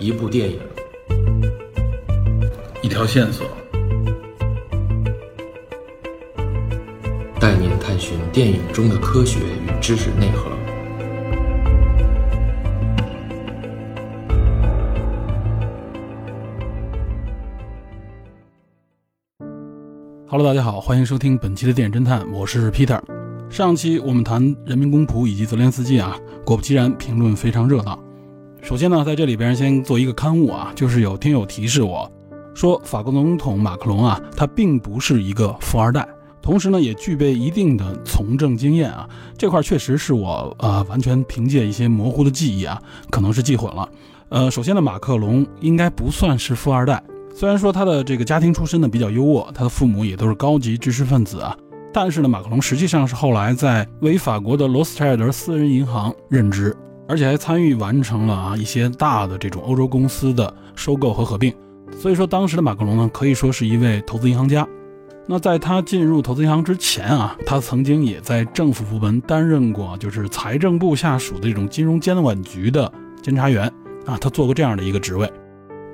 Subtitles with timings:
[0.00, 0.60] 一部电影，
[2.82, 3.44] 一条线索，
[7.40, 10.48] 带您探寻电影中的科学与知识内核。
[20.28, 23.00] Hello，大家好，欢迎收听本期的电影侦探，我是 Peter。
[23.50, 27.98] 上期我们谈人民公仆以及泽连斯基啊，果不其然，评论非常热闹。
[28.68, 32.06] 首先呢，在这里边先做一个刊物啊，就是有听友提示我
[32.54, 36.06] 说，法国总统马克龙啊，他并不是一个富二代，
[36.42, 39.08] 同时呢，也具备一定的从政经验啊。
[39.38, 43.88] 这块确实是我呃完全凭借一些模糊的记忆啊，可能是记混了。
[44.28, 47.02] 呃，首先呢，马克龙应该不算是富二代，
[47.34, 51.56] 虽然说他的这个家庭出身呢比较优渥，他的父母也都是高级知识分子啊，
[51.90, 56.76] 但是呢，马克龙实际上是后来在为法国的罗斯柴尔德私人银行任职。
[57.08, 61.52] 而且还参与完成了啊一些大的这种欧洲公司的收购和合并，
[61.98, 64.66] 所以说当时的马克龙呢可以说是一位投资银行家。
[65.26, 72.90] 那在他进入投资银行之前啊，他曾经也在政府部门担任过就是财政部下属的这种金融监管局的
[73.22, 73.66] 监察员
[74.06, 75.30] 啊，他做过这样的一个职位。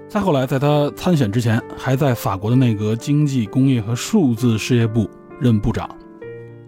[0.09, 5.89] 再后来，在他参选之前，还在法国的内阁经济工业和数字事业部任部长。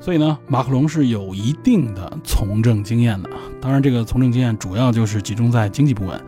[0.06, 3.28] 所以呢，马克龙是有一定的从政经验的。
[3.60, 6.24] 当然，这个从政经验主要就是集中在经济部门。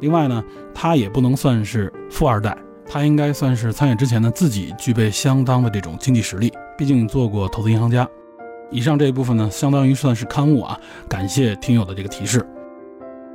[0.00, 0.42] 另外呢，
[0.74, 8.04] 他也不能算是富二代，他应该算是参选之前呢自己具备相当的这种经济实力，毕竟做过投资银行家。
[8.72, 10.76] 以上这一部分呢，相当于算是刊物啊。
[11.08, 12.44] 感谢听友的这个提示。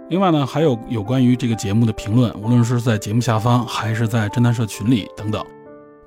[0.09, 5.41] 另外呢，还有有关于这个节目的评论，无论是在节目下方还是在侦探社群里等等。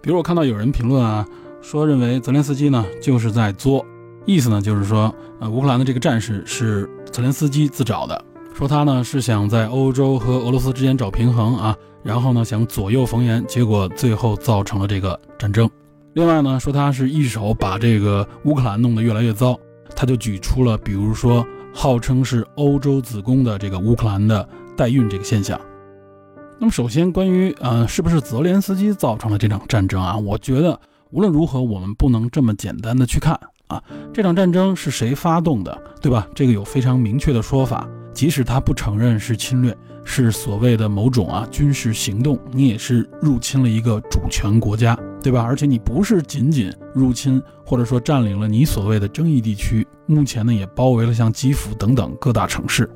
[0.03, 1.27] 比如我看到有人评论啊。
[1.63, 3.85] 说认为泽连斯基呢就是在作，
[4.25, 15.69] 意思呢就是说，呃，乌克兰的这个战事是泽连斯基自找的，说他呢是想在欧洲和俄罗斯之间找平衡啊，然后呢想左右逢源，结果最后造成了这个战争。
[16.15, 19.57] 另外呢说他是一手把这个乌克兰弄得越来越糟，
[19.95, 25.61] 他就举出了比如说号称是欧洲子宫的这个乌克兰的代孕这个现象。
[26.59, 30.81] 那么首先关于呃是不是泽连斯基造成了这场战争啊，我觉得。
[31.13, 33.83] 无论如何，我们不能这么简单的去看啊！
[34.13, 36.27] 这场战争是谁发动的，对吧？
[36.35, 37.89] 这个有非常明确的说法。
[38.13, 45.43] 即使他不承认是侵略，是所谓的某种啊军事行动，你也是入侵了一个主权国家，对吧？
[45.43, 52.89] 而且你不是仅仅入侵，或者说占领了你所谓的争议地区，目前呢也包围了像基辅等等各大城市。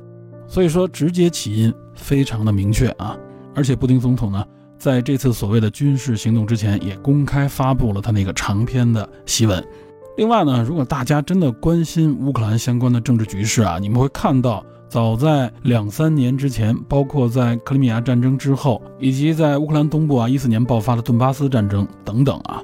[0.47, 3.17] 所以说，直接起因非常的明确啊！
[3.55, 4.45] 而且布丁总统呢？
[4.85, 9.67] 在这次所谓的军事行动之前，也公开发布了他那个长篇的檄文。
[10.15, 22.61] 另外呢，如果大家真的关心乌克兰相关的政治局势啊，你们会看到，早在两三年之前，包括在克里米亚战争之后，以及在乌克兰东部啊一四年爆发的顿巴斯战争等等啊，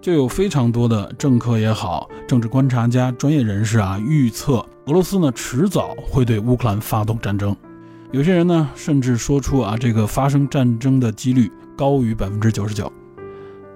[0.00, 4.54] 就有非常多的政客也好，政治观察家、专业人士啊，预测
[4.86, 7.54] 俄罗斯呢迟早会对乌克兰发动战争。
[8.12, 12.92] 有些人呢，甚至说出啊，这个发生战争的几率高于百分之九十九。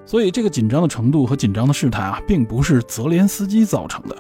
[0.05, 4.17] 所以，这个紧张的程度和紧张的事态啊，并不是泽连斯基造成的。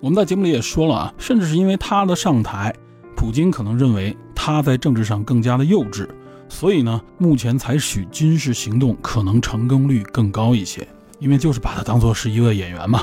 [0.00, 2.74] 我们在节目里也说了啊，甚至是因为他的上台，
[3.16, 6.06] 普京可能认为他在政治上更加的幼稚，
[6.46, 10.86] 所以呢，目前采取军事行动可能成功率更高一些，
[11.18, 13.02] 因为就是把他当做是一个演员嘛。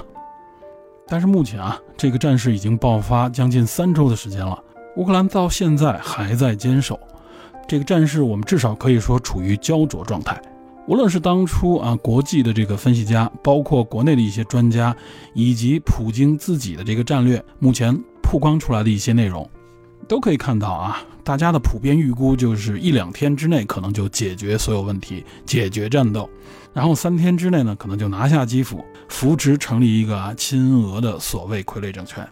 [1.07, 4.57] 但是目前啊，这个战事已经爆发将近三周的时间了。
[4.97, 6.99] 乌克兰到现在还在坚守，
[7.65, 10.39] 这个战事我们至少可以说处于焦灼状态。
[10.87, 14.93] 无论是当初啊国际的这个分析家，包括国内的一些专家，
[15.33, 19.49] 以及普京自己的这个战略，目前曝光出来的一些内容，
[20.09, 26.29] 都可以看到啊，大家的普遍预估就是一两天之内可能就解决所有问题，解决战斗，
[26.73, 32.27] 然后三天之内呢可能就拿下基辅，扶持成立一个亲俄的所谓傀儡政权。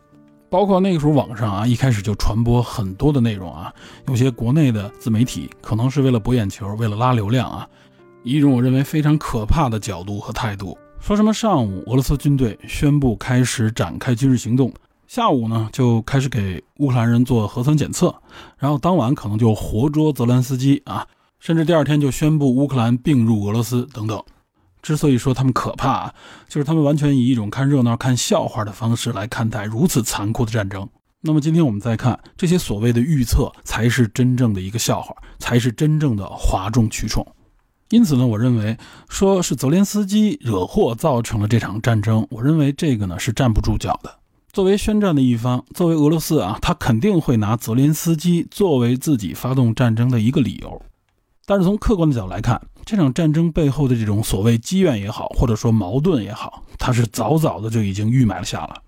[0.49, 3.71] 包括那个时候网上啊，一开始就传播很多的内容啊，
[4.07, 7.67] 有些国内的自媒体可能是为了博眼球，为了拉流量啊，
[8.23, 14.73] 以一种我认为非常可怕的角度和态度，说什么上午俄罗斯军队宣布开始展开军事行动，
[15.07, 18.13] 下午呢就开始给乌克兰人做核酸检测，
[18.57, 21.05] 然后当晚可能就活捉泽连斯基啊，
[21.39, 24.19] 甚至第二天就宣布乌克兰并入俄罗斯等等。
[24.81, 26.13] 之所以说他们可怕，
[26.47, 30.87] 就是他们完全以一种看热闹、看笑话的方式来看待如此残酷的战争。
[31.21, 37.25] 那么今天我们再看这些所谓的预测，才是真正的一个笑话，才是真正的哗众取宠。
[37.89, 38.77] 因此呢，我认为
[39.09, 44.15] 说是泽连斯基惹祸造成了这场战争，我认为这个呢是站不住脚的。
[44.53, 50.81] 作为宣战的一方，作为俄罗斯啊，他肯定会拿泽连斯基作为自己发动战争的一个理由。
[51.49, 58.83] 但是从客观的角度来看，这场战争背后的这种所谓积怨也好，或者说矛盾也好，它是早早的就已经预埋了下了。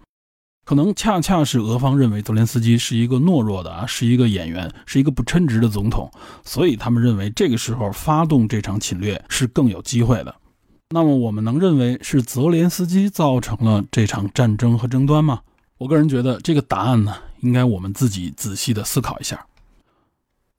[0.63, 6.11] 可能恰恰是俄方认为泽连斯基是一个懦弱的啊，是一个演员，是一个不称职的总统，
[6.45, 10.35] 所以他们认为这个时候发动这场侵略是更有机会的。
[10.91, 15.39] 那么我们能认为是泽连斯基造成了这场战争和争端吗？
[15.79, 19.43] 我个人觉得这个答案呢，应该我们自己仔细的思考一下。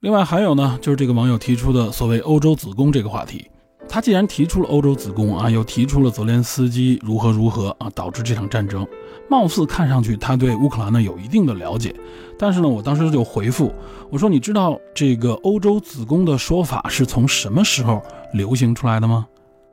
[0.02, 3.48] 另外还有呢，就是这个网友提出的所谓“欧洲子宫”这个话题。
[3.88, 8.84] 他既然提出了欧洲子宫啊，又提出了泽连斯基如何如何啊，导致这场战争，
[9.30, 11.94] 貌似看上去他对乌克兰呢有一定的了解。
[12.36, 13.72] 但是呢，我当时就回复
[14.10, 18.02] 我说：“你知道这个欧洲子宫的说法是从什么时候
[18.34, 19.24] 流行出来的吗？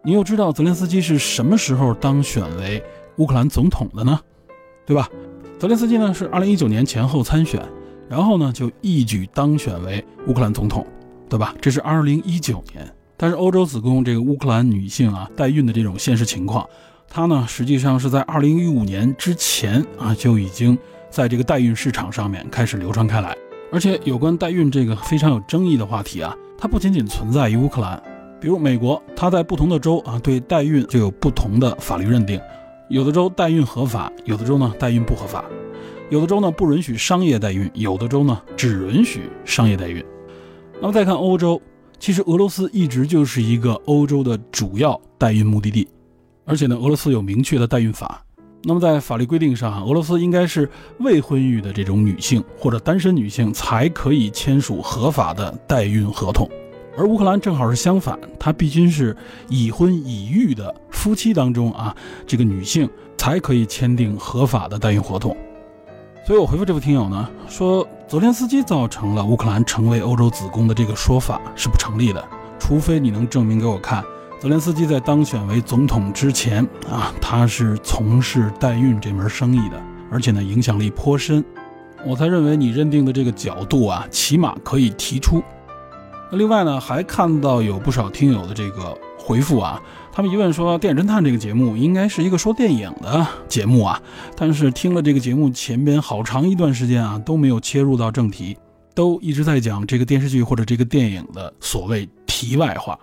[0.03, 2.83] 你又知道泽连斯基是什么时候当选为
[3.17, 4.19] 乌克兰总统的呢？
[4.85, 5.09] 对吧？
[5.57, 7.59] 泽连斯基呢是二零一九年前后参选，
[8.09, 10.85] 然后呢就一举当选为乌克兰总统，
[11.29, 11.53] 对吧？
[11.61, 12.85] 这是二零一九年。”
[13.15, 16.65] 但是欧洲子宫这个乌克兰女性啊代孕的这种现实情况，
[17.09, 20.77] 它呢实际上是在二零一五年之前啊就已经
[21.09, 23.35] 在这个代孕市场上面开始流传开来。
[23.71, 28.01] 而且有关代孕这个非常有争议的话题啊，它不仅仅存在于乌克兰，
[28.39, 32.39] 比如美国，它在不同的州啊对代孕就有不同的法律认定，
[32.87, 35.43] 有的州代孕合法，有的州呢代孕不合法，
[36.09, 40.03] 有的州呢不允许商业代孕，有的州呢只允许商业代孕。
[40.81, 41.61] 那么再看欧洲。
[42.01, 45.85] 其实俄罗斯一直就是一个欧洲的主要代孕目的地，
[46.45, 48.23] 而且呢，俄罗斯有明确的代孕法。
[48.63, 50.69] 那么在法律规定上，俄罗斯应该是
[50.99, 56.49] 未婚育的这种女性或者单身女性才可以签署合法的代孕合同，
[56.97, 59.13] 而乌克兰正好是相反，它必须是
[59.49, 61.93] 已婚已育的夫妻当中啊，
[62.25, 65.35] 这个女性才可以签订合法的代孕合同。
[66.29, 72.23] 所以我回复这位听友呢，说泽连斯基造成了乌克兰成为欧洲子宫的这个说法是不成立的，
[72.59, 74.03] 除非你能证明给我看，
[74.39, 79.81] 泽连斯基在当选为总统之前啊，他是从事代孕这门生意的，
[80.11, 81.43] 而且呢影响力颇深，
[82.05, 85.41] 我才认为你认定的这个角度啊，起码可以提出。
[86.29, 89.81] 那另外呢，还看到有不少听友的这个回复啊。
[90.11, 94.01] 他们疑问说：“电影侦探这个节目应该是一个说电影的节目啊，
[94.35, 98.57] 但是听了这个节目前边好长一段时间啊，都没有切入到正题，
[98.93, 102.99] 都一直在讲这个电视剧或者这个电影的所谓题外话。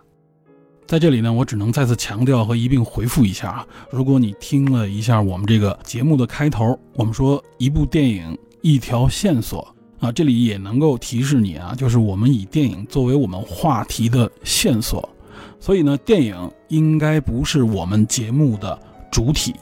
[0.86, 3.66] 在这里呢，我只能再次强调和一并回复一下啊。
[3.90, 15.08] 如果你听了一下我们这个节目的开头，我们说一部电影一条线索啊，这里也能够提示你啊，就是我们以电影作为我们话题的线索。”
[15.66, 18.78] 所以呢，电影应该不是我们节目的
[19.10, 19.52] 主体，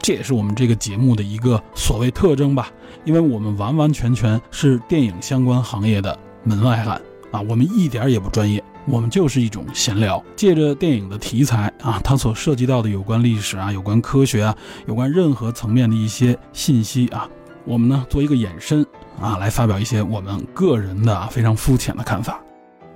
[0.00, 2.70] 这也是我们这个节目的一个所谓特征吧。
[3.04, 7.02] 因为我们完完全全是电影相关行业的门外汉
[7.32, 14.56] 啊，我们一点也不专业，我们就是一种闲聊，借着电影的题材啊，它所涉及到的有关历史啊、有关科学啊、
[14.86, 17.28] 有关任何层面的一些信息啊，
[17.64, 18.86] 我们呢做一个延伸
[19.20, 22.40] 啊，来发表一些我们个人的非常肤浅的看法。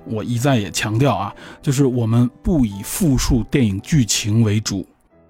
[0.09, 4.85] 我一再也强调啊，就是我们不以复述电影剧情为主，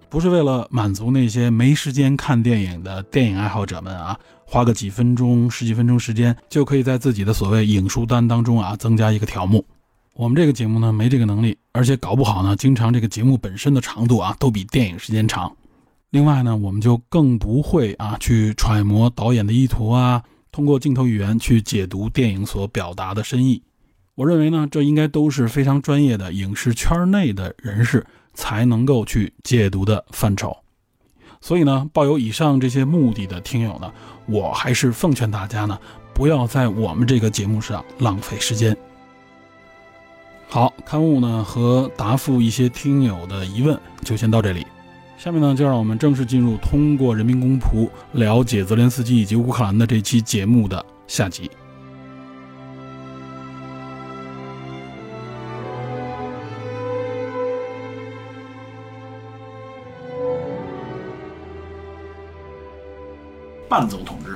[0.09, 9.65] 不是为了满足那些没时间看电影的电影爱好者们啊，花个几分钟、十几分钟时间就可以在自己的所谓影书单当中啊增加一个条目。
[10.13, 15.51] 我们这个节目呢没这个能力，而且搞不好呢，经常这个节目本身的长度啊都比电影时间长。
[16.09, 23.61] 另外呢，我们就更不会啊去揣摩导演的意图啊，通过镜头语言去解读电影所表达的深意。
[24.17, 30.57] 我认为呢，这应该都是非常专业的影视圈内的人士才能够去解读的范畴。
[31.39, 33.93] 所以呢，抱有以上这些目的的听友呢，
[34.25, 35.79] 我还是奉劝大家呢，
[36.15, 38.75] 不要在我们这个节目上浪费时间。
[40.49, 44.65] 好，刊物呢和答复一些听友的疑问就先到这里。
[45.15, 51.51] 下面呢，就让我们正式进入通过人民公仆了解泽连斯基以及乌克兰的这期节目的下集。
[63.77, 64.35] 半总统制，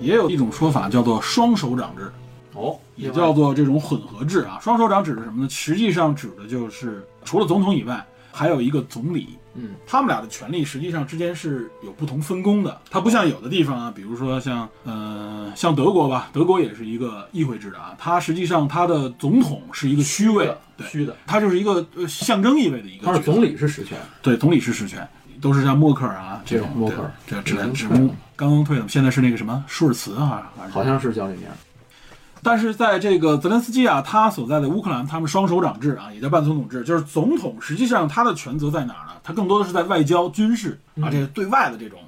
[0.00, 2.10] 也有一种说法叫做双手掌制，
[2.52, 4.58] 哦，也叫做这种混合制啊。
[4.60, 5.48] 双手掌指的什么呢？
[5.48, 9.38] 实际上指的就是除了总统以外，还有一个总理。
[9.54, 12.80] 嗯，他们俩的权力实际上之间是有不同分工的。
[12.90, 17.94] 它不像有的地方啊，比如说像呃像德国吧，德国也是一个议会制的啊。
[17.96, 23.02] 它实际上它的总统是一个虚位，对，虚的，它就是一个呃象征意味的一个。
[23.04, 25.08] 但是总理是实权，对，总理是实权。
[25.40, 27.88] 都是像默克尔啊这种默克尔，这指指
[28.36, 31.46] 刚刚退的，现在是那个什么舒尔茨啊，好像是叫这名。
[32.42, 39.12] 但是在这个泽连斯基啊，他所在的乌克兰，他们双手掌制啊，也叫半总统制，就是总统实际上他的权责在哪儿呢？
[39.22, 42.00] 他更多的是在外交、军事啊，这个对外的这种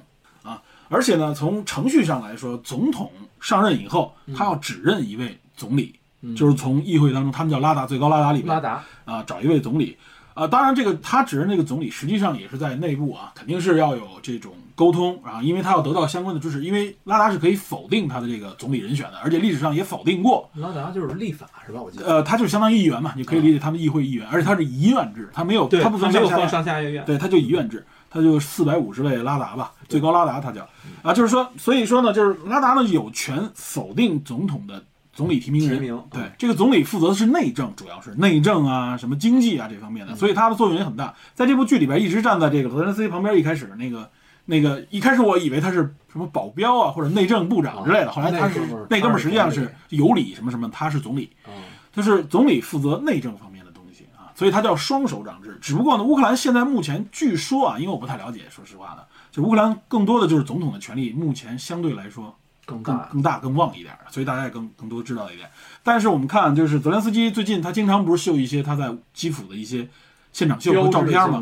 [0.43, 5.97] 啊，而且呢，从程序上来说，总统上任以后，他要指认一位总理，
[6.35, 8.83] 就是从议会当中，他们叫拉达最高拉达里面拉达。
[9.05, 9.95] 啊，找一位总理
[10.35, 21.81] 啊，当然这个他指认那个总理，实际上也是在内部啊，肯定是要有这种沟通啊，因为他要得到相关的支持，因为拉达是可以否定他的这个总理人选的，而且历史上也否定过，拉达就是立法是吧？
[21.81, 22.05] 我记得。
[22.05, 27.05] 呃，他就相当于议员嘛，你可以理解他们议会议员，而且他是一院制，他没有，对，他不分没有分上下院，上下院。
[27.05, 30.67] 对，他就一院制，他就四百五十位拉达吧，最高拉达他叫
[31.01, 34.83] 啊，就是说，所以说呢，就是拉达呢有权否定总统的
[35.15, 41.15] 总理提名人，提名对，这个总理负责的是内政，主要是内政啊，什么经济啊这方面的，所以他的作用也很大。
[41.33, 44.07] 在这部剧里边，一直站在这个泽连斯基旁边，一开始那个。
[44.47, 51.49] 那个一开始我以为他是什么保镖啊，或者内政部长之类的，后来他是那哥们实际上是有理什么什么，他是总理，哦
[51.91, 55.57] 就是总理负责内政方面的东西啊，所以他叫双手掌制。
[55.59, 63.09] 只不过呢，乌克兰现在目前据说啊，因为我不太了解，说实话的，就乌克兰更多的就是总统的权力，目前相对来说更更大。
[63.11, 65.49] 更大更旺一点，所以大家也更更多知道一点。
[65.83, 69.87] 但是我们看，就是泽连斯基最近他经常不是秀一些他在基辅的一些
[70.33, 71.41] 现场秀和照片吗？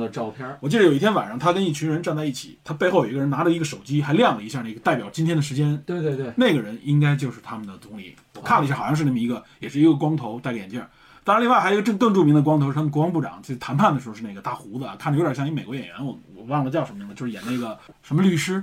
[0.60, 5.82] 我记得有一天晚上，他跟一群人站在一起，他背后有一个人拿着一个手机，还亮了一下那个代表今天的时间。
[5.86, 8.16] 对对对，那个人应该就是他们的总理。
[8.36, 10.84] 我看了一下，好像是那么一个，也是一个光头，戴个眼镜。
[11.24, 18.62] 当然，另外还有一个更更著名的光头是他们国防部长，就谈判的时候是那个大胡子啊，看着有点像一美国演员，我我忘了叫什么名字，就是演那个什么律师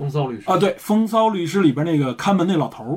[0.00, 2.96] 风骚律师啊，对，《风骚律师》里边那个看门那老头儿，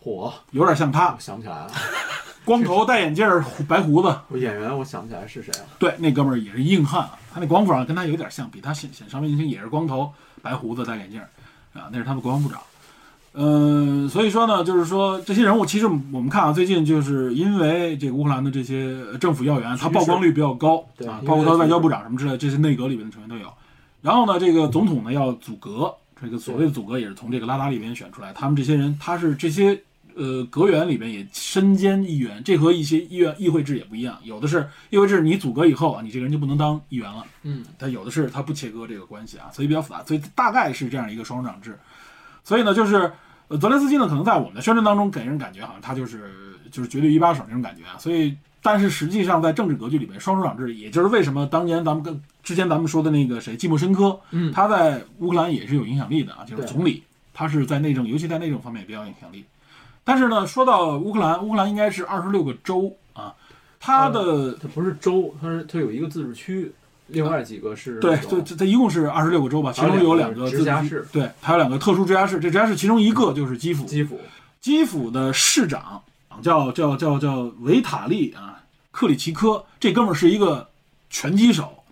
[0.00, 1.70] 火，有点像他我，想不起来了。
[2.42, 4.16] 光头戴眼镜儿，胡白胡子。
[4.28, 5.66] 我演员我想不起来是谁了。
[5.78, 10.10] 对，那哥们儿也是硬汉啊，他那国防部长跟他有点像，比他显显稍微年轻，也是光头、
[10.40, 11.28] 白胡子、戴眼镜儿
[11.78, 12.58] 啊，那是他们国防部长。
[13.34, 23.46] 嗯，所以说呢，就是说这些人物，其实我们看啊，最近就是因为这个乌克兰的这些政府要员，他曝光率比较高啊，对因为包括他的外交部长什么之类的，这些内阁里面的成员都有。
[24.00, 29.78] 然后呢，这个总统呢要组阁，这个所谓的组阁也是从这个拉达里边选出来，他们这些人，他是这些
[30.14, 37.26] 呃阁员里边也身兼议员，这和一些议员议会制也不一样，有的是议会制，你组阁以后啊，你这个人就不能当议员了。
[37.42, 41.76] 嗯，他有的是他不切割这个关系啊，所以比较复杂，所以大概是这样一个双手掌制。
[42.44, 43.12] 所以呢，就是
[43.48, 46.30] 呃，泽连斯基呢，可能在我们的宣传当中给人感觉好像他就是
[46.70, 47.98] 就是绝对一把手那种感觉啊。
[47.98, 57.02] 所以，但是实际上在政治格局里面，双手掌制，也就是为什么当年咱们跟之前咱们说的那个谁季莫申科，嗯他在乌克兰也是有影响力的啊，就是总理，
[57.34, 59.44] 他是在内政，尤其在内政方面比较有影响力。
[60.04, 63.34] 但是呢，说到乌克兰，乌克兰应该是二十六个州啊，
[63.80, 66.72] 它的它不是州，它是它有一个自治区，
[67.08, 72.38] 另外几个是对那种对，这这一共是二十六个州吧，其中有两个直辖市自治区对，还有两个特殊直辖市。
[72.38, 74.20] 这直辖市其中一个就是基辅，基辅。
[74.60, 76.00] 基辅的市长
[76.40, 78.60] 叫叫叫叫维塔利啊
[78.90, 80.68] 克里奇科，这哥们儿是一个
[81.10, 81.82] 拳击手，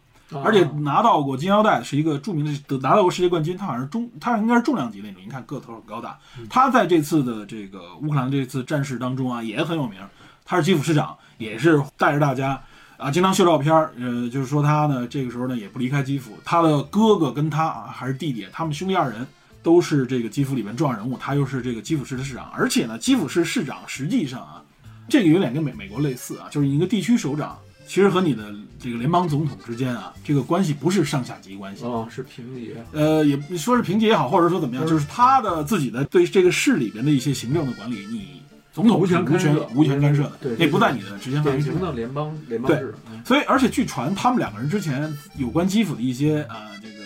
[0.44, 3.56] 而且啊拿到过金腰带，是一个著名的得拿到过世界冠军。
[3.56, 6.18] 他好像是中，他应该是重量级那种，你看个头很高大。
[6.48, 9.98] 他在这次的这个乌克兰这次战事当中啊，也很有名。
[10.44, 12.60] 他是基辅市长，也是带着大家
[12.96, 13.92] 啊，经常秀照片儿。
[13.98, 16.36] 呃，就是说他呢，这个时候呢也不离开基辅。
[16.44, 19.26] 他的哥哥跟他啊，还是弟弟，他们兄弟二人
[19.62, 21.16] 都是这个基辅里面重要人物。
[21.18, 24.62] 他又是这个基辅市的市长，而且呢，基辅市市长实际上啊，
[25.08, 27.58] 这个有点跟美美国类似啊，就是一个地区首长。
[27.86, 32.72] 其实和你的这个联邦总统之间啊，这个关系不是上下级关系，哦，是平级。
[32.92, 38.40] 呃，也你说是平级也好，或者说怎么样，就是他的自己的对这个市里边的一些行政的管理，你
[38.72, 41.72] 总统无权无权无权干涉的，对那不在你的职权范围之内。
[41.72, 42.94] 典型的联邦联邦制。
[43.10, 46.99] 嗯所以，而且据传他们两个人之前有关基辅的一些呃、这个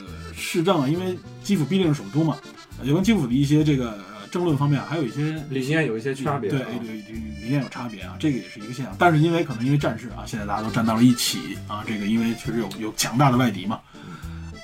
[0.44, 2.36] 市政啊，因为基辅毕竟是首都嘛，
[2.78, 6.50] 呃有关基辅的一些这个、呃争论方面，还有一些理念有一些差别。
[6.50, 8.92] 对啊对对，理念有差别啊，这个也是一个现象。
[8.98, 13.80] 但是因为可能因为战事啊，现在大家都站到了一起啊，这个因为确实有有强大的外敌嘛，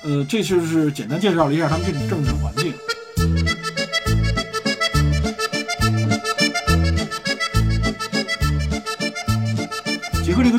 [0.03, 3.70] 呃，这就是简单介绍了一下他们这种政治环境。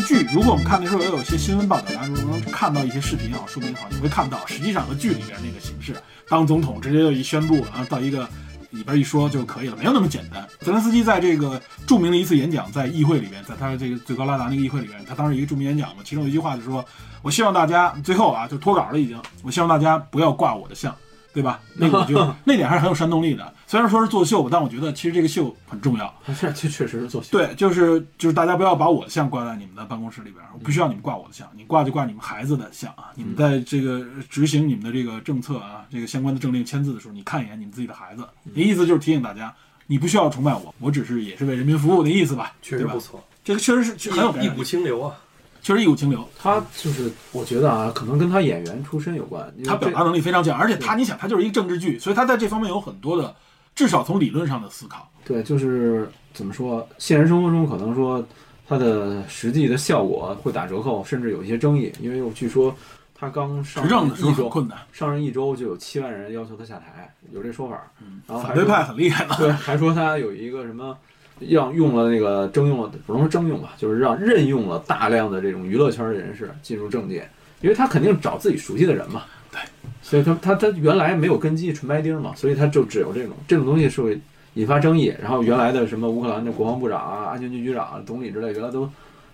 [0.03, 5.97] 剧，如果我们看的时候也有一些新闻报道，大家如果能看到一些视频也好、视频也好，你会看到实际上和剧里边那个形式，
[6.29, 8.29] 当总统直接就一宣布，然后到一个
[8.71, 10.47] 里边一说就可以了，没有那么简单。
[10.61, 16.85] 泽连斯基在这个著名的一次演讲，在议会里边，在他的这个最高拉达那个议会里边，他当时一个著名演讲嘛，其中有一句话就说
[17.23, 20.95] ：“我希望大家最后啊，就脱稿了已经，我希望大家不要挂我的像。”
[21.33, 21.61] 对吧？
[21.77, 23.53] 那个我觉得那点还是很有煽动力的。
[23.67, 26.15] 虽然说是作秀吧，但我觉得其实这个秀很重要。
[26.27, 27.29] 他这这确实是作秀。
[27.33, 33.11] 对，就是就是大家不要把我的像挂在你们的办公室里边，我不需要你们挂我的像，你挂就挂你们孩子的像啊。
[33.15, 39.55] 你们在这个执行你们的这个政策啊，这个相关的政令签字的时候，你看一眼你们自己的孩子，意思就是提醒大家，
[39.87, 42.53] 你不需要崇拜我，我只是也是为人民服务的意思吧？
[42.61, 43.01] 对吧确实不？
[43.01, 45.17] 错，这个确实是很有一股清流啊。
[45.63, 46.29] 确实一股清流。
[46.39, 49.53] 他就是我觉得啊，可能跟他演员出身有关。
[49.65, 53.35] 他表达能力非常强，而且他，你想，他就是一个政治剧，所以他在这方面有很多的，
[53.75, 55.09] 至少从理论上的思考。
[55.25, 58.23] 对，就是怎么说，现实生活中可能说
[58.69, 61.93] 他的实际的效果会打折扣，甚至有一些争议。
[62.01, 62.75] 因为我据说
[63.15, 67.81] 他刚上执政的时候任一周，困难，上任一周就有七万人要求他下台，有这说法。
[68.27, 69.37] 然后反对派很厉害的。
[69.37, 70.99] 对，还说他有一个什么，
[71.41, 77.29] 让用了那个征用了，不能说征用吧，就是让任用了大量的这种娱乐圈的人士进入政界，
[77.61, 79.23] 因为他肯定找自己熟悉的人嘛。
[79.51, 79.61] 对，
[80.01, 84.19] 所以他他他原来没有根基，纯白丁嘛，所以他就只有这种这种东西是会
[84.55, 85.15] 引发争议。
[85.21, 88.89] 然后原来的什么乌克兰的国防部长啊、安全局局长啊、总理之类，原来都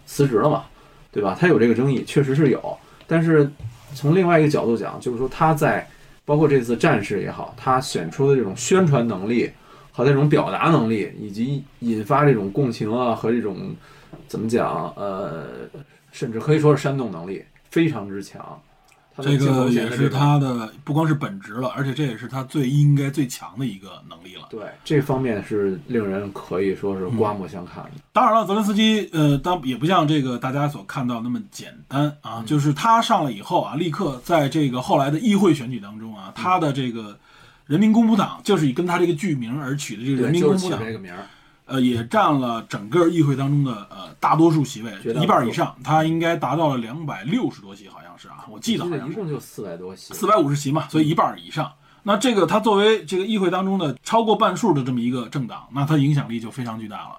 [0.07, 0.65] 辞职了嘛，
[1.13, 1.37] 对吧？
[1.39, 2.79] 他有这个争议，确实是有。
[3.07, 3.51] 但是
[3.95, 5.87] 从另外一个角度讲，就是说他在
[6.25, 9.51] 包括这次战事也好，他选出的这种宣传能力。
[9.99, 13.75] 和那种表达能力，以及引发这种共情啊和这种
[14.29, 15.49] 怎么讲呃，
[16.13, 18.41] 甚至可以说是煽动能力非常之强。
[19.21, 24.47] 这个也是他的不光是本职了，而且这也是他最应该最强的一个能力了。
[24.51, 27.91] 对这方面是令人可以说是刮目相看的。
[28.13, 37.19] 当然了，泽连斯基呃，当也不像这个大家所看到那么简单啊，就是他上了以后啊，立刻在这个后来的议会选举当中啊，他的这个
[37.69, 41.25] 人民公仆党就是以跟他这个剧名而取的这个人民公仆党，这个名儿。
[41.67, 49.13] 呃，也占了整个议会当中的呃大多数席位一半以上，他应该达到了两百六十多席，好像是啊，我记得好像是。
[49.13, 50.15] 一共就四百多席。
[50.15, 51.71] 四百五十席嘛，所以一半以上。
[52.05, 57.19] 那这个他作为这个议会当中的超过半数的这么一个政党，那他影响力就非常巨大了。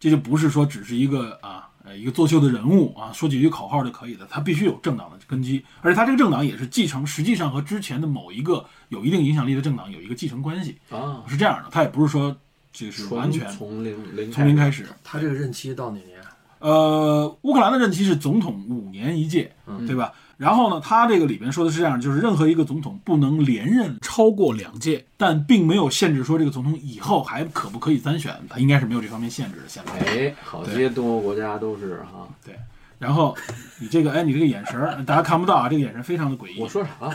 [0.00, 12.36] 这就不是说只是一个啊呃一个作秀的人物啊，说几句口号就可以了，他必须有政党的根基，而且他这个政党也是继承，实际上和之前的某一个有一定影响力的政党有一个继承关系，啊，是这样的，他也不是说
[12.72, 14.84] 就是完全从零零从零开始。
[15.04, 16.20] 他这个任期到哪年？
[16.58, 20.12] 呃，乌克兰的任期是总统五年一届，嗯对吧？
[20.36, 29.62] 然后呢，他这个里边说的是这样，就是任何一个总统不能连任超过两届，但并没有限制说这个总统以后还可不可以参选，他应该是没有这方面限制的。
[29.66, 32.28] 现在，哎，好些东欧国家都是哈。
[32.44, 32.54] 对
[32.98, 33.36] 然后
[33.78, 36.60] 你这个，哎，你这个眼神，大家看不到啊，这个眼神非常的诡异。
[36.60, 37.14] 我说啥了？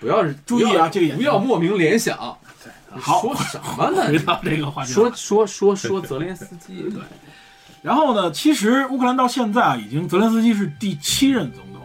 [0.00, 2.16] 不要是 注意啊这个眼神不要莫名联想。
[2.62, 4.06] 对好说什么呢？
[4.06, 7.00] 回到这个话题，说说说说泽连斯基，对，
[7.82, 11.77] 然后呢，其实乌克兰到现在啊，已经泽连斯基是第七任总统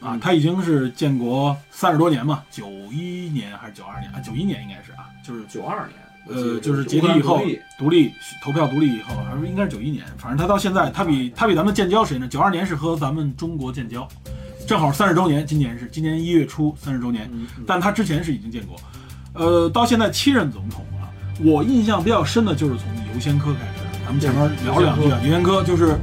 [0.00, 0.20] 啊，嗯。
[0.20, 4.20] 他已经是建国三十多年嘛，九一年还是九二年啊？
[4.20, 7.40] 九一年应该是啊，就是九二年，呃，就是解体以后
[7.78, 8.12] 独立。
[8.42, 14.06] 投票独立以后，还是应该是九一年，反正他到现在，他比他比咱们建交时间呢，九二年是和咱们中国建交，
[14.66, 17.30] 正好三十周年，今年是今年一月初三十周年，
[17.66, 18.76] 但他之前是已经建国，
[19.34, 21.10] 呃，到现在七任总统啊，
[21.44, 25.62] 我印象比较深的就是从尤先科开始，咱们前面聊两句啊，尤先科。
[25.64, 25.96] 就是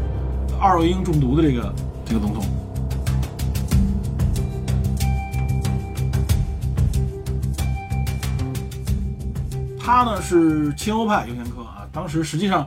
[0.60, 1.74] 二恶英中毒的这个
[2.06, 2.44] 这个总统。
[9.86, 12.66] 他呢是亲欧派尤先科啊，当时实际上，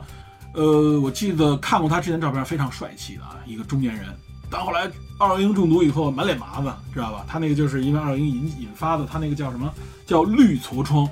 [0.53, 4.05] 呃，我记得看过他之前照片，非常帅气的啊，一个中年人。
[4.49, 7.25] 但后来二恶英中毒以后，满脸麻子，知道吧？
[7.27, 9.69] 他那个就是因为二恶英引引发的，他那个叫什么？
[10.07, 11.07] 叫绿痤疮，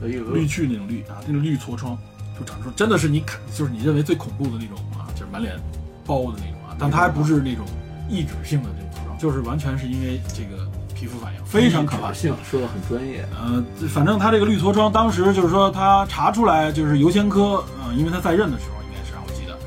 [0.00, 1.98] 绿去那种绿啊，那种绿痤疮，
[2.38, 5.58] 就长出真的是你看，就是你认为最恐怖的那种啊，就是满脸
[6.06, 6.76] 包的那种啊。
[6.78, 7.66] 但他还不是那种
[8.08, 12.12] 抑制性的这种痤疮，就是完全是因为这个皮肤反应，非常可怕。
[12.12, 13.26] 性说的很专业。
[13.34, 19.58] 呃，反正他这个绿痤疮，当时就是说他查出来就是尤先科，呃，因为他在任的时候应该是啊，我记得，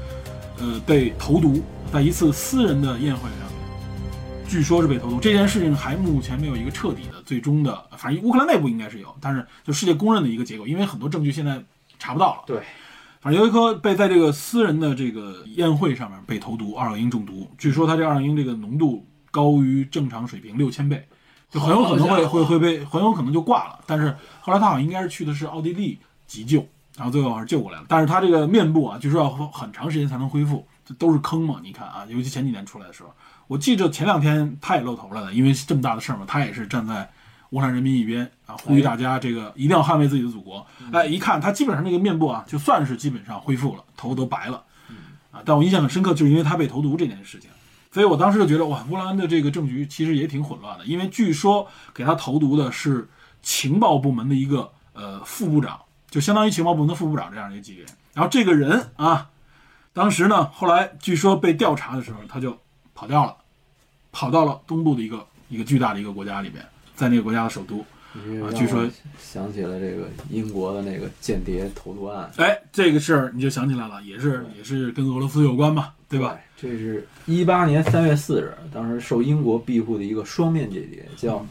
[0.60, 1.62] 呃，被投毒，
[1.94, 5.20] 在一次私人的宴会上面，据说是被投毒。
[5.20, 11.62] 这件事情还目前没有一个彻底的、最终的，反正乌克兰内部应该是有，但是就世界公认的一个结果，因为很多证据现在
[12.00, 12.44] 查不到了。
[12.48, 12.62] 对，
[13.22, 21.08] 反正尤先科被在这个私人的这个宴会上面被投毒，二氧英中毒，据说他这二氧英这个浓度高于正常水平六千倍。
[21.56, 23.80] 就很有可能会会会被很有可能就挂了。
[23.86, 27.86] 但是后来他好像应该是去的是奥地利急救，然后最后还是救过来了。
[27.88, 31.62] 但是他这个面部啊，据说要很长时间才能恢复，这都是坑嘛。
[31.64, 33.14] 你看啊，尤其前几年出来的时候，
[33.48, 37.10] 我记着前两天他也露头了的，因为这么大的事儿嘛，他也是站在
[37.52, 40.68] 乌克兰人民一边啊，呼吁大家这个一定要捍卫自己的祖国。
[40.92, 44.62] 哎，一看他基本上那个面部啊，就算是基本上恢复了，头都白了
[45.32, 45.40] 啊。
[45.46, 47.50] 但我印象很深刻，就是因为他被投毒这件事情。
[47.96, 53.08] 所以我当时就觉得，哇，乌克兰的这个政局其实也挺混乱的，因为据说给他投毒的是
[53.42, 55.80] 情报部门的一个呃副部长，
[56.10, 57.86] 就相当于情报部门的副部长这样一个级别。
[58.14, 59.30] 然后这个人啊，
[59.94, 62.60] 当时呢，后来据说被调查的时候，他就
[62.94, 63.34] 跑掉了，
[64.12, 67.86] 跑到了东部的一个一个巨大的一个国家里边，在那个国家的首都。
[68.42, 68.88] 让据说
[69.20, 76.38] 想起了这个英国的那个间谍投毒案，哎，这个事儿你就想起来了，也是也是跟俄罗斯有关嘛，对吧？？
[76.58, 81.46] 这是一八年三月四日，当时受英国庇护的一个双面间谍，叫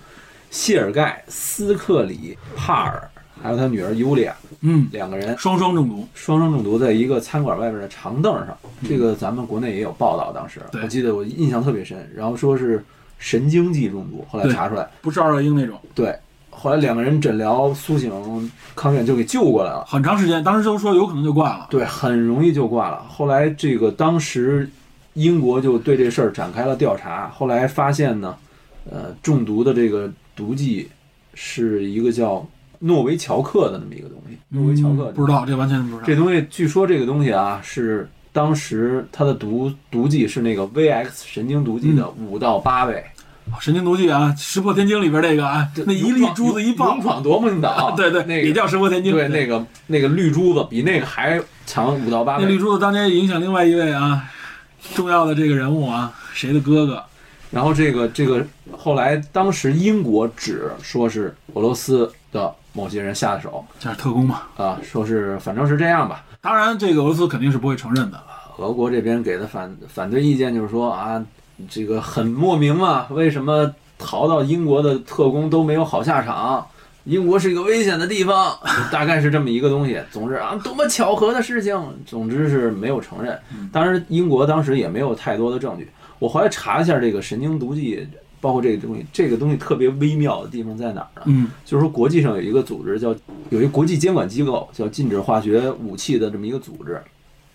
[0.50, 3.10] 谢尔盖·斯克里帕尔，
[3.42, 8.56] 还有他女儿尤里亚，嗯，两个人双双中毒，双双中毒，在一个餐馆外边的长凳上。
[8.88, 12.10] 这个咱们国内也有报道，当时我记得我印象特别深。
[12.16, 12.82] 然后说是
[13.18, 16.16] 神经剂中毒，后来查出来，不是二恶英那种，对，
[16.56, 18.10] 后来两个人诊疗苏醒
[18.74, 19.84] 康院就给救过来了。
[19.86, 21.66] 很长时间，当时都说有可能就挂了。
[21.70, 23.04] 对，很容易就挂了。
[23.08, 24.68] 后来这个当时
[25.14, 28.34] 英国就对这事儿展开了调查，后来发现呢，
[28.90, 30.88] 呃，中毒的这个毒剂
[31.34, 32.46] 是一个叫
[32.80, 34.36] 诺维乔克的那么一个东西。
[34.48, 36.02] 诺维乔克、嗯不知道，这完全不知道。
[36.06, 43.04] 这东西，据说这个东西啊是当时它的毒毒剂是那个 VX 神经毒剂的五到八倍，
[43.60, 49.12] 神经毒剂啊，《石破天惊》里边那个啊，那一粒珠子一爆勇，闯夺命岛， 对对，那个也叫石破天惊。
[49.12, 52.44] 对那个那个绿珠子比那个还强五到八倍。
[52.44, 54.24] 那绿珠子当年也影响另外一位啊
[54.94, 57.02] 重要的这个人物啊，谁的哥哥？
[57.50, 58.44] 然后这个这个
[58.76, 64.42] 后来当时英国只说是俄罗斯的某些人下的手这是特工嘛。
[64.56, 66.24] 啊，说是反正是这样吧。
[66.40, 68.20] 当然，这个俄罗斯肯定是不会承认的。
[68.58, 71.24] 俄国这边给的反反对意见就是说啊，
[71.68, 76.66] 这个很莫名嘛，为什么逃到英国的特工都没有好下场？
[77.04, 78.58] 英国是一个危险的地方，
[78.90, 80.00] 大概是这么一个东西。
[80.10, 83.38] 总之啊，多么巧合的事情，总之是没有承认。
[83.70, 85.86] 当然，英国当时也没有太多的证据。
[86.18, 88.08] 我后来查一下这个神经毒剂，
[88.40, 91.22] 包括这个东西，这个东西特别微妙的地方在哪儿呢？
[91.26, 93.14] 嗯，就是说国际上有一个组织叫
[93.50, 96.98] 有一个国际监管机构叫禁止化学武器的这么一个组织，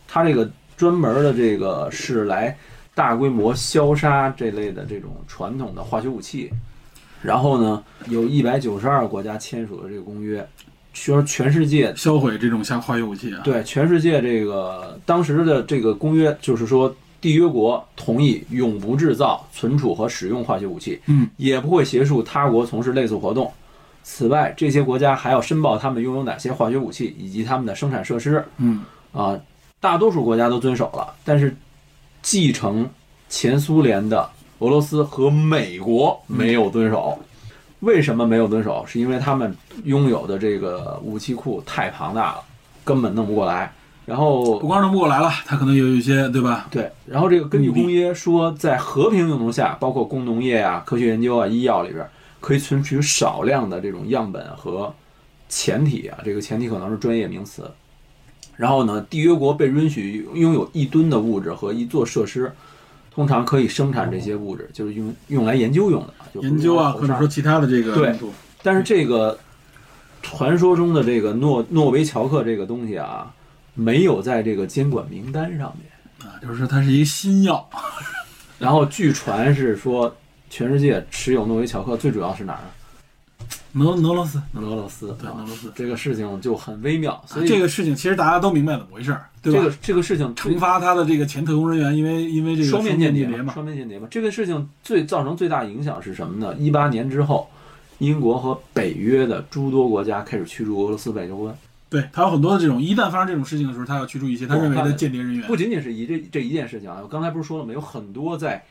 [0.07, 2.55] 它这个专门的这个是来
[2.95, 6.51] 大规模消杀这类的这种传统的化学武器。
[7.21, 10.47] 然后呢，有一百九十二个国家签署了这个公约，
[10.93, 13.41] 说全世界销毁这种像化学武器啊。
[13.43, 16.89] 对全世界这个当时的这个公约就是说，
[17.21, 23.51] 缔约国同意永不制造、存储和使用化学武器，嗯，也不会协助他国从事类似活动。
[24.01, 28.41] 此外，这些国家还要申报他们拥有哪些化学武器以及他们的生产设施。
[28.57, 29.37] 嗯，啊，
[29.81, 31.53] 大多数国家都遵守了，但是
[32.21, 32.89] 继承
[33.27, 34.29] 前苏联的
[34.59, 37.17] 俄罗斯和美国没有遵守。
[37.81, 38.85] 为什么没有遵守？
[38.85, 39.55] 是因为他们
[39.85, 42.43] 拥有的这个武器库太庞大了，
[42.83, 43.71] 根本弄不过来。
[44.05, 46.67] 然后不光弄不过来了，他可能有一些对吧？
[46.71, 52.03] 对，然后这个根据公约说，在和平用途下，包括工农业啊、科学研究啊、医药里边，
[52.39, 54.91] 可以存取少量的这种样本和
[55.47, 57.69] 前体啊，这个前体可能是专业名词。
[58.59, 62.51] 然后呢，缔约国被允许拥有一吨的物质和一座设施，
[63.09, 68.13] 通常可以生产这些物质，就是用用来研究用的，就研究啊，或者说其他的这个对
[68.61, 69.39] 但是这个
[70.21, 73.33] 传说中的这个诺诺维乔克这个东西啊，
[73.75, 76.29] 没有在这个监管名单上面。
[76.29, 77.65] 啊，就是说它是一个新药。
[78.59, 80.13] 然后据传是说，
[80.49, 82.59] 全世界持有诺维乔克最主要是哪儿
[83.73, 83.85] 呢？
[83.85, 85.15] 俄俄罗斯，俄罗斯。
[85.19, 89.59] 对啊俄罗斯这个事情就很微妙，所以这个事情其实大家都明白怎么回事儿，对吧？
[89.59, 94.07] 这个这个事情惩罚他的这个前特工人员，因为因为这个双面间谍间谍嘛，双面间谍嘛。
[94.09, 96.55] 这个事情最造成最大影响是什么呢？
[96.57, 97.47] 一八年之后，
[97.99, 101.55] 英国和北约的诸多国家开始驱逐俄罗斯外交官。
[101.89, 105.47] 对他有很多的这种，一旦发生这种事情的时候，他要驱逐一些他认为的间谍人员。
[105.47, 107.73] 不仅仅是一这这一件事情啊，我刚才不是说了吗？
[107.73, 108.63] 有很多在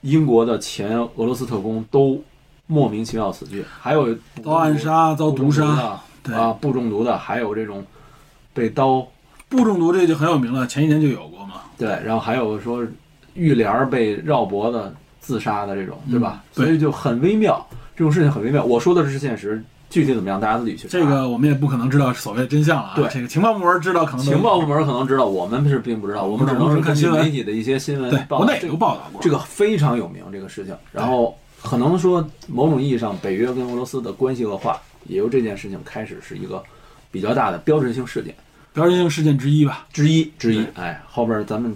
[0.00, 2.20] 英国的前俄罗斯特工都
[2.66, 7.84] 莫名其妙死去，还有遭暗杀、遭毒杀，对啊，不中毒的，还有这种
[8.52, 9.06] 被刀
[9.48, 11.54] 不中毒这就很有名了，前几年就有过嘛。
[11.78, 12.84] 对，然后还有说
[13.34, 16.42] 浴帘儿被绕脖子自杀的这种，对吧？
[16.42, 18.64] 嗯对所以就很微妙，这种事情很微妙。
[18.64, 20.88] 我说的是现实，具体怎么样，大家自己去。
[20.88, 22.92] 这个我们也不可能知道所谓的真相了啊。
[22.96, 29.02] 对这个情报部门知道可能情报部门可能知道，我们是并不知道，我们只能是看新闻媒体的一些新闻对国内报道。
[29.20, 30.74] 这个非常有名这个事情。
[30.90, 36.62] 然后可能说某种意义上，北约跟俄罗斯的关系恶化，也由这件事情开始是一个
[37.10, 38.32] 比较大的标志性事件
[38.72, 39.84] 标志性事件之一吧。
[39.92, 40.68] 之一之一对。
[40.76, 41.74] 哎，后边咱们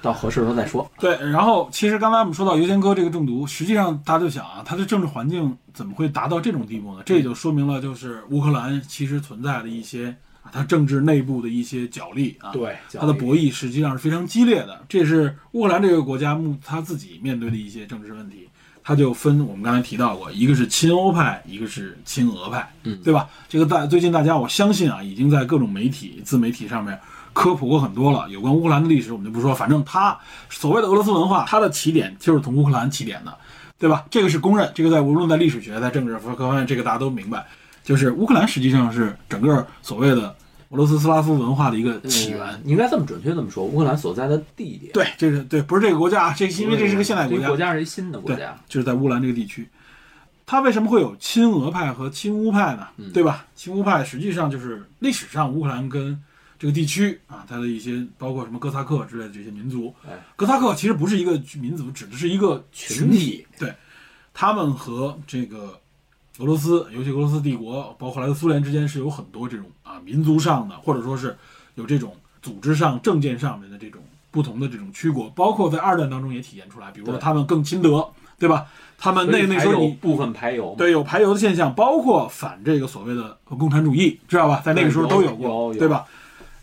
[0.00, 0.88] 到合适的时候再说。
[1.00, 7.02] 对，然后其实刚才我们说到尤先科这个中毒，实际上大家就想啊，它的政治环境怎么会达到这种地步呢？
[7.04, 14.84] 这也就说明了，就是乌克兰其实存在的一些啊，它政治内部的一些角力啊，对，它的博弈实际上是非常激烈的。
[14.88, 18.48] 这是乌克兰这个国家目他自己面对的一些政治问题。
[18.82, 23.28] 它就分我们刚才提到过，一个是亲欧派，一个是亲俄派，嗯对吧？
[23.48, 26.98] 这个大最近大家我相信啊，已经在各种媒体、自媒体上面
[27.32, 28.28] 科普过很多了。
[28.28, 30.18] 有关乌克兰的历史我们就不说，反正它
[30.50, 33.36] 所谓的俄罗斯文化，它的起点就是从乌克兰起点的。
[33.78, 34.04] 对吧？
[34.12, 37.44] 这个是公认，这个在无论在历史学、在政治各方面，这个大家都明白。
[37.82, 40.32] 就是乌克兰实际上是整个所谓的
[40.72, 42.40] 俄罗斯斯拉夫文化的一个起源。
[42.40, 49.68] 嗯应该这么准确这么说，乌克兰所在的地点，对，这个对，不是这个国家啊，这因为这是个现代国家国，家是一新的国对家，，就是在乌克兰这个地区。
[50.44, 52.88] 它为什么会有亲俄派和亲乌派呢？
[52.96, 53.46] 嗯对吧？
[53.54, 56.20] 亲乌派实际上就是历史上乌克兰跟
[56.58, 59.94] 这个地区啊，它的一些包括什么哥萨克之类的这些民族。
[60.06, 63.72] 哎哥萨克其实不是一个民族，指的是一个群群体对，
[64.34, 65.78] 他们和这个
[66.38, 71.36] 俄罗斯，尤其俄罗斯帝国，包括后来的苏联之间是有很多这种啊民族上的，或者说是
[71.74, 78.66] 有这种组织上、政见上面的这种不同的这种区国，包括在二战当中也体现出来，比如说他们更亲德，对吧？
[78.98, 84.62] 他们那那时候你有部分排油，对有排油的现象，包括反这个所谓的共产主义，知道吧？
[84.64, 86.04] 在那个时候都有过，对吧？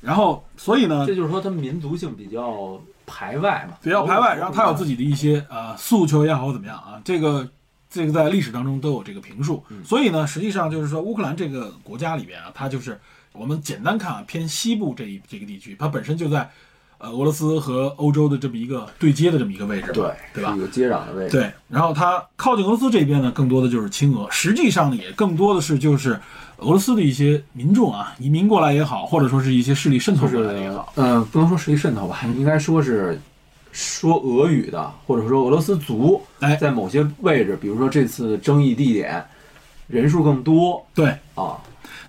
[0.02, 7.46] 然后，所以呢，这就是说他们民族性比较排外嘛，比较排外，然后他有自己己的一些呃诉求也好怎么样啊，这个
[7.90, 9.64] 这个在历史当中都有这个评述。
[9.70, 13.00] 嗯所以呢，实际上就是说乌克兰这个国家里边啊，它就是
[13.32, 16.50] 我们简单看啊，偏西部这一这个地区，它本身就在
[16.98, 20.62] 呃俄罗斯和欧洲的这么一个对接的这么一个位置，对对吧是一？
[20.62, 26.20] 个接壤的位置，对，然后它靠近俄罗斯这边呢，更多的就是亲俄，实际上呢，也更多的是就是
[26.58, 33.20] 俄罗斯的一些民众啊，移民过来也好，或者说是一些势力渗透过来也好，是嗯，不能说势力渗透吧，应该说是
[33.72, 39.24] 说俄语的，或者说俄罗斯族，哎在某些位置，比如说这次争议地点
[39.88, 41.16] 人数更多对。
[41.36, 41.58] 啊，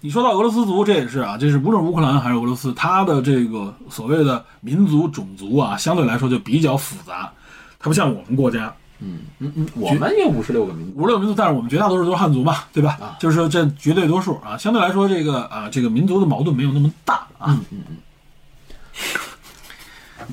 [0.01, 7.31] 你说到俄罗斯族，这也是啊，这是无论乌克兰还是俄罗斯，它的这个所谓的民族种族啊，相对来说就比较复杂。
[7.79, 12.99] 它不像我们国家嗯嗯嗯，我们也五十六个民族，五十六民族，但是我们绝大多数都是汉族嘛，对吧？
[13.01, 17.46] 啊就是说这绝对多数啊，相对来说这个啊这个民族的矛盾没有那么大啊。
[17.49, 17.96] 嗯嗯嗯，
[18.94, 19.39] 你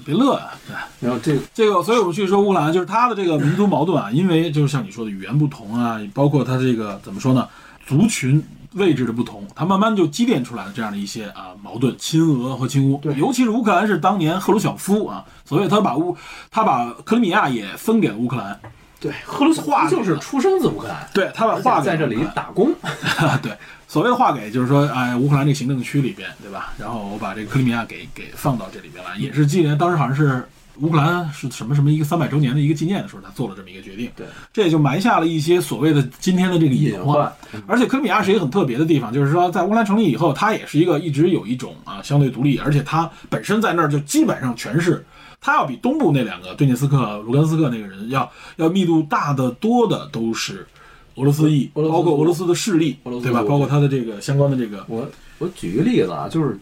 [0.06, 0.76] 别乐啊，对。
[1.08, 7.48] 然后这个这个，所以我们去说乌克兰，就是它的这个民族矛盾啊， 因为就是像你说的语言不同啊，包括它这个怎么说呢，
[7.86, 12.98] 族群位置的不同，它慢慢就积淀出来了这样的一些啊矛盾，亲俄和亲乌。
[12.98, 13.16] 对。
[13.16, 16.16] 尤其是乌克兰是当年赫鲁晓夫啊，所以他把乌
[16.52, 18.60] 他把克里米亚也分给了乌克兰，
[19.00, 22.74] 对赫鲁晓话夫就是出生自乌克兰，对他把而划给且在这里打工，
[23.42, 23.52] 对，
[23.88, 26.74] 所谓的划给就是说，哎，乌克兰这个行政区里边，对吧？
[26.78, 30.46] 然后我把这个克里米亚给给放到这里边来，也是纪念当时好像是
[30.80, 34.12] 乌克兰是什么什么一个三百周年的一个纪念的时候，他做了这么一个决定。
[34.16, 37.32] 对，这也就埋下了一些所谓的今天的这个隐患。
[37.66, 45.06] 而且克里米亚是一个很特别的地方，就是说在乌克兰成立以后，它也是一个一直有一种啊相对独立，而且它本身在那儿就基本上全是。
[45.40, 50.68] 它要比东部那两个顿涅斯克、卢甘斯克那个人要要密度大得多的都是
[51.18, 53.44] 俄罗斯裔，包括俄罗斯的势力，对吧？
[53.44, 55.08] 包括他的这个相关的这个，我
[55.40, 56.58] 我举个例子啊，就是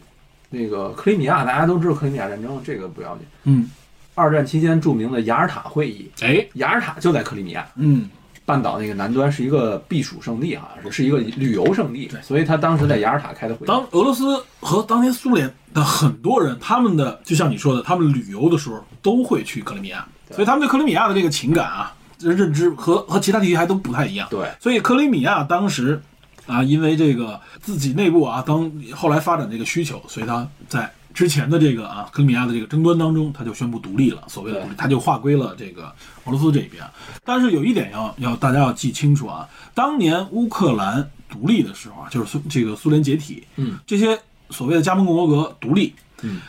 [0.50, 3.26] 那个克里米亚，大家都知道克里米亚战争，这个不要紧。
[3.44, 3.70] 嗯，
[4.14, 8.08] 二战期间著名的雅尔塔会议，哎，雅尔塔就在克里米亚嗯，
[8.44, 13.68] 半岛那个南端，是一个避暑胜地，好像是是一个旅游胜地，所以他当时在雅尔塔开的会议。
[13.68, 24.26] 当俄罗斯和当年苏联的很多人，他们的就像你说的，他们旅游的时候都会去克里米亚，所以他们对克里米亚的这个情感啊，这认知和和其他地区还都不太一样。
[24.30, 26.00] 对，所以克里米亚当时
[26.46, 35.92] 啊，因为这个自己内部啊，当后来发展这个需求，所以他在之前的这个啊克里米亚的这个争端当中，他就宣布独立了，所谓的独立，他就划归了这个
[36.24, 36.84] 俄罗斯这边。
[37.24, 44.18] 但是有一点要要大家要记清楚啊，当年乌克兰独立的时候啊，就是苏这个苏联解体，嗯，这些
[44.50, 46.40] 所谓的加盟共和国独立，嗯。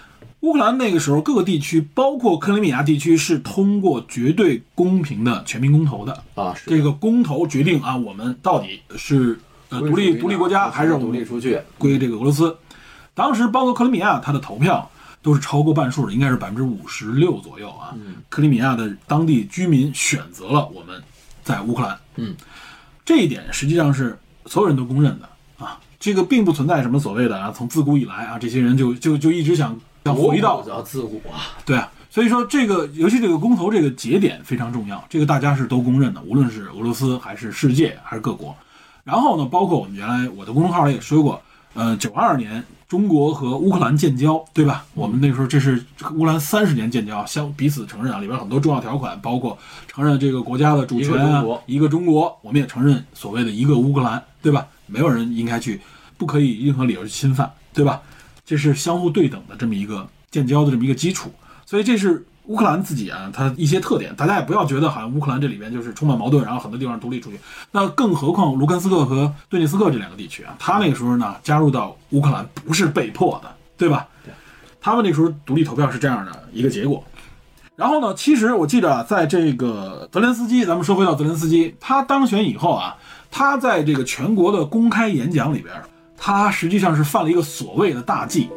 [0.41, 6.23] 乌克兰那个时候，各个地区，包括克里米亚地区，是通过绝对公平的全民公投的。
[6.35, 11.59] 啊，是这个公投决定啊，我们到底是呃独立独立国家，还是独立出去？
[11.79, 12.55] 归这个俄罗斯？
[13.15, 14.87] 当时包括克里米亚，它的投票
[15.23, 17.95] 都是超过半数的，应该是百分之五十六左右啊。
[17.95, 21.01] 嗯克里米亚的当地居民选择了我们
[21.43, 21.97] 在乌克兰。
[22.17, 22.35] 嗯，
[23.03, 25.79] 这一点实际上是所有人都公认的啊。
[25.99, 29.75] 这个并不存在什么所谓的啊，从自古以来啊，这些人就就就一直想
[30.07, 38.55] 想回到要自古啊，对啊，所以说这个尤其这个公投这个节点非常重要，这个大家是都公认的，无论是俄罗斯还是世界还是各国。
[39.03, 41.41] 然后呢，包括我们原来我的公众号里也说过，
[41.73, 44.85] 呃，九二年中国和乌克兰建交，对吧？
[44.93, 45.81] 我们那时候这是
[46.13, 54.67] 乌克兰三十年建交，相彼此承认啊，里边很多重要条款，包括承认这个国家的主权啊一个中国，一个中国，我们也承认所谓的一个乌克兰，对吧？
[54.87, 55.79] 没有人应该去，
[56.17, 58.01] 不可以任何理由去侵犯，对吧？
[58.47, 61.29] 这是相互对等的这么一个建交的这么一个基础，
[61.65, 67.37] 所以这是乌克兰自己啊，它一些特点，大家也不要觉得好像乌克兰这里边就是充满矛盾，然后很多地方独立出去。
[67.71, 74.07] 那更何况卢甘斯克和顿涅斯克这两个地区啊，他那个时候呢加入到乌克兰不是被迫的，对吧？
[74.23, 74.33] 对，
[74.79, 77.03] 他们那时候独立投票是这样的一个结果。
[77.75, 82.95] 然后呢，其实我记得，在这个泽连斯基，咱们说回到泽连斯基，他当选以后啊，
[83.29, 85.75] 他在这个全国的公开演讲里边，
[86.29, 88.49] 他实际上是犯了一个所谓的大忌。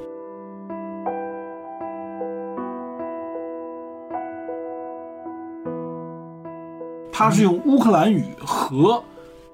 [7.12, 9.00] 他是用乌克兰语和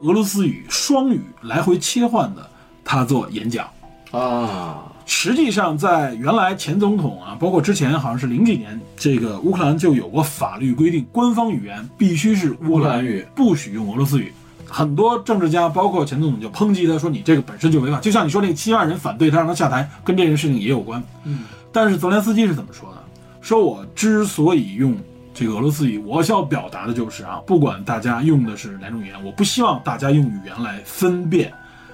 [0.01, 2.49] 俄罗斯语双语来回切换的，
[2.83, 3.69] 他做演讲。
[4.13, 14.33] 啊，实际上，在原来前总统啊，包括之前好像是零几年，这个乌克兰就有过法律规定，官方语言必须是乌克兰语，不许用俄罗斯语。
[14.77, 21.03] 很多政治家，包括前总统，就抨击他说：“你这个本身就违法。”就像你说那个七万人反对他让他下台，跟这件事情也有关。
[21.25, 22.99] 嗯，但是泽连斯基是怎么说的？
[23.41, 24.95] 说我之所以用
[25.33, 31.51] 这个俄罗斯语，我要表达的就是啊，不管大家用的是哪种语言，我不希望大家用语言来分辨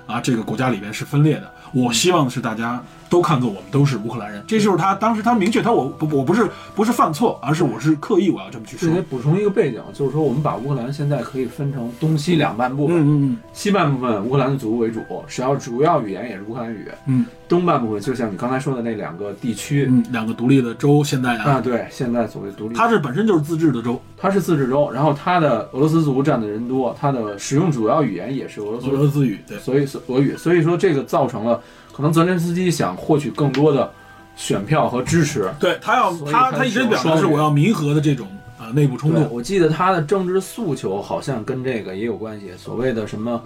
[0.09, 1.49] 啊，这个国家里边是分裂的。
[1.73, 8.91] 我希望的是大家都看作我们都是乌克兰人，这就是他当时他明确他我不我不是不是犯错，而是我是刻意我要这么去说。
[9.11, 13.39] 补充一个背景，就是说我们把乌克兰现在可以分成东西两半部分，嗯嗯嗯。
[13.53, 16.89] 西半部分乌克兰的族为主，主要主要语言也是乌克兰语。
[17.07, 17.27] 嗯。
[17.47, 19.87] 东半部分就像你刚才说的那两个地区。
[19.91, 28.87] 嗯，两个独立的州现在啊，啊，对，现在所谓独立，它是本身就是自治的州，它是自治州，然后它的俄罗斯族占的人多，它的使用主要语言也是俄罗斯。
[28.87, 29.59] 俄罗斯语对。
[29.59, 31.61] 所以是俄语，所以说这个造成了
[31.93, 33.91] 可能泽连斯基想获取更多的
[34.35, 35.53] 选票和支持。
[35.61, 38.27] 对他要他他他一直是表达是我要弥合的这种
[38.59, 43.43] 呃内部冲，突，我记得他的政治诉求好像跟这个也有关系，所谓的什么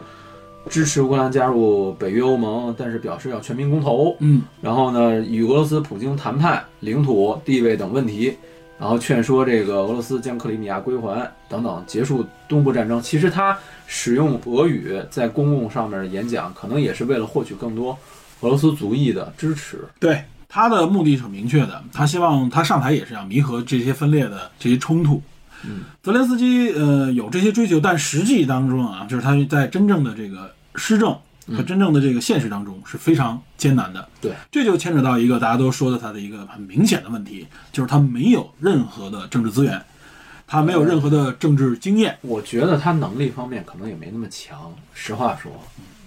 [0.69, 8.37] 支持乌克兰加入北约欧盟，但是表示要全民公投，嗯然后呢与俄罗斯普京谈判领土地位等问题，
[8.79, 13.01] 然后劝说这个俄罗斯将克里米亚归还等等，结束东部战争。
[13.01, 13.57] 其实他
[13.87, 17.97] 使用俄语在公共上面演讲，可能也是为了获取更多
[18.47, 19.85] 俄罗斯族裔的支持。
[19.99, 25.21] 对他的目的是很明确的，他希望他上台也是要弥合这些分裂的这些冲突。
[25.65, 31.17] 嗯，泽连斯基呃有这些追求，但实际当中啊，就是他在真正的这个施政
[31.57, 34.09] 和真正的这个现实当中是非常艰难的。
[34.21, 39.83] 对，这就牵扯到一个大家都说的他的一个很明显的问题，就是他没有任何的政治资源，
[40.47, 42.17] 他没有任何的政治经验。
[42.21, 45.51] 我觉得他能力方面可能也没那么强，实话说，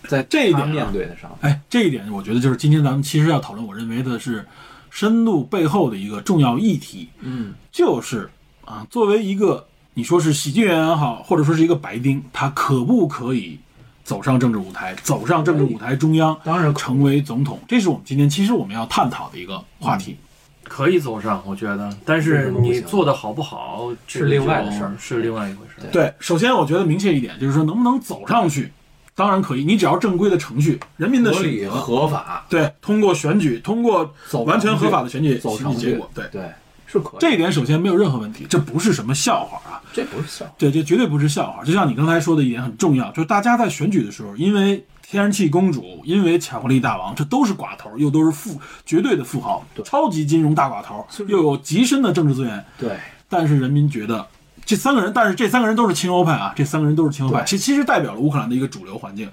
[0.10, 4.44] 在这一点啊面对的上，哎，这一点我觉得就是今天咱们其实要讨论，我认为的是
[4.90, 8.28] 深度背后的一个重要议题，嗯，就是
[8.66, 13.60] 啊，作为一个你说是喜剧演员也好，或者说是一个白丁，他可不可以
[14.04, 17.60] 走上政治舞台，走上政治舞台中央，当然成为总统？
[17.68, 20.18] 这是我们今天其实我们要探讨的一个话题。
[20.64, 25.88] 可以走上，我觉得，但是你做的好不好是另外的事儿是另外一回事。
[25.92, 28.72] 对，首先我觉得明确一点，就是说能不能走上去，
[29.20, 36.24] 当然可以，你只要正规的程序，人民的合理合法，对，通过选举，通过走完全合法的选举选走程序举结果，对。
[36.32, 36.42] 对，
[36.88, 41.66] 是可以，这一点首先没有任何问题，这不是什么笑话啊，这不是笑话，对，这绝对不是笑话。
[41.66, 52.96] 就像你刚才说的一点很重要，就是大家在选举的时候，因为天然气公主，因为巧克力大王，这都是寡头，又都是富绝对的富豪，超级金融大寡头，又有极深的政治资源，对，
[53.28, 54.26] 但是人民觉得
[54.70, 59.28] 这三个人，但是这三个人都是亲欧派啊，这三个人都是亲欧派，其其实代表了乌克兰的一个主流环境。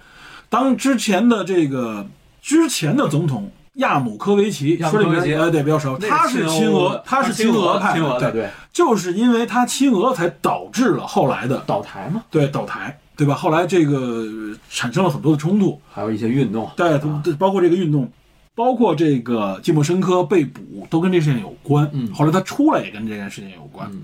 [0.48, 2.06] 当之前的这个
[2.40, 13.34] 之前的总统亚努科维奇，说这亚努科维奇名呃对比较熟，他是亲俄，他是亲俄派，亲俄的，对，对，就是因为他亲俄才导致了后来的倒台嘛，对倒台，对吧？
[13.34, 18.10] 后来这个呃产生了很多的冲突，还有一些运动，对，啊对包括这个运动，
[18.54, 21.86] 包括这个季莫申科被捕，都跟这事情有关。
[21.92, 24.00] 嗯后来他出来也跟这件事情有关，嗯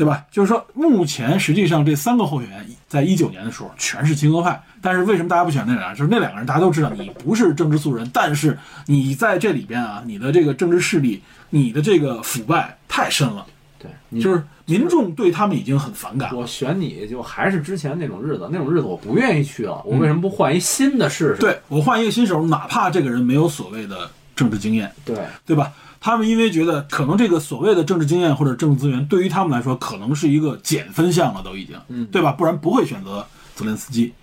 [0.00, 0.24] 对吧？
[0.30, 5.94] 就是说，目前实际上这三个候选人在一九年的时候全是亲俄派，但是为什么大家不选那俩人？
[5.94, 13.44] 就是那两个人大家都知道你不是政治素人，但是你在这里边啊，你的这个政治势力，你的这个腐败太深了，
[13.78, 16.34] 对，就是民众对他们已经很反感。
[16.34, 21.40] 我选你就还是之前那种日子，那种日子我不愿意去了，我为什么不换一新的试试？
[21.42, 25.70] 对我换一个新手，哪怕这个人没有所谓的政治经验，对，对吧？
[26.00, 32.32] 他们因为觉得可能这个所谓的政治经验或者政治资源，对于他们来说可能是一个减分项了，都已经，嗯对吧？
[32.32, 34.14] 不然不会选择泽连斯基，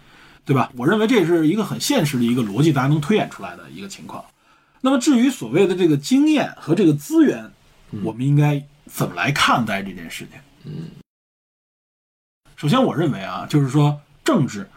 [0.44, 0.72] 对吧？
[0.76, 4.26] 我认为这是一个很现实的一个逻辑，大家能推演出来的一个情况。
[4.82, 7.52] 那么至于所谓的这个经验和这个资源，
[8.04, 10.40] 我们应该怎么来看待这件事情？
[10.66, 10.90] 嗯，
[12.56, 14.68] 首先，我认为啊，就是说政治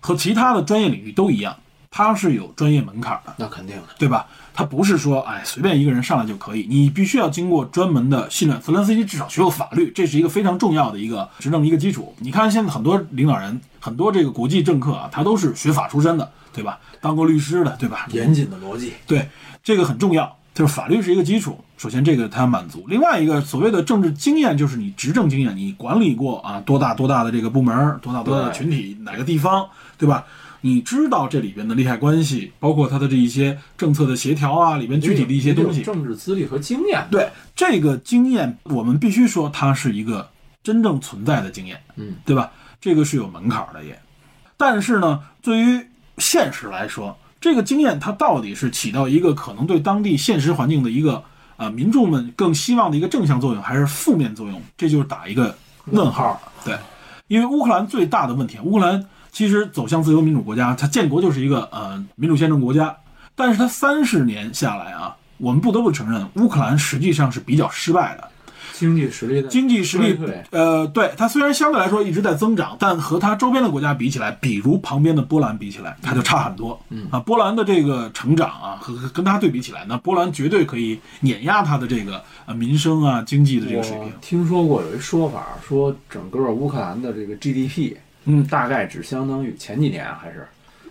[0.00, 1.56] 和其他的专业领域都一样，
[1.90, 3.34] 它是有专业门槛的。
[3.36, 4.26] 那肯定的，对吧？
[4.54, 8.60] 他不是说哎随便一个人上来就可以，你必须要经过专门的训练。
[8.60, 12.14] 泽连斯基至少学过法律，这是一个非常重要的一个执政的一个基础。
[12.18, 16.78] 你看现在很多领导人，很多这个国际政客啊，他都是学法出身的，对吧？
[17.00, 18.06] 当过律师的，对吧？
[18.10, 19.28] 严谨的逻辑，对，
[19.62, 20.36] 这个很重要。
[20.54, 22.84] 就是法律是一个基础，首先这个他要满足。
[22.88, 29.64] 另外一个所谓的政治经验，就是你执政经验，你管理过啊多大多大的这个部门，多大多大的群体，哪个地方，
[29.96, 30.26] 对吧？
[30.60, 37.06] 你知道这里边的利害关系，包括它的这一些政策的协调啊，里边具体的一些东西，政治资历和经验。
[37.10, 40.28] 对这个经验，我们必须说它是一个
[40.64, 42.50] 真正存在的经验，嗯，对吧？
[42.80, 43.96] 这个是有门槛的也。
[44.56, 45.80] 但是呢，对于
[46.18, 51.22] 现实来说，这个经验它到底是起到一个可能对当地现实环境的一个
[51.56, 54.60] 呃民众们更希望的一个正向作用，还是负面作用？
[54.76, 55.56] 这就是打一个
[55.86, 56.40] 问号了。
[56.64, 56.76] 对，
[57.28, 59.06] 因为乌克兰最大的问题，乌克兰。
[59.30, 62.96] 其实走向自由民主国家，它建国就是一个呃民主宪政国家，
[63.34, 68.28] 但是它三十年下来啊，我们不得不承认，乌克兰实际上是比较失败的，
[68.72, 70.18] 经济实力的经济实力，
[70.50, 76.80] 呃，对它虽然相对来说一直在增长，但和它周边的国家比起来，比如旁边的波兰比起来，它就差很多。
[76.90, 84.12] 嗯啊，波兰的这个成长啊，和跟它对比起来，那波兰绝对可以碾压它的这个呃民生啊经济的这个水平。
[84.20, 87.96] 听说过有一说法，说整个乌克兰的这个 GDP。
[88.30, 90.46] 嗯，大概只相当于前几年还是，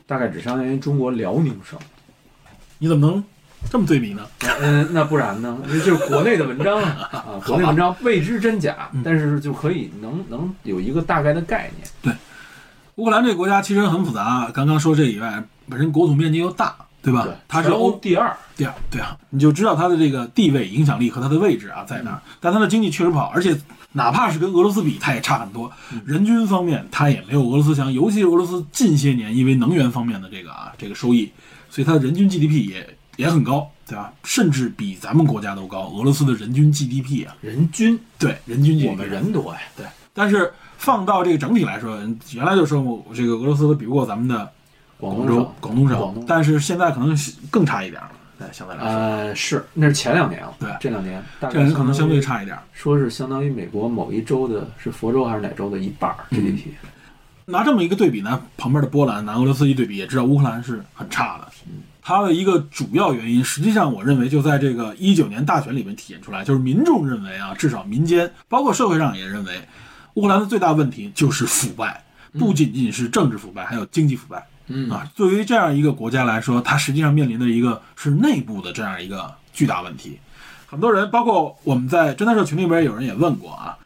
[0.07, 1.79] 大概只相当于中国辽宁省。
[2.79, 3.23] 你怎么能
[3.69, 4.25] 这么对比呢？
[4.59, 5.55] 嗯，那不然呢？
[5.67, 11.87] 这就是国内的文章啊， 啊，国内文章未知真假，但是就可以能能有一个大概的概念。
[12.01, 12.11] 对，
[12.95, 14.49] 乌克兰这个国家其实很复杂。
[14.51, 17.27] 刚刚说这以外，本身国土面积又大，对吧？
[17.47, 22.21] 它是欧第二，第二，对啊，你就知道它的这个地位、影响力和它的位置啊在哪儿。
[22.39, 23.55] 但它的经济确实不好，而且。
[23.97, 25.69] 哪怕是跟俄罗斯比，它也差很多。
[26.05, 27.91] 人均方面，它也没有俄罗斯强。
[27.91, 31.31] 尤其是俄罗斯近些年因为能源方面的这个啊这个收益，
[31.69, 34.13] 所以它的人均 GDP 也也很高，对吧？
[34.23, 35.91] 甚至比咱们国家都高。
[35.97, 39.85] 俄罗斯的人均 GDP 啊，人均对人均 GDP，我们人多呀，对。
[40.13, 41.99] 但是放到这个整体来说，
[42.33, 44.51] 原来就说我这个俄罗斯都比不过咱们的
[44.97, 47.17] 广州、广东省，但是现在可能
[47.49, 48.11] 更差一点了。
[48.37, 50.53] 对，相对来说，呃，是，那是前两年啊。
[50.59, 52.57] 对，这两年，这两年可能相对差一点。
[52.73, 56.67] 说是相当于美国某一州的，是佛州还是哪州的一半 GDP。
[57.45, 61.47] 拿这么一个对比呢，旁边的波兰拿俄罗斯一对比，也知道乌克兰是很差的。
[62.01, 69.61] 它的一个主要原因，实际上我认为就在这个一九年大选里面体现出来，就是民众认为啊，至少民间包括社会上也认为，
[70.13, 72.03] 乌克兰的最大问题就是腐败，
[72.37, 74.45] 不仅仅是政治腐败，还有经济腐败。
[74.67, 80.19] 嗯啊，对于这样一个国家来说，它实际上面临的一个是内部的这样一个巨大问题。
[80.65, 83.77] 很多人，包括我们在侦探社群里边有人也问过啊，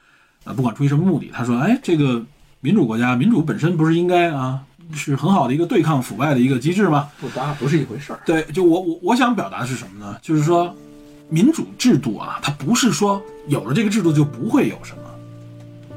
[0.43, 2.25] 啊，不管出于什么目的，他说，哎，这个
[2.59, 4.59] 民主国家，民主本身不是应该啊，
[4.91, 7.09] 是很好的一个对抗腐败的一个机制吗？
[7.19, 8.19] 不搭，不是一回事儿。
[8.25, 10.17] 对，就我我我想表达的是什么呢？
[10.23, 10.75] 就是说，
[11.29, 15.03] 民主制度啊，它不是说有了这个制度就不会有什么，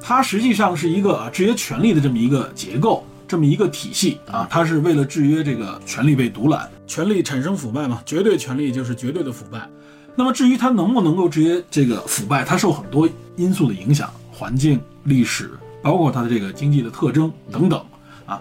[0.02, 3.02] 它实际上是一个啊制约权力的这么一个结构。
[3.34, 8.00] 这么一个体系啊，它是为了制约这个权力被独揽，权力产生腐败嘛？
[8.06, 9.68] 绝对权力就是绝对的腐败。
[10.14, 15.50] 那么至于它能不能够制约这个腐败，它受很多因素的影响，环境、历史，
[15.82, 17.84] 包括它的这个经济的特征等等
[18.24, 18.40] 啊。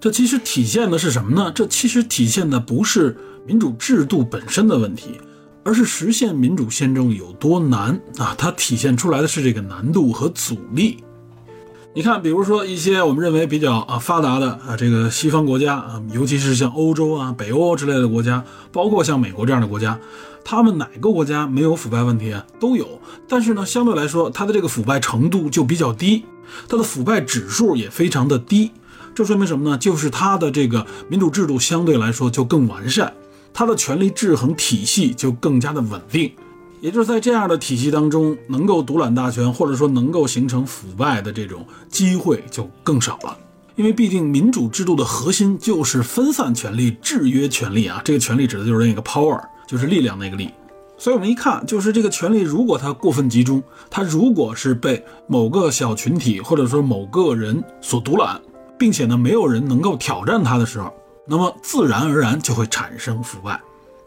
[0.00, 1.52] 这其实体现的是什么呢？
[1.54, 3.16] 这其实体现的不是
[3.46, 5.20] 民主制度本身的问题，
[5.62, 8.34] 而是实现民主宪政有多难啊！
[8.36, 11.04] 它体现出来的是这个难度和阻力。
[11.94, 20.00] 你看，比如说一些我们认为比较啊发达的啊这个西方国家啊，尤其是像欧洲啊、北欧之类的国家，包括像美国这样的国家，
[20.42, 22.46] 他们哪个国家没有腐败问题啊？
[22.58, 22.98] 都有。
[23.28, 26.24] 但是呢，相对来说，它的这个腐败程度就比较低，
[26.66, 28.70] 它的腐败指数也非常的低。
[29.14, 29.76] 这说明什么呢？
[29.76, 33.12] 就是它的这个民主制度相对来说就更完善，
[33.52, 36.32] 它的权力制衡体系就更加的稳定。
[36.82, 43.38] 也就是在这样的体系当中，能够独揽大权，或者说能够形成腐败的这种机会就更少了。
[43.76, 48.02] 因为毕竟民主制度的核心就是分散权力、制约权力啊。
[48.04, 50.50] 这个权力指的就是那个 power，就是力量那个力。
[50.98, 58.40] 所以我们一看，就是这个权力如果它过分集中，它如果是被某个小群体或者说某个人所独揽，
[58.76, 60.92] 并且呢没有人能够挑战它的时候，
[61.28, 63.60] 那么自然而然就会产生腐败。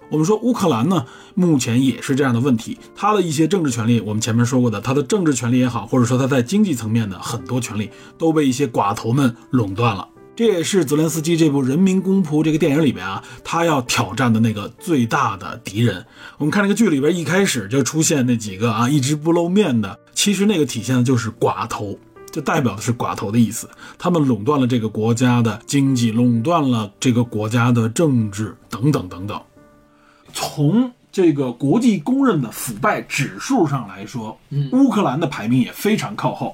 [0.09, 2.77] 我们说乌克兰呢，目前也是这样的问题。
[2.95, 10.07] 他的一些政治权利，我们前面说过的，他的政治权利也好，或者说他在经济层面的很多权利，都被一些寡头们垄断了。
[10.35, 16.05] 这也是泽连斯基这部《人民公仆》这个电影里边啊，他要挑战的那个最大的敌人。
[16.37, 21.97] 我们看这个剧里边，一开始就出现那几个啊，一直不露面的，其实那个体现的就是寡头，
[22.31, 23.69] 就代表的是寡头的意思。
[23.97, 29.41] 他们垄断了这个国家的经济，垄断了这个国家的政治，等等等等。
[30.35, 36.53] 从这个国际公认的腐败指数上来说，嗯，乌克兰的排名也非常靠后。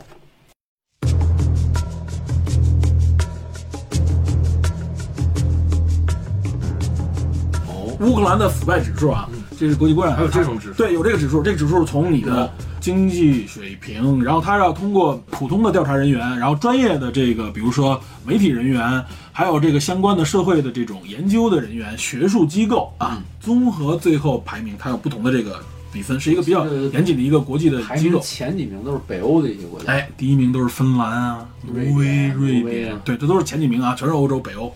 [7.67, 9.27] 哦，乌克兰的腐败指数啊，
[9.57, 10.73] 这是国际公认，还有这种指数。
[10.75, 19.01] 对，有这个指数，这个指数从你的经济水平，然后他要通过普通的调查人员，然后专业的这个，比如说媒体人员，
[19.31, 25.63] 还有这个相关的社会的这种研究的人员、学术机构啊，综合最后排名，它有不同的这个
[25.93, 28.19] 比分，是一个比较严谨的一个国际的机构。
[28.19, 34.73] 前几名都是北欧的一些国家，哎，第一名都是芬兰啊、挪威、瑞典对，这都是前几名啊，全是欧洲、北欧。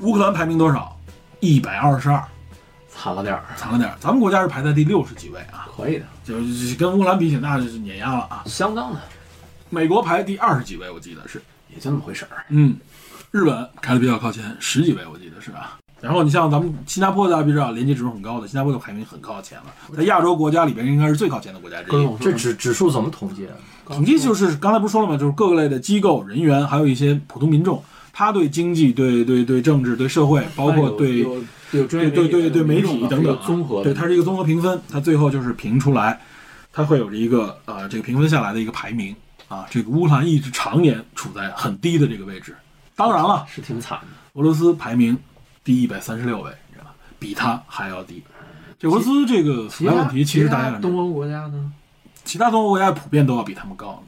[0.00, 0.90] 乌克兰排名多少？
[1.40, 2.24] 一百二十二，
[3.04, 3.94] 惨了点儿，惨了点儿。
[4.00, 8.42] 咱们国家是排在第六十几位啊，可以的，就是跟乌克兰比起，那就是碾压了啊。
[8.46, 9.00] 相当的，
[9.68, 12.46] 美国排第二十几位，我记得是，也就那么回事儿。
[12.48, 12.74] 嗯，
[13.30, 15.76] 日本排的比较靠前，十几位我记得是啊？
[16.00, 22.16] 然后你像咱们新加坡，大家知道连接指数很高的，新加坡的排名很靠前了，在亚洲国家里边应该是最靠前的国家之一。
[22.18, 23.52] 这指指数怎么统计啊？
[23.86, 25.14] 统计就是刚才不是说了吗？
[25.14, 27.84] 就是各个类的机构人员，还有一些普通民众，
[28.16, 31.24] 他对经济、对对对政治、对社会，包括对
[31.72, 36.20] 对对对对媒体等等啊，综合，对，它是一个综合评分，它最后就是评出来，
[36.72, 39.14] 它会有着一个呃这个评分下来的一个排名
[39.48, 39.66] 啊。
[39.68, 42.56] 这个乌克兰一直常年处在很低的这个位置，
[42.94, 44.06] 当然了，是挺惨的。
[44.34, 45.18] 俄罗斯排名
[45.64, 46.94] 第一百三十六位，你知道吧？
[47.18, 48.22] 比它还要低。
[48.78, 51.72] 这俄罗斯这个腐败问题，其实大其家他东欧国家呢？
[52.24, 54.00] 其他东欧国家普遍都要比他们高。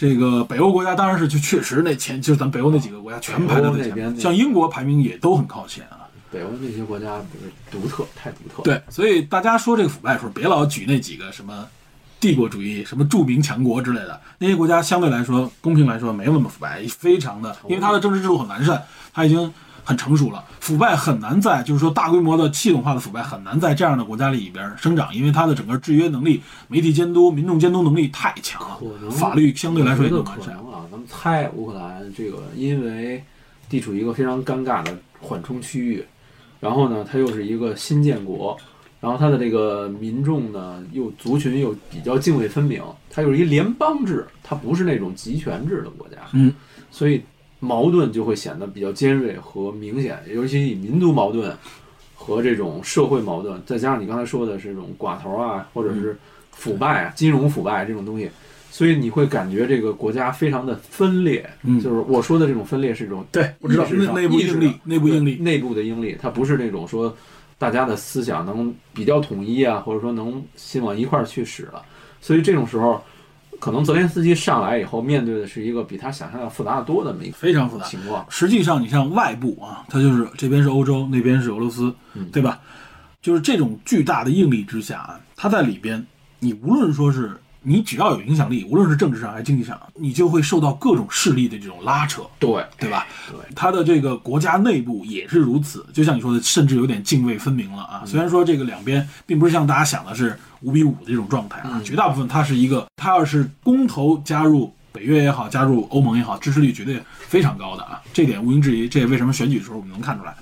[0.00, 6.08] 这个北欧国家当然是就确实那前就是咱北欧那几个国家全排在那边像英国排名也都很靠前啊。
[6.32, 11.68] 北欧那些国家不是独特，太独特。，对，所以大家说这个腐败的时候，别老举那几个什么
[12.18, 18.82] 帝国主义、什么著名强国之类的，那些国家相对来说，公平来说没有那么腐败，非常的，因为它的政治制度很完善，
[19.12, 19.52] 它已经
[19.90, 20.44] 很成熟了。
[20.60, 30.56] 腐败很难在，就是说大规模的系统化的腐败很难在这样的国家里边生长，因为它的整个制约能力、媒体监督、民众监督能力太强了，法律相对来说也我觉得更完善。
[30.56, 33.20] 可能啊，咱们猜乌克兰这个，因为
[33.68, 36.04] 地处一个非常尴尬的缓冲区域，
[36.60, 38.56] 然后呢，它又是一个新建国，
[39.00, 42.80] 然后它的这个民众呢又族群又比较泾渭分明，
[43.10, 46.54] 它又是一联邦制，它不是那种集权制的国家，嗯，
[46.92, 47.22] 所以
[47.60, 51.54] 矛盾就会显得比较尖锐和明显，尤其以民族矛盾
[52.14, 56.18] 和这种社会矛盾，再加上你刚才说的是这种寡头啊，或者是
[56.50, 58.30] 腐败啊、金融腐败这种东西，
[58.70, 61.48] 所以你会感觉这个国家非常的分裂。
[61.62, 67.14] 嗯就是我说的这种分裂是一种对，我知道内内部应力，内部应力，内部的应力，它不是那种说
[67.58, 71.82] 大家的思想能比较统一啊，或者说能心往一块儿去使了。
[72.22, 73.02] 所以这种时候，
[73.60, 77.84] 可能泽连斯基上来以后，面对的是一个比他想象要复杂的多的这么一个非常复杂。
[77.84, 78.26] 情况。
[78.28, 82.58] 实际上，你像外部啊，他就是这边是欧洲，那边是俄罗斯，嗯对吧？
[83.22, 86.04] 就是这种巨大的应力之下啊，它在里边，
[86.38, 93.06] 你无论说是你只要有影响力，无论是政治上还是经济上，你就会受到各种势力的这种拉扯，对对吧？
[93.30, 98.02] 对，他的这个国家内部也是如此，就像你说的，甚至有点泾渭分明了啊。
[98.06, 108.88] 虽然说这个两边并不是像大家想的是五比五的这种状态啊，嗯绝大部分它是一个，它要是公投加入北约也好，加入欧盟也好，支持率绝对非常高的啊，这点毋庸置疑。
[108.88, 110.34] 这也为什么选举的时候我们能看出来。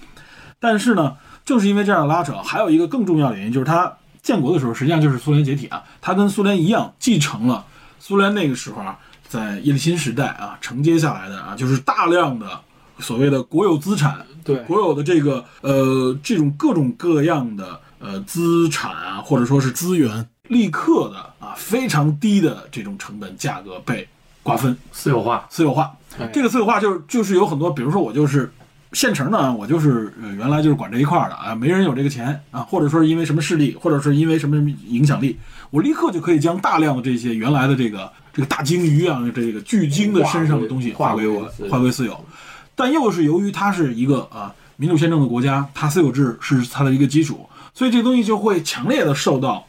[0.61, 3.93] 但是呢，正是因为这样的拉扯，还有一个更重要的原因就是它
[4.23, 7.65] 建国的时候，实际上就是苏联解体啊，它跟苏联一样继承了
[7.99, 8.99] 苏联那个时候啊，
[9.29, 12.61] 在叶利钦时代啊承接下来的啊，就是大量的
[12.99, 24.09] 所谓的国有资产，对国有的这个呃这种各种各样的呃资产啊，或者说是资源，立刻的啊非常低的这种成本价格被
[24.43, 25.95] 瓜分私有化，私有化。
[26.19, 28.51] 哎这个私有化就是就是有很多，比如说我就是
[28.93, 35.39] 县城呢，我就是呃原来就是管这一块儿的啊，没人有这个钱啊，或者说是因为什么势力，或者是因为什么影响力，
[35.71, 42.25] 我立刻就可以将大量的这些原来的这个这个大鲸鱼啊，这个巨鲸的身上的东西划归我划归私有，
[42.75, 49.67] 但又是由于它是一个啊民主宪政的国家，它私有制是它的一个基础，所以这个东西就会强烈的受到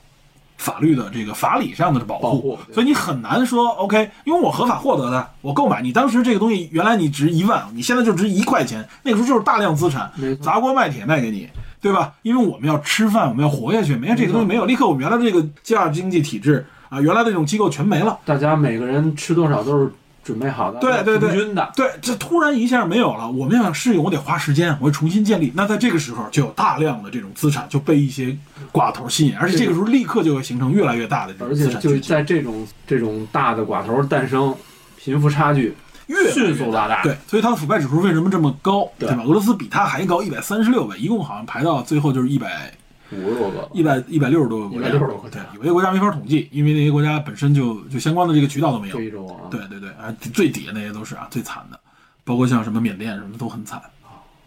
[0.60, 11.48] 法律的这个法理上的保护，保护所以你很难说 OK，因为我合法获得的，我购买你当时这个东西原来你值一万，你现在就值一块钱，那个时候就是大量资产砸锅卖铁卖给你，
[11.82, 12.14] 对吧？
[12.22, 18.20] 因为我们要吃饭，我们要活下去，没有这个东西没有，立刻我们原来这个价经济体制啊，原来的这种机构全没了。
[18.26, 19.92] 大家每个人吃多少都是
[20.30, 21.72] 准备好的，对对对平均的。
[21.76, 25.52] 对，这突然一下没有了，我们要想适应，我得花时间，我要重新建立。
[25.56, 28.38] 那在这个时候，就有大量的这种资产就被一些
[28.72, 34.56] 寡头吸引，而且这个时候立刻就会形成越来越大的这而种资且就是产聚集，在这种这种大的寡头诞生，
[34.98, 35.76] 贫富差距
[36.06, 37.02] 越迅速拉大。
[37.02, 39.24] 对，所以它的腐败指数为什么这么高，对对吧？
[39.24, 42.72] 俄罗斯比它还高，一百三十六倍，一共好像排到最后就是一百
[43.12, 48.98] 五十多个，一百一百六十多个国家，160多个国对家，有些国家没法统计，因为那些国家本身就就相关的这个渠道都没有。
[48.98, 51.80] 非洲啊，对对对，啊，最底下那些都是啊最惨的，
[52.24, 53.82] 包括像什么缅甸什么都很惨。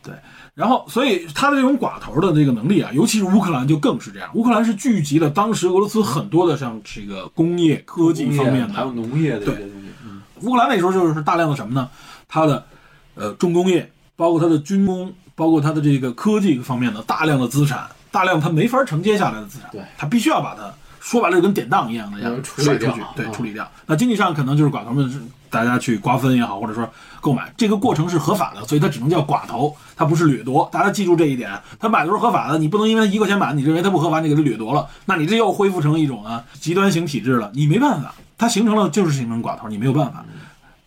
[0.05, 0.13] 对
[0.55, 4.29] 然后，所以他的这种寡头的这个能力啊，尤其是乌克兰就更是这样。
[4.35, 8.93] 乌克兰是聚集了当时俄罗斯很多的像这个工业科技方面的还有。
[8.93, 11.89] 农业的这对些东西，嗯，乌克兰那时候就是大量的什么呢？
[12.29, 12.67] 它的
[13.15, 23.69] 呃重工业，包括它的军工，包括它的这个科技方面的大量的资产，大量它没法承接下来的资产，对它必须要把它说白了就跟典当一样的要要处理甩出去，对，啊处理掉。
[23.87, 25.11] 那经济上可能就是寡头们
[25.51, 26.89] 大家去瓜分也好，或者说
[27.21, 30.69] 购买，这个过程是合法的，所以它只能叫寡头，它不是掠夺。
[30.73, 31.51] 大家记住这一点，
[31.81, 40.25] 他买的时候合法的，你不能因为他一块钱买，你认为他不合法，你给他掠夺了，那你这又恢复成一种啊极端型体制了，你没办法，它形成了就是形成寡头，你没有办法。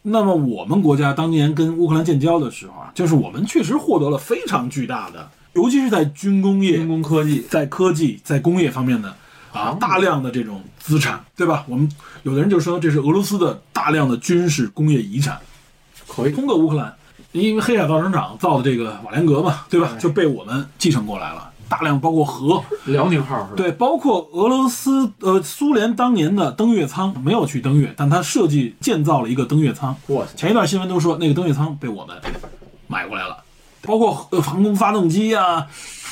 [0.02, 9.16] 那么我们国家当年跟乌克兰建交的时候啊，就是我们确实获得了非常巨大的，尤其是在军工业、军工科技，在科技、在工业方面的
[9.54, 11.64] 啊大量的这种资产，对吧？
[11.68, 11.90] 我们
[12.24, 15.40] 有的人就说这是俄罗斯的大量的军事工业遗产，
[16.08, 16.32] 可以。
[16.34, 16.94] 通过乌克兰，
[17.32, 19.94] 因为黑海造船厂造的这个瓦良格嘛，对吧？
[19.98, 23.54] 就被我们继承过来了，大量包括核，辽宁号是吧？
[23.56, 29.96] 对，包括俄罗斯呃苏联当年的登月舱没有去登月，但它设计建造了一个登月舱。
[30.08, 32.18] 我去，前一段新闻都说那个登月舱被我们
[32.88, 33.38] 买过来了，
[33.86, 35.66] 包括呃航空发动机啊，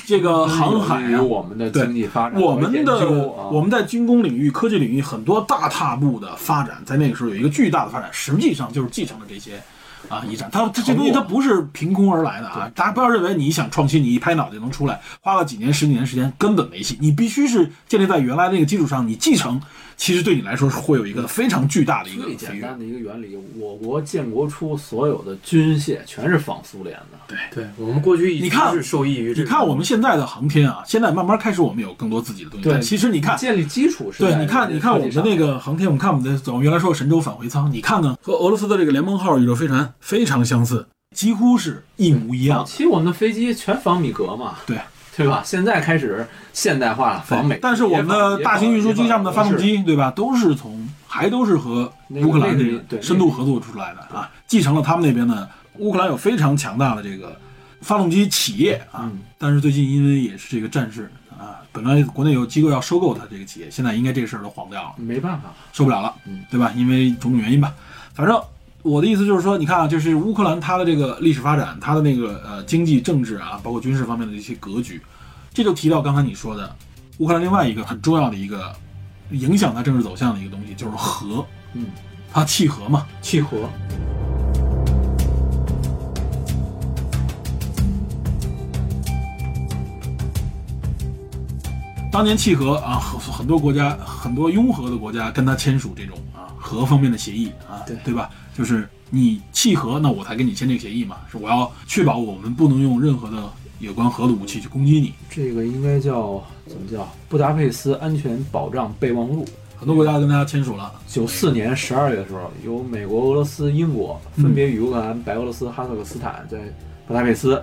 [0.06, 9.62] 这个航海啊，我们的经济发展，我们的啊我们在军工领域、科技领域很多大踏步的发展，在那个时候有一个巨大的发展，实际上就是继承了这些
[10.10, 10.50] 啊遗产。
[10.52, 12.70] 它它这东西它不是凭空而来的啊！
[12.76, 16.98] 大家不要认为你想创新，你一拍脑袋就能出来，花了几年、十几年时间根本没戏。
[17.00, 19.62] 你必须是建立在原来那个基础上，你继承，
[19.98, 22.36] 其实对你来说是会有一个非常巨大的一个最。
[22.36, 29.56] 简单的一个原理，我国建国初所有的军械全是仿苏联的，对对我们过去一直你看是受益于这你个。
[29.56, 32.64] 看我们现在的航天啊，现在慢慢开始我们有更多自己的东西。
[32.64, 40.86] 对但其实你看，建立基础是对，你看，你看我们的那个航天，我们看我们的，我们原来说的神舟返回舱，你看呢，和俄罗斯的这个联盟号宇宙飞船非常相似，
[41.16, 42.66] 几乎是一模一早样。
[42.66, 44.78] 期我们的飞机全仿米格嘛，对
[45.16, 45.42] 对吧？
[45.46, 55.48] 现在开始现代化了，仿美，但是我们的大型运输机上面的发动机，对吧，都是从还都是和乌克兰这个对深度合作出来的啊，继承了他们那边的
[55.78, 57.38] 乌克兰有非常强大的这个
[57.82, 64.94] 发动机企业啊嗯，但是最近因为也是这个战事啊，本来国内有机构要收购它这个企业，现在应该这个事儿都黄掉了。
[64.98, 66.72] 没办法，受不了了嗯，对吧？
[66.76, 67.74] 因为种种原因吧，
[68.14, 68.42] 反正
[68.84, 75.02] 我的意思就是说，你看啊，就是乌克兰它的这个历史发展，它的那个呃经济、政治啊，包括军事方面的一些格局，
[75.54, 76.76] 这就提到刚才你说的，
[77.20, 78.76] 乌克兰另外一个很重要的一个
[79.32, 81.86] 影响它政治走向的一个东西，就是核，嗯，
[82.34, 83.70] 它契合嘛，契合，
[92.12, 98.30] 当年契合啊，很很多国家，很多拥核的国家跟他签署这种啊核方面的协议啊，对对吧？
[98.58, 105.14] 就是你契合，那我才跟你签这个协议嘛，是我要确保我们不能用任何的有关核的武器去攻击你。
[105.30, 107.08] 这个应该叫怎么叫？
[107.28, 109.46] 布达佩斯安全保障备忘录。
[109.76, 116.58] 很多国家跟大家签署了，九四年十二月的时候，由美国、俄罗斯、英国分别与乌克兰、白俄罗斯、哈萨克斯坦在
[117.06, 117.62] 布达佩斯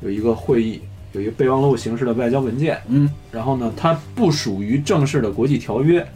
[0.00, 0.80] 有一个会议，
[1.12, 2.80] 有一个备忘录形式的外交文件。
[2.86, 6.06] 嗯，然后呢，它不属于正式的国际条约，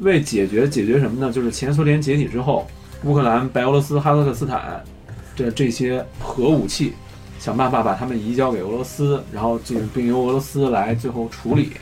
[0.00, 1.32] 为解决解决什么呢？
[1.32, 2.66] 就是前苏联解体之后，
[3.04, 4.82] 乌克兰、白俄罗斯、哈萨克斯坦
[5.36, 6.94] 的这些核武器，
[7.38, 11.72] 想办法把它们移交给俄罗斯，然后这个并由俄罗斯来最后处理。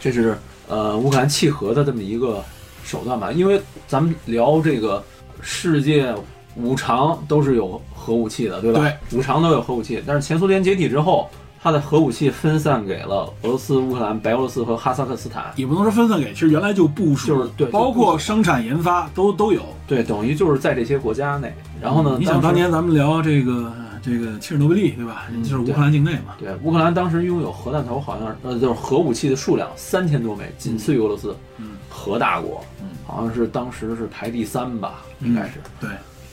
[0.00, 0.36] 这是
[0.68, 2.44] 呃乌克兰契合的这么一个
[2.84, 3.30] 手段吧？
[3.30, 5.02] 因为咱们聊这个
[5.40, 6.14] 世界
[6.56, 8.80] 五常都是有核武器的，对吧？
[8.80, 11.30] 对，五常都有核武器，但是前苏联解体之后，
[11.64, 15.50] 它的核武器分散给了俄罗斯、乌克兰、白俄罗斯和哈萨克斯坦。
[15.56, 19.62] 也不能说分散给，其实原来就部署，就是对包括生产研发都都有。
[19.86, 21.50] 对，等于就是在这些国家内。
[21.80, 25.24] 然后呢，你想当年咱们聊这个这个切尔诺贝利，对吧？
[25.32, 26.34] 嗯就是乌克兰境内嘛。
[26.38, 31.34] 对乌克兰当时拥有核弹头，好像呃就是核武器的数量三千多枚，仅次于俄罗斯。
[31.56, 35.52] 嗯，核大国，嗯，好像是当时是排第三吧，嗯应该是。
[35.80, 35.88] 对，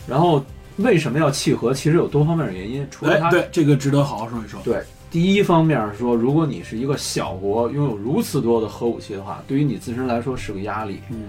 [0.05, 0.43] 然后
[0.75, 1.73] 为什么要契合？
[1.73, 4.59] 其实有多方面的原因，除了它哎，对，这个值得好好说一说。
[4.63, 11.01] 对，第一方面是说，如果你是一个小国，拥有如此多的核武器的话，对于你自身来说是个压力。
[11.09, 11.23] 嗯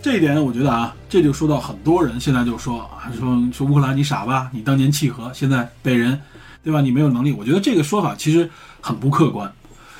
[0.00, 6.16] 这一点我觉得啊，这就说到很多人现在就说啊，说说乌克兰你傻吧，你当年契合，现在被人，
[6.62, 6.80] 对吧？
[6.80, 7.32] 你没有能力。
[7.32, 8.48] 我觉得这个说法其实
[8.80, 9.52] 很不客观，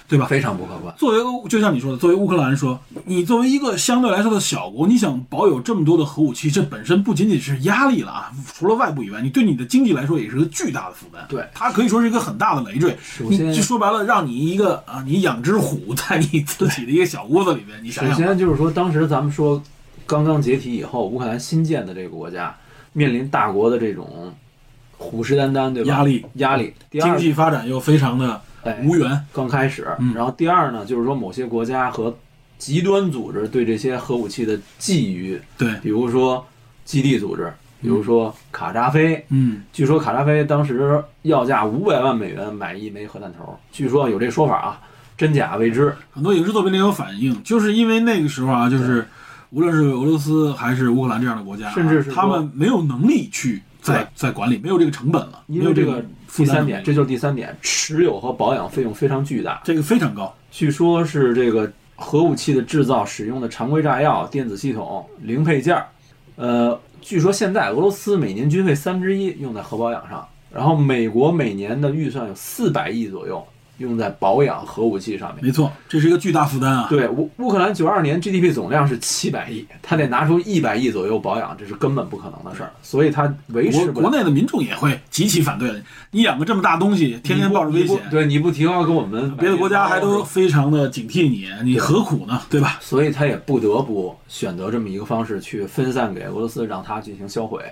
[0.07, 0.27] 对吧？
[0.27, 0.95] 非常不客观。
[0.99, 11.25] 作为欧就像你说的，作为乌克兰人说，你作为一个相对来说的小国，你想保有这么多的核武器，这本身不仅仅是压力了啊，除了外部以外，你对你的经济来说也是个巨大的负担。
[11.29, 12.97] 对它可以说是一个很大的累赘。
[13.19, 19.63] 你首先就说白了，让你一个啊，你养只虎在你自己的一个小屋子里面，你想首想首，先就是说，当时咱们说
[20.07, 22.55] 刚刚解体以后，乌克兰新建的这个国家
[22.93, 24.33] 面临大国的这种
[24.99, 25.95] 虎视眈眈，对吧？
[25.95, 26.75] 压力压力。
[26.91, 28.41] 第二，经济发展又非常的哎，
[28.83, 29.25] 无缘。
[29.33, 29.87] 刚开始。
[29.99, 32.17] 嗯然后第二呢，就是说某些国家和
[32.59, 36.45] 极端组织对这些核武器的觊觎，对，比如说
[36.85, 37.53] 基地组织，
[37.83, 39.25] 比如说卡扎菲。
[39.29, 44.81] 嗯，据说卡扎菲当时要价五百万美元买一枚核弹头，据说有这说法啊，
[45.17, 45.95] 真假未知。
[46.11, 49.07] 很多影视作品里有反映，就是因为那个时候啊，就是
[49.51, 56.03] 无论是俄罗斯还是乌克兰这样的国家啊，甚至是他们没有能力去在在管理，没有这个成本了，因为这个
[56.35, 59.61] 第三点，这就是第三点，持有和保养费用非常巨大。
[59.63, 60.35] 这个非常高。
[60.51, 65.87] 据说是这个核武器的制造使用的常规炸药、电子系统、零配件儿，
[66.37, 73.47] 呃，据说现在俄罗斯每年军费三分之一用在核保养上，然后美国每年的预算有四百亿左右
[73.79, 75.45] 用在保养核武器上面。
[75.45, 76.87] 没错，这是一个巨大负担啊。
[76.89, 84.01] 对，乌乌克兰九二年 GDP 总量是七百亿，他得拿出一百亿左右保养，这是根本不可能的事儿，所以他维持不。
[84.01, 85.83] 国国内的民众也会极其反对的。
[86.11, 92.41] 你养个这么大东西，天天抱着危险对你不提高给我们别的国家还都非常的警惕你，你何苦呢？
[92.49, 92.79] 对吧？
[92.81, 97.63] 所以他也不得不选择这么一个方式去分散给俄罗斯，让它进行销毁。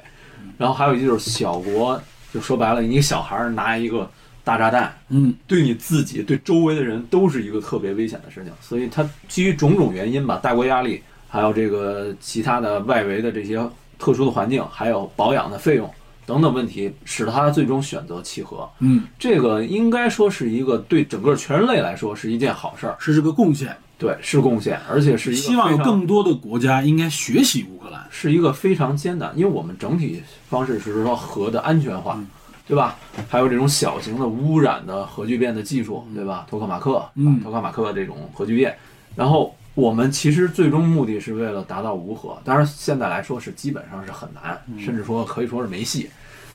[0.58, 2.00] 然后还有一就是小国，
[2.32, 4.10] 就说白了，你小孩儿拿一个
[4.44, 8.52] 大炸弹，嗯，对你自己、对周围的人都是一个特别危险的事情。
[8.60, 13.58] 所以它基于种种原因吧，大国压力，还有这个其他的外围的这些
[13.98, 15.88] 特殊的环境，还有保养的费用
[16.26, 18.68] 等等问题，使得他最终选择契合。
[18.80, 23.76] 嗯，这个应该说是一个对整个全人类来说是一件好事儿，是这个贡献。
[23.98, 28.04] 对，是贡献，而且是一个希望有更多的国家应该学习乌克兰。
[28.10, 32.26] 是一个非常艰难，因为我们整体方式是说核的安全化，嗯
[32.66, 32.96] 对吧？
[33.28, 36.46] 还有这种小型的污染的核聚变的技术，对吧？
[36.48, 38.76] 托克马克，嗯托克马克这种核聚变，
[39.14, 46.08] 然后我们其实最终目的是为了达到无核，当然现在来说是基本上是很难，嗯甚至说可以说是没戏。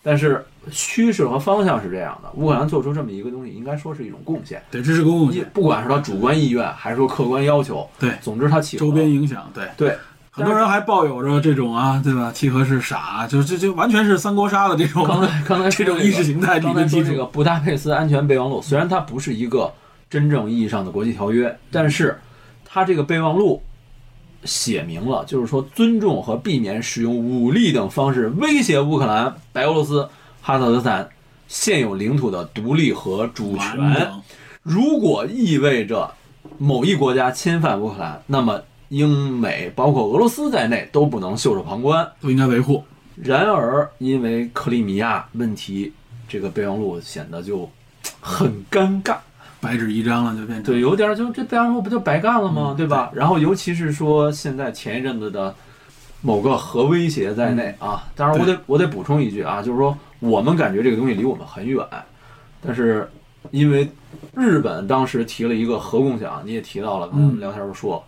[0.04, 4.62] 但是趋势和方向是这样的，乌克兰做出这么一个东西，应该说是一种贡献。
[4.72, 5.50] 对，这是个贡一献。
[5.54, 9.66] 不管是他主观意愿还是说客观要求，对，总之他起周边影响，对。
[9.76, 9.98] 对
[10.38, 12.32] 很多人还抱有着这种啊，对吧？
[12.32, 17.06] 契合是傻，就就就完全是三国杀的这种刚才刚才 这种意识形态理刚才论基础。
[17.06, 19.74] 说这个布达佩斯安全备忘录，虽然它不是一个
[20.12, 22.20] 真正意义上的国际条约，但是
[22.64, 23.64] 它这个备忘录
[24.44, 30.08] 写明了，就是说尊重和避免使用武力等方式威胁乌克兰、白俄罗斯、
[30.44, 31.10] 哈萨克斯坦
[31.48, 34.08] 现有领土的独立和主权。
[34.62, 36.12] 如果意味着
[36.60, 42.10] 某一国家侵犯乌克兰，那么英美包括俄罗斯在内都不能袖手旁观。
[42.22, 42.84] 都应该维护。
[43.16, 45.92] 然而，因为克里米亚问题，
[46.30, 47.68] 这个备忘录显得就
[48.22, 49.18] 很尴尬。
[49.60, 52.76] 白纸一张了，就变成对，有点儿就这备忘录不就白干了吗？
[52.78, 53.10] 对吧？
[53.14, 55.54] 然后，尤其是说现在前一阵子的
[56.22, 61.84] 某个核威胁在内啊，当然我得我得补充一句啊，就是说我们感觉这个东西离我们很远，
[62.62, 63.10] 但是
[63.50, 63.90] 因为
[64.36, 68.02] 日本当时提了一个核共享，你也提到了，刚才我们聊天时候说。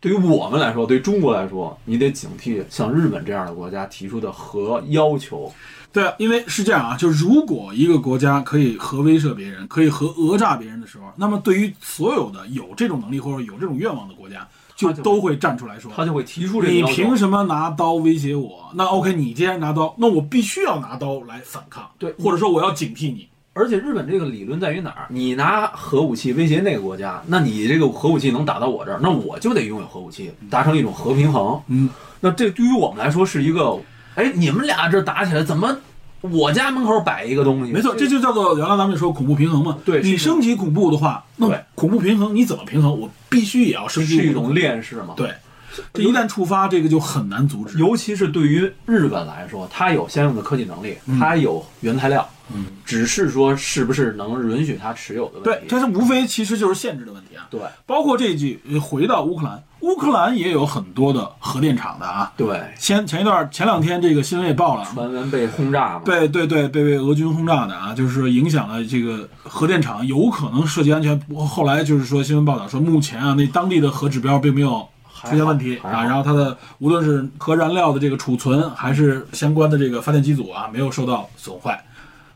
[0.00, 5.52] 对于我们来说，对中国来说，你得警惕像日本这样的国家提出的核要求。
[5.92, 14.46] 对啊，因为是这样啊，就如果一个国家可以核威慑别人，可以核讹诈别人的时候，那么对于所有的有这种能力或者有这种愿望的国家，
[14.76, 16.82] 就都会站出来说，他就会提出这个你。
[16.84, 18.70] 凭什么拿刀威胁我？
[18.74, 23.28] 那 OK，你既然拿刀，那我必须要拿刀来反抗，对或者说我要警惕你。
[23.52, 25.06] 而且日本这个理论在于哪儿？
[25.08, 31.60] 你拿核武器威胁那个国家，那你这个核武器能打到我这儿，那我就得拥有核武器，达成一种核平衡。
[31.66, 31.90] 嗯，
[32.20, 33.76] 那这对于我们来说是一个，
[34.14, 35.76] 哎，你们俩这打起来，怎么
[36.20, 37.72] 我家门口摆一个东西？
[37.72, 39.78] 没错，这就叫做原来咱们说恐怖平衡嘛。
[39.84, 43.00] 对你升级恐怖的话，那恐怖平衡你怎么平衡？
[43.00, 45.14] 我必须也要升级是一种链式嘛？。
[45.16, 45.32] 对，
[45.94, 47.78] 这一旦触发，这个就很难阻止。
[47.78, 55.66] 尤其是对于日本来说，它有相应的科技能力，它有原材料，嗯，只是说是不是能允许它持有的问题对，题。
[55.68, 57.46] 这是无非其实就是限制的问题啊。
[57.50, 62.32] 对包括这句，呃回到乌克兰，乌克兰也有很多的核电厂的啊。
[62.36, 66.02] 对，前前一段前两天这个新闻也报了，传闻被轰炸了？
[66.04, 71.20] 对对对，被被俄军轰炸的啊，就是说影响了这个核电厂，有可能涉及安全。
[71.48, 74.86] 后来就是说新闻报道说，目前啊那当地的核指标并没有
[75.28, 81.84] 出现问题啊，然后它的无论是核燃料的这个储存，还是相关的这个发电机组啊，没有受到损坏。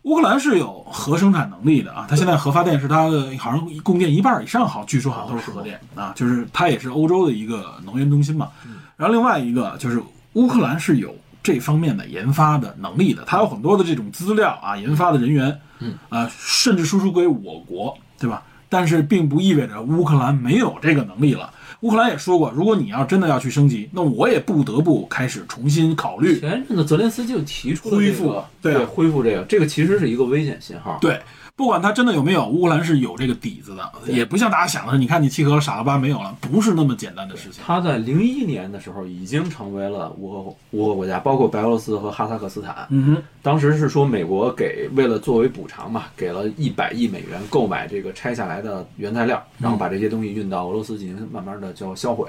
[0.02, 8.48] 乌克兰是有核生产能力的啊，它现在核发电是它的好像供电一半以上，好，据说好像都是核电啊，就是它也是欧洲的一个能源中心嘛。
[8.96, 10.02] 然后另外一个就是
[10.34, 18.42] 乌克兰是有这方面的研发的能力的，它有很多的这种资料啊，研发的人员，嗯啊，甚至输出给我国，对吧？
[18.68, 21.50] 但是并不意味着乌克兰没有这个能力了。
[21.84, 26.40] 乌克兰也说过，如果你要真的要去升级，那我也不得不开始重新考虑。
[26.40, 30.96] 前阵子泽连斯基就提出了这恢复个对啊恢复这个，这个其实是一个危险信号。
[30.98, 31.20] 对，
[31.56, 37.62] 不管他真的有没有，乌克兰是有这个底子的，也不像大家想的，你看你契合了傻了吧没有了，不是那么简单的事情。
[37.64, 42.88] 他在零一年的时候已经成为了乌俄乌俄国家，包括白俄罗斯和哈萨克斯坦。
[42.90, 52.28] 嗯哼，当时是说美国给为了作为补偿嘛，给了一百亿美元购买这个拆下来的原材料，然后把这些东西运到俄罗斯进行慢慢的叫销毁。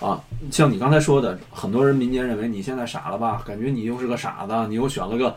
[0.00, 0.20] 啊，
[0.50, 3.42] 像你刚才说的，很多人民间认为你现在傻了吧？
[3.46, 5.34] 感觉你又是个傻子，你又选了个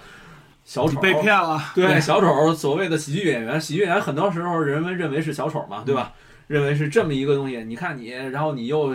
[0.68, 1.58] 小丑，被骗了。
[1.74, 6.12] 对，小丑所谓的喜剧演员，喜剧演员很多时候人们认为是小丑嘛，对吧？
[6.48, 7.64] 认为是这么一个东西。
[7.64, 8.94] 你看你，然后你又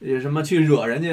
[0.00, 1.10] 呃什么去惹人家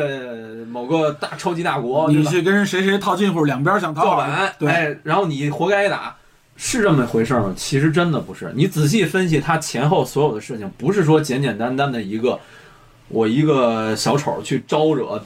[0.68, 6.16] 某个大超级大国，你去跟谁谁套近乎，两边想讨好造反，对，哎，然后你活该打，
[6.56, 7.51] 是这么回事吗？
[7.56, 8.51] 其实真的不是。
[8.56, 12.39] 你仔细分析他前后所有的事情，不是说简简单单的一个
[13.08, 15.20] 我一个小丑去招惹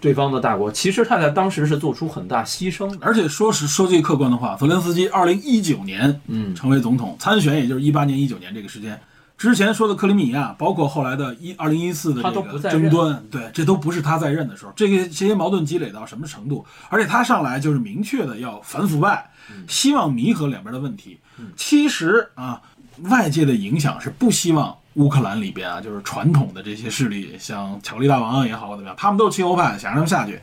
[0.00, 2.98] 对方的大国，其实他在当时是做出很大牺牲的。
[3.00, 8.98] 而且说实说句客观的话，泽连斯基二零一九年嗯，成为总统，参选也就是一八年、一九年这个时间。
[9.36, 14.72] 之前说的克里米亚，包括后来的一二零一四的这个争端，对，这都不是他在任的时候。
[14.76, 16.62] 这个这些矛盾积累到什么程度？
[16.90, 19.30] 而且他上来就是明确的要反腐败，
[19.66, 21.18] 希望弥合两边的问题。
[21.56, 22.60] 其实啊，
[23.04, 30.40] 外界的影响是不希望乌克兰里边啊，就是传统的这些势力，像巧克力大王也好怎么样，他们都是亲欧派，想让他们下去。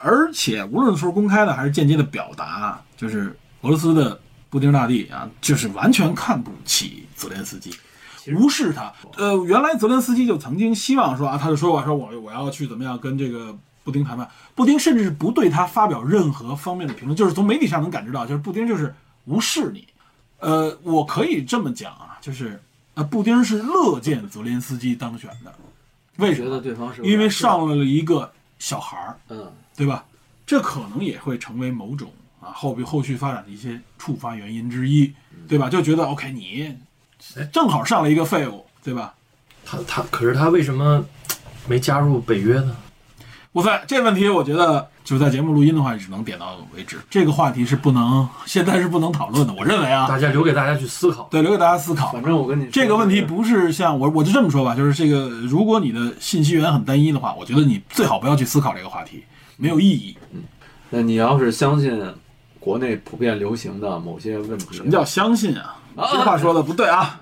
[0.00, 7.74] 而且无论是公开的还是间接的表达，就是俄罗斯的布丁大帝啊，就是完全看不起泽连斯基，
[8.36, 8.92] 无视他。
[9.16, 19.86] 呃，原来泽连斯基就曾经希望说啊，他就说过说我我要去怎么样跟这个布丁谈判，布丁甚至是不对他发表任何方面的评论，就是从媒体上能感知到，就是布丁就是无视你。
[20.38, 22.62] 呃，我可以这么讲啊，就是
[22.98, 25.54] 呃，布丁是乐见泽连斯基当选的，
[26.16, 26.60] 为什觉得么？
[26.60, 28.28] 对方是因为上了一个
[28.58, 29.16] 小孩儿。
[29.28, 30.04] 嗯，对吧？
[30.44, 35.12] 这可能也会成为某种啊后边后续发展的一些触发原因之一，
[35.46, 35.68] 对吧？
[35.70, 36.76] 就觉得 OK，你
[37.52, 39.14] 正好上了一个废物，对吧？
[39.64, 41.04] 他他可是他为什么
[41.68, 42.76] 没加入北约呢？
[43.52, 46.98] 哇塞，这问题我觉得就在节目录音的话，只能点到为止。
[47.08, 51.26] 这个话题是不能现在是不能讨论的，我认为啊，大家留给大家去思考。
[51.30, 52.12] 对，留给大家思考。
[52.12, 59.24] 反正我跟你说这个问题不是像我，我就这么说吧，就是这个，如果你的信息源很单一的话，我觉得你最好不要去思考这个话题，
[59.56, 60.16] 没有意义。
[60.32, 60.42] 嗯
[60.90, 62.02] 那你要是相信
[62.58, 65.76] 国内普遍流行的某些问题，什么叫相信啊？
[65.96, 67.20] 啊这话说的不对啊！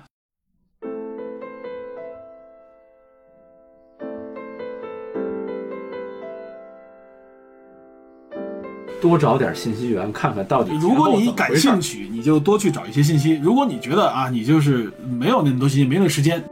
[8.99, 13.39] 多找点信息源，看看到底如果你感兴趣，你就多去找一些信息。
[13.43, 16.43] 如果你觉得啊，你就是没有那么多信息，没那个时间，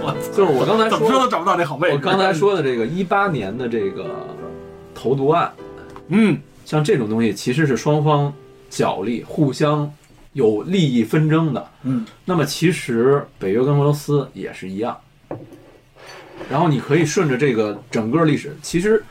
[0.00, 1.96] 我 就是我刚才怎么说都找不到这好位置。
[1.96, 4.26] 我刚才，说的这个一八年的这个
[4.94, 5.52] 投毒案，
[6.08, 8.32] 嗯，像这种东西其实是双方
[8.70, 9.92] 角力、互相
[10.34, 11.66] 有利益纷争的。
[11.82, 14.96] 嗯，那么其实北约跟俄罗斯也是一样。
[16.50, 19.02] 然后你可以顺着这个整个历史，其实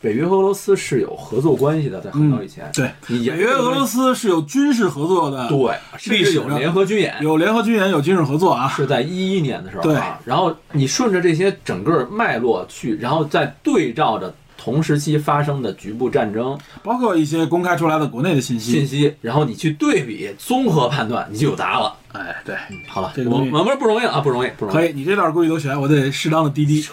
[0.00, 2.70] 北约和俄罗斯是有合作关系的，在很早以前。
[2.72, 5.74] 对，你北约俄罗斯是有军事合作的，对，
[6.06, 8.68] 历史有联合军演，有联合军演，有军事合作啊。
[8.68, 10.20] 是在一一年的时候对啊。
[10.24, 18.72] 然后你顺着这些整个脉络去，然后再对照着同时期发生的局部战争包括一些公开出来的国内的信息。
[18.72, 21.94] 信息，然后你去对比综合判断，你就有答案了。
[22.18, 22.56] 哎，对，
[22.86, 24.76] 好了，我我们不容易啊，不容易，不容易。
[24.76, 26.80] 可以，你这段估计都选，我得适当的滴滴。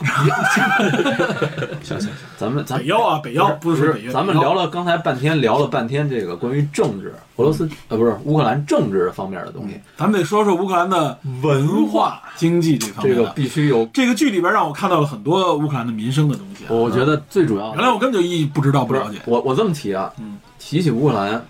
[1.83, 13.29] 行行行，咱们咱北腰啊，北腰不不是北约，咱们聊了刚才半天，聊了半天这个关于政治，俄罗斯呃不是乌克兰政治方面的东西，咱们得说说乌克兰的文化、经济这方面这个。
[13.31, 13.85] 必须有。
[13.93, 16.67] 这个剧里边让我看到了很多乌克兰的民生的东西啊。
[16.69, 19.19] 我觉得最主要原来我根本就一不知道不了解。
[19.25, 21.43] 我我这么提啊，嗯，提起乌克兰，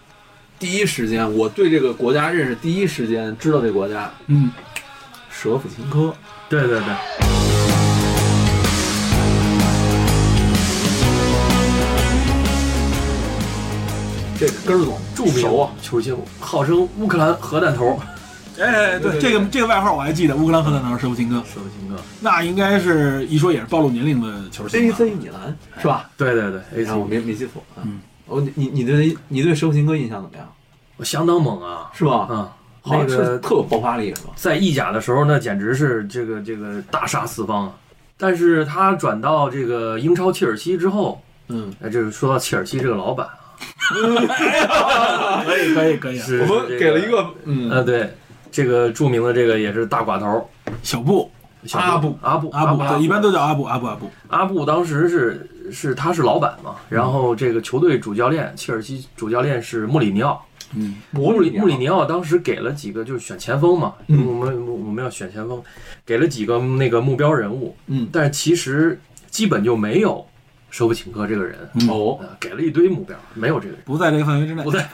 [0.59, 4.49] 第一时间我对这个国家认识，第一时间知道这个国家嗯，
[5.29, 6.13] 舍甫琴科。
[6.49, 6.85] 对对对，
[14.39, 17.99] 这个根儿总著名熟啊，球星，号称乌克兰核弹头，
[18.59, 22.01] 哎，对，这个这个外号我还记得，乌克兰核弹头舍甫琴科，舍甫琴科。
[22.21, 24.79] 那应该是一说也是暴露年龄的球星。
[24.89, 26.09] AC 米兰是吧？
[26.15, 27.83] 对对对，AC，然后我没没记错啊。
[27.83, 30.47] 嗯哦，你你你对你对舍甫琴科印象怎么样？
[30.97, 32.27] 我相当猛啊，是吧？
[32.29, 32.49] 嗯，
[32.81, 34.31] 好像是那个特有爆发力是吧？
[34.35, 37.73] 在意甲的时候，那简直是这个这个大杀四方啊。
[38.17, 43.27] 但是他转到这个英超切尔西之后，嗯，哎，就是说到切尔西这个老板
[44.69, 48.13] 啊， 可以可以可以我们给了一个嗯呃，对，
[48.51, 50.47] 这个著名的这个也是大寡头
[50.83, 54.11] 小布小阿布阿布阿布，对，一般都叫阿布阿布阿布。
[54.27, 60.45] 阿布当时是是他是老板嘛，然后这个球队主教练切尔西主教练是穆里尼奥，
[60.75, 64.25] 嗯，穆里穆里尼尼奥当时给了几个就是选前锋嘛，嗯。
[64.27, 65.63] 我们我们要选前锋，
[66.05, 68.07] 给了几个那个目标人物，嗯。
[68.11, 68.99] 但是其实
[69.29, 70.25] 基本就没有
[70.69, 71.87] 舍甫琴科这个人，嗯。
[71.89, 73.81] 哦，呃，给了一堆目标，没有这个人。
[73.85, 74.63] 不在这个范围之内。
[74.63, 74.71] 不。
[74.71, 74.85] 在，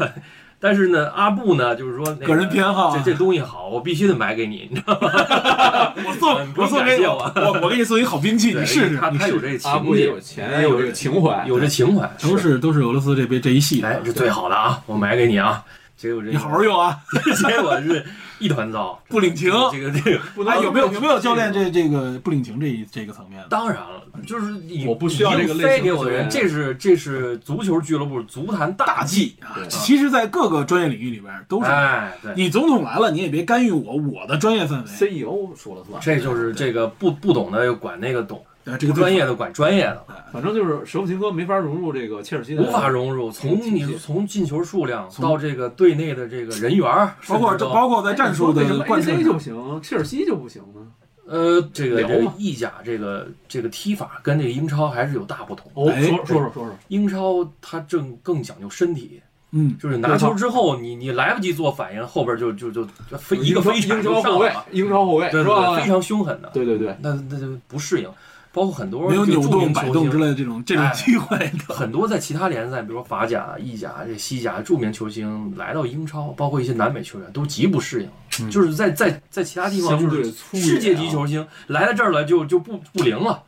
[0.60, 5.10] 但是呢，阿布呢，就是说、那个人偏好啊这这东西好，我必须得买给你，你知道吗？
[6.05, 9.10] 我送我送给你，感谢我我我给你送一好兵器，对你试试，他。
[9.12, 15.64] 他有这个阿布也情节，有钱，有这个情怀，有这情怀，都是都是俄罗斯这边这一系列哎，，这最好的啊，我买给你啊。
[16.00, 16.97] 结果这你好好用啊！
[17.45, 18.06] 结果是
[18.39, 19.52] 一团糟，不领情。
[19.70, 23.43] 这个这个，不能哎，有没有有没有教练这这个不领情这一这个层面？
[23.50, 29.60] 当然了，就是你我不需要这个类型的非给我的人，这是这是足球俱乐部足坛大大忌啊！
[29.68, 34.89] 其实，在各个专业领域里边都是，哎，对，你总统来了，你也别干预我我的专业范围。
[34.89, 43.32] CEO E 说了算，这就是这个不不懂的管那个懂，啊，这个专业的管专业的，反正就是舍甫琴科没法融入这个切尔西的，无法融入。
[43.32, 46.86] 从你从进球数量到这个队内的这个人员，
[47.28, 50.82] 包括包括在战术的为什么贯彻就行，切尔西就不行呢？
[51.26, 55.72] 呃，这个这个意甲这个这个踢法跟这个英超还是有大不同。
[55.76, 65.68] 哦，哎说说说说说，英超它正更讲究身体，嗯，就是拿球之后你你来不及做反应，后边就就就就飞一个英超飞铲英超后卫就上了，，英超后卫对是吧？
[65.68, 66.49] 对对，非常凶狠的。
[66.51, 68.10] 对对对，那那就不适应，
[68.52, 71.74] 包括很多没有扭动、摆动之类的这种这种哎机会的。
[71.74, 78.10] 很多在其他联赛，比如说法甲、意甲、这西甲著名球星来到英超，包括一些南美球员都极不适应，
[78.41, 78.50] 嗯。
[78.50, 83.43] 就是在在在其他地方就是世界级球星来到这儿了就就不不灵了。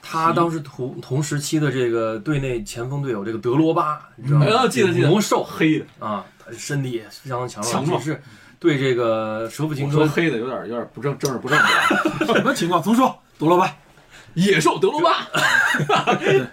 [0.00, 4.46] 他当时同同时期的这个队内前锋队友这个德罗巴，你知道吗？
[4.70, 5.08] 记得记得。
[5.08, 5.44] 魔兽。
[5.44, 7.98] 黑的，啊，他身体也非常强强壮。
[8.00, 8.22] 只是
[8.58, 12.82] 对这个舍甫琴科黑的有点有点不正正儿不正的， 什么情况？
[12.82, 13.70] 重说，德罗巴，
[14.34, 15.26] 野兽德罗巴，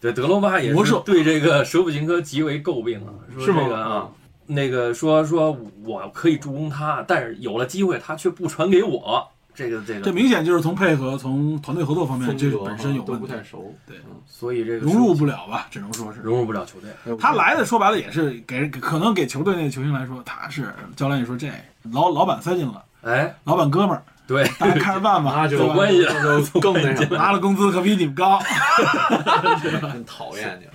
[0.00, 4.08] 对德罗巴也是对这个舍甫琴科极为诟病啊，说是这个啊，
[4.46, 15.66] 那个说说我可以助攻他，但是有了机会他却不传给我，这个这个这，明显就是从配合、从团队合作方面，这本身有都问题，不太熟，对嗯所以这个融入不了吧？
[15.68, 16.20] 只能说是。
[16.20, 16.90] 融入不了球队。
[17.04, 21.50] 哎他来的说白了也是给可能给球队内的球星来说，他是教练也说这
[21.90, 26.04] 老老板塞进了，哎，老板哥们儿，对，大家看着办吧，那就有关系
[26.60, 28.38] 更那什么，拿了工资可比你们高，
[29.90, 30.66] 很讨厌你。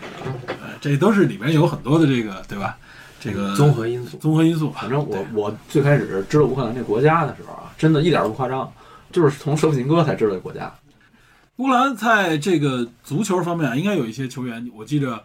[0.81, 2.75] 这都是里面有很多的这个对吧？
[3.21, 4.17] 这个综合因素。
[4.17, 4.71] 综合因素。
[4.71, 8.69] 反正我我最开始知道乌克兰这国家的时候啊，真的一点都不夸张，
[9.11, 10.73] 就是从舍甫琴科才知道这国家。
[11.57, 15.23] 乌克兰在这个足球方面啊，应该有一些球员，我记着，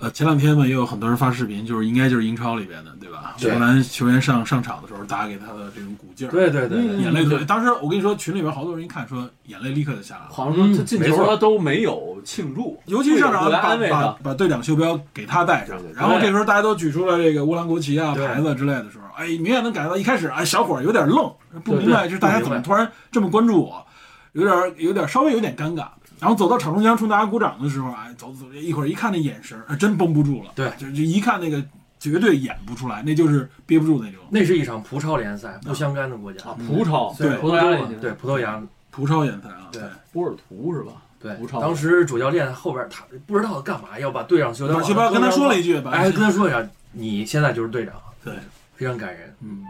[0.00, 3.34] 呃，前两天嘛也有很多人发视频，就是应该就是英超里边的，对吧？
[3.44, 7.44] 乌兰球员上上场的时候打给他的这种鼓劲儿，对对对对，眼泪对。
[7.44, 10.28] 当时我跟你说，群里边好多人一看说眼泪立刻就下来了。
[10.30, 14.16] 好像说他进球他都没有庆祝，尤其上场把把。
[14.22, 21.30] 把队长袖标给他戴上然后这时候大家都举出了这个乌兰国旗啊、牌子之类的时候，哎，明显能感觉到一开始哎小伙儿有点愣，
[21.62, 23.86] 不明白就是大家怎么突然这么关注我，
[24.32, 25.88] 有点有点稍微有点尴尬。
[26.20, 30.70] 然后走到场中央冲大家鼓掌的时候，哎，走走一会儿一看那眼神，哎真绷不住了，对。
[30.78, 31.62] 就就一看那个
[31.98, 34.20] 绝对演不出来，那就是憋不住那种。
[34.30, 36.50] 那是一场葡超联赛，不相干的国家。
[36.50, 37.14] 啊，葡超。
[37.18, 39.82] 对葡萄牙对，葡萄牙，葡超联赛啊，对。
[40.12, 40.92] 波尔图是吧？
[41.20, 41.60] 对葡，超。
[41.60, 47.94] 当时主教练后边他不知道干嘛，要把队长袖标把袖标跟他说了一句，把哎，跟他说一下，你现在就是队长，
[48.24, 48.34] 对，
[48.74, 49.34] 非常感人。
[49.40, 49.62] 嗯。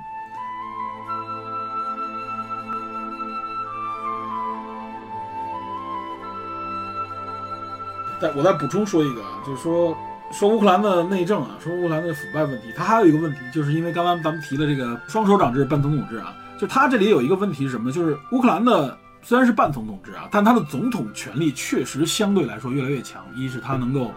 [8.21, 9.97] 再我再补充说一个啊，就是说
[10.31, 17.93] 说乌克兰的内政啊，说乌克兰的腐败问题，它还有一个问题，就是因为刚刚咱们提了这个双手掌制半总统制啊，就它这里有一个问题是什么呢？
[17.93, 23.25] 就是乌克兰的虽然是半总统制啊，但它的总统权力确实相对来说越来越强。
[23.35, 24.12] 一是它能够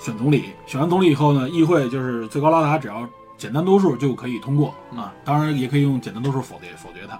[0.00, 7.18] 选总理，选完总理以后呢，议会就是最高拉达，只要简单多数就可以通过啊，当然也可以用简单多数否决否决它。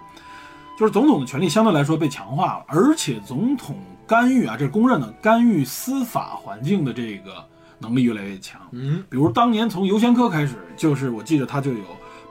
[0.78, 3.76] 就是总统的权力相对来说被强化了，而且总统
[4.12, 7.32] 干预啊，这是公认的，干预司法环境的这个
[7.78, 8.60] 能力越来越强。
[8.72, 11.78] 嗯，比如当年从尤先科开始，就是我记得他就有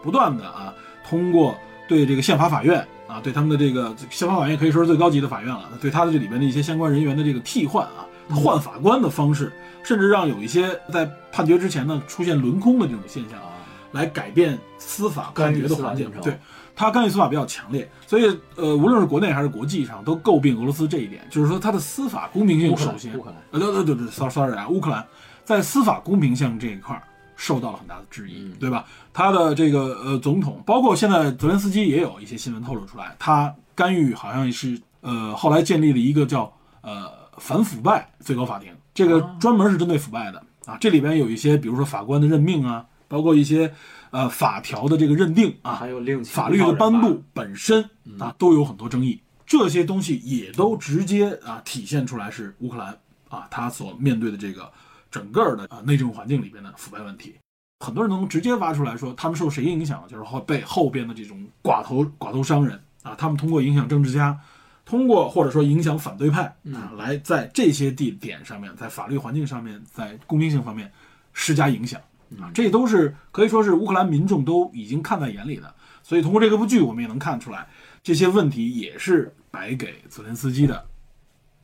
[0.04, 0.72] 不断的啊，
[1.10, 1.58] 通过
[1.88, 9.52] 对这个宪法法院啊，对他们的这个宪法法院可以说是最高级的法院了，对他的这里边的一些相关人员的这个替换啊，换法官的方式，
[9.82, 13.58] 甚至让有一些在判决之前呢出现轮空的这种现象啊，
[13.92, 16.38] 来改变司法判决的环境对，
[16.82, 18.24] 他干预司法比较强烈，所以
[18.56, 25.06] 呃，无论是国内还是国际上，都诟病俄罗斯这一点，就是说他的司法公平性乌克兰首先乌克兰呃，对对对对，sorry sorry 啊，乌克兰
[25.46, 27.04] 在司法公平性这一块儿
[27.36, 28.84] 受到了很大的质疑，嗯对吧？
[29.14, 36.52] 他的这个呃总统，包括现在泽连斯基也有一些新闻透露出来，他干预好像是呃后来建立了一个叫
[36.82, 40.78] 呃反腐败最高法庭，这个专门是针对腐败的啊。
[40.82, 43.72] 这里边有一些比如说法官的任命啊，包括一些
[44.12, 52.98] 呃法条的这个认定啊，还有另法律的颁布本身嗯啊都有很多争议，这些东西也都直接啊体现出来是乌克兰
[53.30, 54.72] 啊他所面对的这个
[55.10, 57.36] 整个的啊内政环境里边的腐败问题。
[57.84, 60.06] 很多人能直接挖出来说，他们受谁影响？
[60.08, 64.40] 就是后被后边的这种寡头寡头商人啊，他们通过影响政治家，
[64.86, 70.92] 通过或者说影响反对派啊，来在这些地点上面，在法律环境上面，在公平性方面
[71.34, 72.00] 施加影响
[72.40, 75.74] 啊，这都是可以说是乌克兰民众都已经看在眼里的。
[76.04, 77.68] 所以通过这个部剧，我们也能看出来，
[78.04, 80.86] 这些问题也是白给泽连斯基的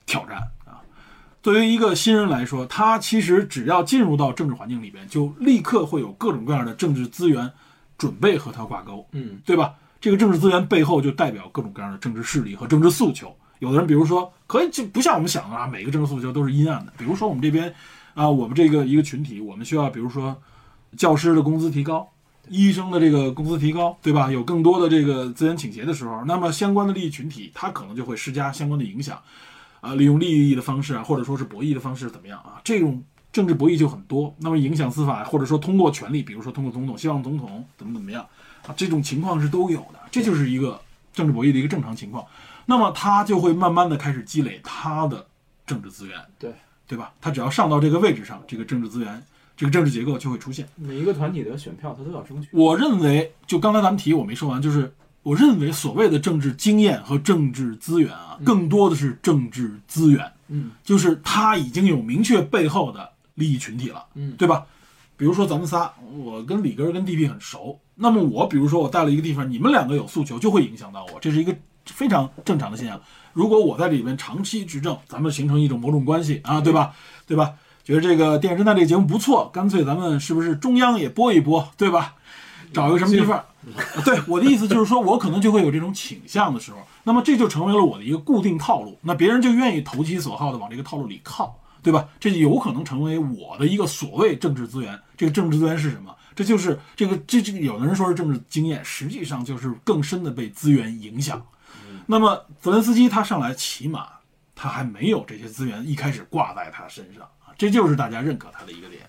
[0.06, 0.82] 挑战啊。
[1.42, 7.52] 对于一个新人来说，他其实只要进入到政治环境里边，就立刻会有各种各样的政治资源
[7.98, 9.74] 准备和他挂钩，嗯，对吧？
[10.00, 13.36] 这个政治资源背后就代表各种各样的政治势力和政治诉求。
[13.60, 16.94] 有的人，比如说，可以就不像我们想的啊，每个政治诉求都是阴暗的。
[16.96, 17.74] 比如说我们这边
[18.14, 20.40] 啊，我们这个一个群体，我们需要，比如说
[20.96, 22.08] 教师的工资提高，
[22.50, 24.32] 医生的这个工资提高，对吧？
[24.32, 29.22] 有更多的这个资源倾斜的时候，那么相关的利益群体，他可能就会施加相关的影响，
[29.82, 32.62] 啊，利用利益的方式啊，或者说是博弈的方式怎么样啊？
[32.64, 34.34] 这种政治博弈就很多。
[34.40, 38.26] 那么影响司法，或者说通过权力，比如说通过总统，希望总统怎么怎么样
[38.66, 40.00] 啊，这种情况是都有的。
[40.10, 40.80] 这就是一个
[41.14, 42.26] 政治博弈的一个正常情况。
[42.66, 45.26] 那么他就会慢慢的开始积累他的
[45.66, 46.54] 政治资源，对
[46.88, 47.14] 对吧？
[47.22, 49.24] 他只要上到这个位置上，这个政治资源，
[49.58, 50.66] 这个政治结构就会出现。
[50.76, 52.48] 每一个团体的选票他都要争取。
[52.52, 54.94] 我认为，就刚才咱们提我没说完，就是
[55.24, 64.66] 我认为所谓的政治经验和政治资源啊，更多的是政治资源，嗯就是他已经有明确背后的利益群体了，嗯对吧？
[65.18, 73.02] 比如说咱们仨，我跟李根儿跟 DP 很熟，那么我比如说我带了一个地方，你们两个有诉求，就会影响到我，这是一个非常正常的现象。
[73.34, 76.94] 如果我在里面长期执政，咱们形成一种某种关系啊，对吧？
[77.26, 77.56] 对吧？
[77.88, 82.16] 觉得这个电影侦探这个节目不错，干脆咱们是不是中央也播一播，对吧？
[82.74, 83.42] 找一个什么地方？
[84.04, 92.06] 对我的意思就是说，我可能就会有这种倾向的时候，那么这就成为了我的一个固定套路，那别人就愿意投其所好的往这个套路里靠，对吧？
[92.20, 95.00] 这有可能成为我的一个所谓政治资源。
[95.16, 96.14] 这个政治资源是什么？
[96.36, 101.42] 这就是这个这这个，有的人说是政治经验，实际上就是更深的被资源影响。
[102.06, 104.08] 那么泽连斯基他上来，起码
[104.56, 109.02] 他还没有这些资源一开始挂在他身上啊，这就是大家认可他的一个点。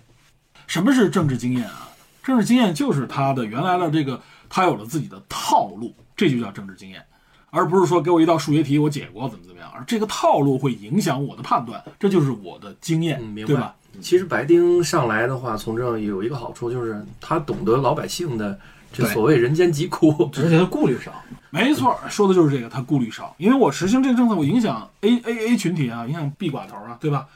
[0.66, 1.88] 什么是政治经验啊？
[2.22, 7.02] 政治经验就是他的原来的这个，他有了自己的套路，这就叫政治经验，
[7.50, 13.74] 而不是说给我一道数学题我解过怎么怎么样，而这个套路会影响我的判断，这就是我的经验，嗯，明对吧？。
[14.02, 18.58] 其实白丁上来的话，从政有一个好处，就是他懂得老百姓的
[18.92, 20.30] 这所谓人间疾苦。
[20.36, 21.10] 而且他顾虑少，
[21.48, 27.26] 没错，说的就是这个，他顾虑少，因为我实行这个政策，我影响 A A A 群体啊，影响 B 寡头啊，对吧？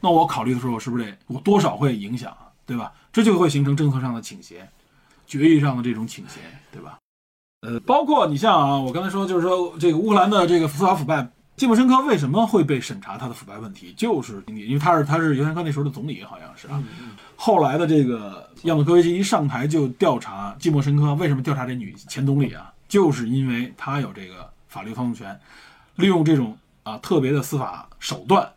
[0.00, 2.92] 那我考虑的时候，是不是得我多少会影响啊，对吧？
[3.12, 4.68] 这就会形成政策上的倾斜，
[5.26, 6.40] 决议上的这种倾斜，
[6.72, 6.98] 对吧？
[7.62, 16.82] 呃，包括你像啊，我刚才说，就是说这个乌克兰的这个司法腐败，季莫申科为什么会被审查他的腐败问题，就是因为他是他是尤先科那时候的总理，好像是啊。
[17.36, 22.72] 后来的这个亚努科维奇一上台就调查季莫申科，为什么调查这女前总理啊？
[22.88, 25.38] 就是因为他有这个法律操纵权，
[25.96, 28.50] 利用这种啊特别的司法手段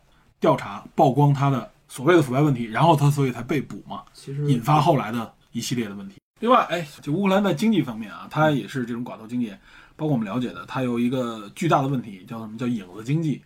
[0.44, 6.16] 调查曝光他的所谓的腐败问题，然后他所以才被捕嘛，其实引发后来的一系列的问题。
[6.40, 9.50] 另外，哎，就乌克兰在经济方面啊，它也是这种寡头经济，
[9.96, 13.40] 包括我们了解的，它有一个巨大的问题，叫什么叫影子经济。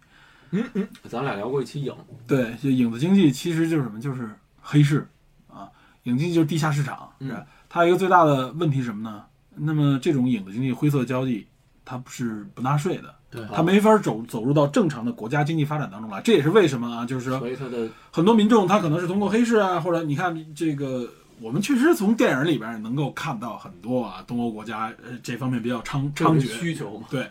[0.51, 1.95] 嗯嗯咱俩聊过一期影，
[2.27, 4.01] 对，就影子经济其实就是什么？
[4.01, 4.29] 就是
[4.61, 5.07] 黑市
[5.47, 5.71] 啊，
[6.03, 7.09] 影子经济就是地下市场。
[7.21, 9.25] 嗯是吧它一个最大的问题是什么呢？
[9.55, 11.47] 那么这种影子经济、灰色交易，
[11.85, 16.21] 它不是不纳税的，对它没法走走入到正常的国家经济发展当中来。
[16.23, 21.09] 这也是为什么啊，就是说所以他的很多民众他可能是通过黑市啊，或者你看这个，
[21.41, 27.29] 我们确实从电影里边能够看到很多啊，东欧国家呃这方面比较猖猖獗需求嘛，对，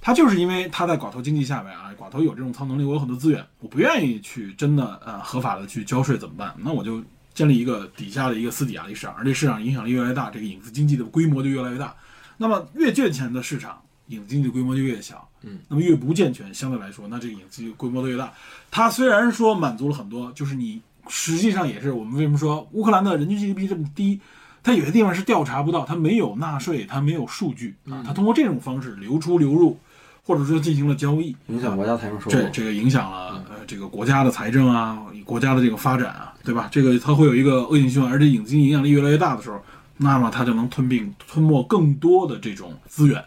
[0.00, 6.54] 他就是因为他在寡头经济下面啊，寡头有这种操能力，我有很多资源，我不愿意去真的呃合法的去交税怎么办？
[6.58, 7.02] 那我就
[7.32, 11.94] 建立一个底下的一个私底下的一个市场，而这市场影响力越来越大，这个影子经济的规模就越来越大。
[12.36, 15.28] 那么越健全的市场，影子经济规模就越小。
[15.42, 18.32] 嗯，那么越不健全，相对来说，那这个影子经济规模就越大。
[18.70, 24.20] 它虽然说满足了很多，就是你实际上也是我们为什么说乌克兰的人均 GDP 这么低？
[24.62, 29.78] 它有些地方是调查不到，它没有纳税，它没有数据啊，它通过这种方式流出流入，
[30.24, 32.30] 或者说进行了交易，影响国家财政收入。
[32.32, 36.68] 这这个影响了呃这个国家的财政啊，国家的这个发展啊，对吧？
[36.72, 39.62] 这个它会有一个恶性循环，而且影经济影响力越来越大的时候，
[39.98, 43.24] 那么它就能吞并吞没更多的这种资源。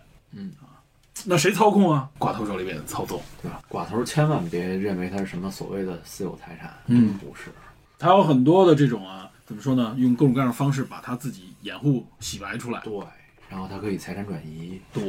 [1.25, 2.09] 那谁操控啊？
[2.17, 3.61] 寡头手里边操纵，对吧？
[3.69, 7.51] 寡头千万别认为它是什么所谓的私有财产，嗯不是。
[7.97, 9.93] 他有很多的这种啊，怎么说呢？
[9.97, 12.79] 用各种各样的方式把他自己掩护、洗白出来。
[12.81, 12.93] 对，
[13.49, 14.79] 然后它可以财产转移。
[14.93, 15.03] 对，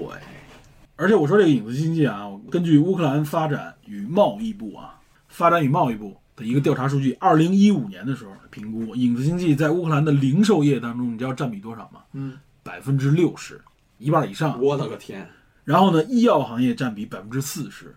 [0.97, 12.01] 而且我说这个影子经济啊，根据乌克兰发展与贸易部啊，发展与贸易部的一个调查数据，二零一五年的时候评估，影子经济在乌克兰的零售业当中，你知道占比多少吗？
[12.15, 13.61] 嗯，百分之六十，
[13.99, 14.61] 一半以上。
[14.61, 15.29] 我的个天！
[15.65, 17.95] 然后呢，医药行业占比百分之四十，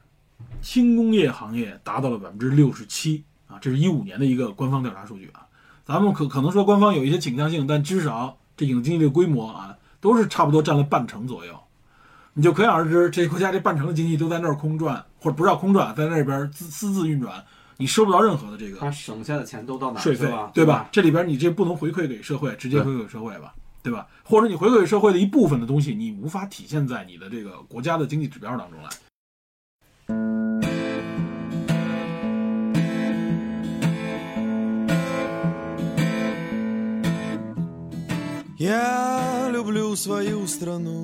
[0.61, 5.45] 轻工业行业达到了百分之六十七啊，这是一五年的一个官方调查数据啊。
[5.85, 11.53] 咱们可可能说官方有一些倾向性，但至少这影子经济的规模啊，都是差不多占了半成左右。
[12.35, 17.43] 你就可想而知，这国家这半成的经济都在那儿空转，或者不叫空转，在那边自私自运转，
[17.77, 20.89] 你收不到任何的这个他省下的钱都到哪儿税费去了？，对吧？？
[20.91, 23.53] 这里边你这不能回馈给社会，直接回馈给社会吧，
[23.83, 24.07] 对吧？
[24.23, 28.89] 或者你回馈社会的一部分的东西你无法体现在你的这个国家的经济指标当中来。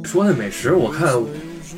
[0.05, 1.13] 说那美食我看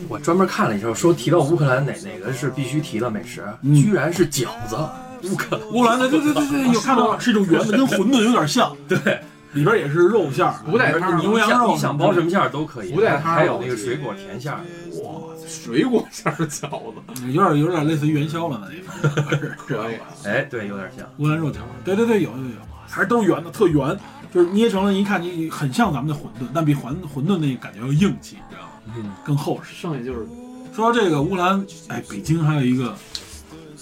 [0.07, 4.77] 我专门看了一下说提到乌克兰哪哪个是必须提的美食居然是饺子
[5.23, 5.67] 乌克兰。
[5.69, 8.77] 乌克兰的对对对对有看到了是一种圆的跟馄饨有点像。
[8.87, 9.19] 对。
[9.53, 14.59] 里边也是肉馅儿，不带汤儿牛羊肉，你想包什么馅儿都可以，不带汤儿还有那个水果甜馅儿。
[15.03, 19.95] 哇，水果馅儿饺子，有点有点类似于元宵了那那方面，可以。
[20.25, 21.05] 哎，对，有点像。
[21.17, 22.55] 乌兰肉饺，对对对，有有有，
[22.87, 23.97] 还是都是圆的，特圆，
[24.33, 28.93] 就是捏成了，一看你很像咱们的馄饨，但比馄馄饨那感觉要硬气，你知道吗？
[28.97, 29.75] 嗯，更厚实。
[29.75, 30.25] 剩下就是
[30.73, 32.95] 说到这个乌兰，哎，北京还有一个，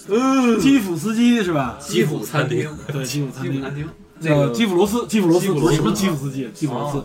[0.08, 1.76] 呃，基辅斯基是吧？
[1.80, 3.88] 基辅餐厅，对，基辅餐厅基辅餐厅，
[4.20, 7.04] 那个基辅罗斯，基辅罗斯不是什么基辅斯基，基辅罗斯。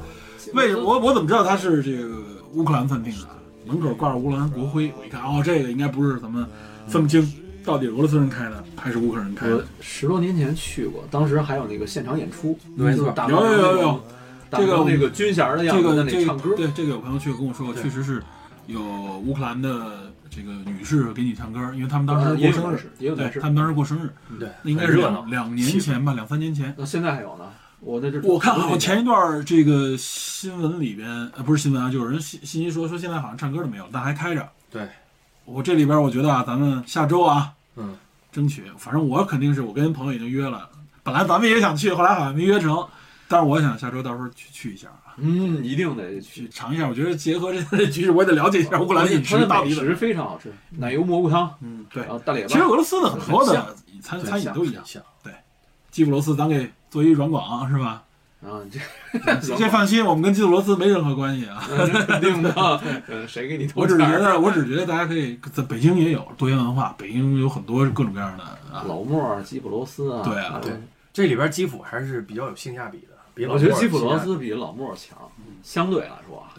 [0.54, 2.16] 为什么我我怎么知道他是这个
[2.54, 3.34] 乌克兰餐厅啊？
[3.66, 6.46] 门口挂着乌克兰国徽，我一看，哦，这个应该不是咱们
[6.88, 7.34] 分不清
[7.66, 9.66] 到底俄罗斯人开的还是乌克兰人开的。
[9.82, 14.04] 十多年前去过，当时还有那个现场演出，没错打有有有有，
[14.52, 18.22] 这个那个军衔的样子，在这个这那唱歌，个对这个有朋友去跟我说过，确实是
[18.68, 18.80] 有
[19.26, 25.30] 乌克兰的这个女士给你唱歌，因为他们当时过生日有男士，也有男士对他们当时过生日，对，那应该是两。
[25.30, 26.74] 两年前吧，两三年前。
[26.78, 27.46] 那现在还有呢。
[27.82, 34.50] 我在这，我看好像前一段这个新闻里边，呃，不是新闻啊，就有人信信息说说现在好像唱歌的没有，但还开着。
[34.72, 34.90] 对，
[35.44, 37.96] 我这里边我觉得啊，咱们下周啊，嗯，
[38.32, 40.68] 争取，反正我肯定是我跟朋友已经约了，
[41.04, 42.88] 本来咱们也想去，后来好像没约成，
[43.28, 46.50] 但是我想下周到时候去去一下啊，嗯，一定得去去。
[46.50, 46.88] 尝一下。
[46.88, 49.96] 我觉得结合这这局势，我也得了解一下乌克兰饮食到底怎么。
[49.96, 52.12] 非常好吃，奶油蘑菇汤，嗯，对然。
[52.12, 52.48] 后大列巴。
[52.48, 54.84] 其实俄罗斯的很多的餐餐饮都一样。
[55.24, 55.34] 对。
[55.92, 58.04] 基辅罗斯，咱给做一软广是吧？
[58.44, 58.62] 啊，
[59.42, 61.64] 这先放心，我们跟基辅罗斯没任何关系啊。
[62.08, 62.52] 肯定的。
[63.08, 68.84] 呃，谁给你投我只是觉得， 我只是觉得大家可以在北京也有多元文化，北京有很多各种各样的啊。
[68.88, 70.74] 老莫儿、基普罗斯啊，对啊对。
[71.12, 75.18] 这里边基辅还是比较有性价比的，比老我觉得基普罗斯比老莫儿强，
[75.62, 76.56] 相对来说啊。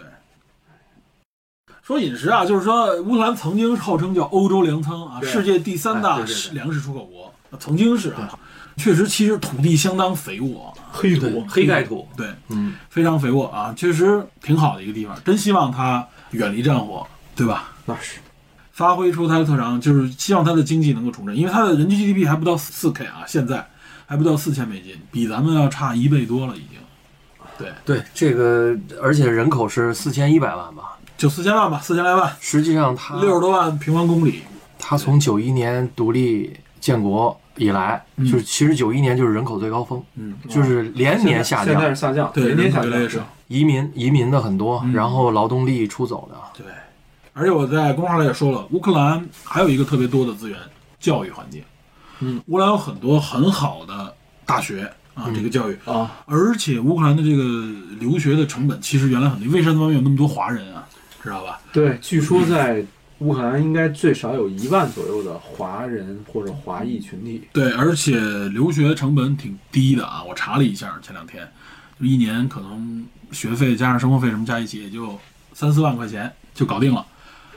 [1.82, 6.18] 说饮食啊，就是说乌克兰曾经号称叫欧洲粮仓啊，世界第三大
[6.52, 8.36] 粮食出口国，曾经是啊，
[8.76, 17.72] 确实其实土地相当肥沃，黑土黑盖土，对，嗯，非常肥沃啊，确实挺好的一个地方，真希望它远离战火，对吧？
[17.84, 18.18] 那是。
[18.72, 23.64] 发挥出它的特长，就是希望它的经济能够重振，因为它的人均 GDP 还不到四 K 啊，现在
[24.06, 26.78] 还不到四千美金，比咱们要差一倍多了已经。
[27.58, 34.42] 对，对这个，而且人口是四千一百万吧，就四千万吧，四千来万，实际上它六十多万平方公里。
[34.78, 43.26] 它从九一年独立建国以来，嗯就是其实九一年就是人口最高峰，嗯，就是连年下现在降，是下降，对，连年下降人口越来越少。
[43.48, 46.66] 移民移民的很多，嗯然后劳动力出走的，对，
[47.32, 50.58] 而且我在公众号里也说了，乌克兰还有一个特别多的资源，
[51.00, 51.62] 教育环境。
[52.20, 54.14] 嗯，乌克兰有很多很好的
[54.44, 54.82] 大学
[55.14, 57.42] 啊，嗯这个教育，啊，而且乌克兰的这个
[57.98, 60.86] 留学的成本其实原来很低，为什么有那么多华人啊？
[61.22, 61.60] 知道吧？
[61.72, 62.84] 对，据说在
[63.18, 67.42] 乌克兰应该最少有一万左右的华人或者华裔群体。
[67.52, 68.20] 对，而且
[68.50, 71.48] 留学成本挺低的啊，我查了一下，前两天
[71.98, 75.18] 就一年可能学费加上生活费什么加一起也就
[75.52, 77.04] 三四万块钱就搞定了。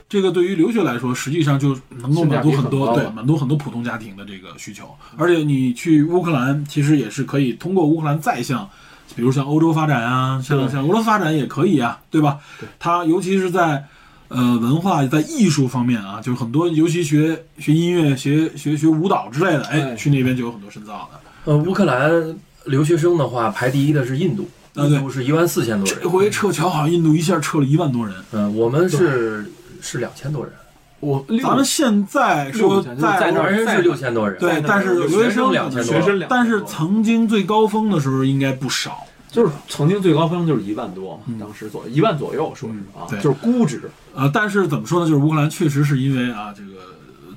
[0.09, 4.89] 这个对于留学来说，实际上就能够满足很多对满足很多普通家庭的这个需求。
[5.15, 8.67] 而且你去乌克兰，其实也是可以通过乌克兰再向，
[9.15, 12.39] 比如像欧洲发展啊，像像俄罗斯发展也可以啊，对吧？
[12.79, 13.85] 它尤其是在
[14.29, 21.19] 呃文化在艺术方面啊，就是很多尤其学学音乐、学学学舞蹈之类的，哎，哎去那边就有很多深造的。
[21.45, 25.99] 呃，乌克兰留学生的话，排第一的是印度，印度是一万四千多人。
[26.01, 28.15] 这回撤侨好像印度一下撤了一万多人。
[28.31, 30.53] 嗯，我们是是两千多人，
[30.99, 34.39] 我咱们现在说在那儿是六千多人。
[34.39, 39.05] 对，但是留学生两千多学生两，但是曾经最高峰的时候应该不少。
[39.31, 43.79] 就是曾经最高峰就是一万多当时左右一万左右，说是啊，对就是估值。
[44.15, 45.07] 呃，但是怎么说呢？
[45.07, 46.81] 就是乌克兰确实是因为啊，这个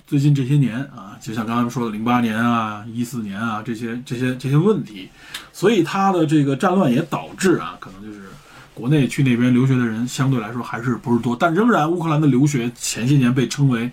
[0.07, 5.11] 最近这些年啊，就像刚才说的零八年啊、一四年啊这些这些这些问题，
[5.53, 8.22] 所以它的这个战乱也导致啊，可能就是
[8.75, 13.91] 国内去那边留学的人相对来说还是不是多，但仍然乌克兰的留学前些年被称为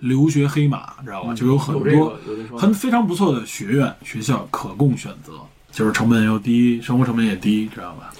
[0.00, 1.34] 留学黑马，知道吧？
[1.34, 2.16] 就有很多
[2.56, 5.32] 很非常不错的学院学校可供选择，
[5.72, 8.10] 就是成本又低，生活成本也低，知道吧？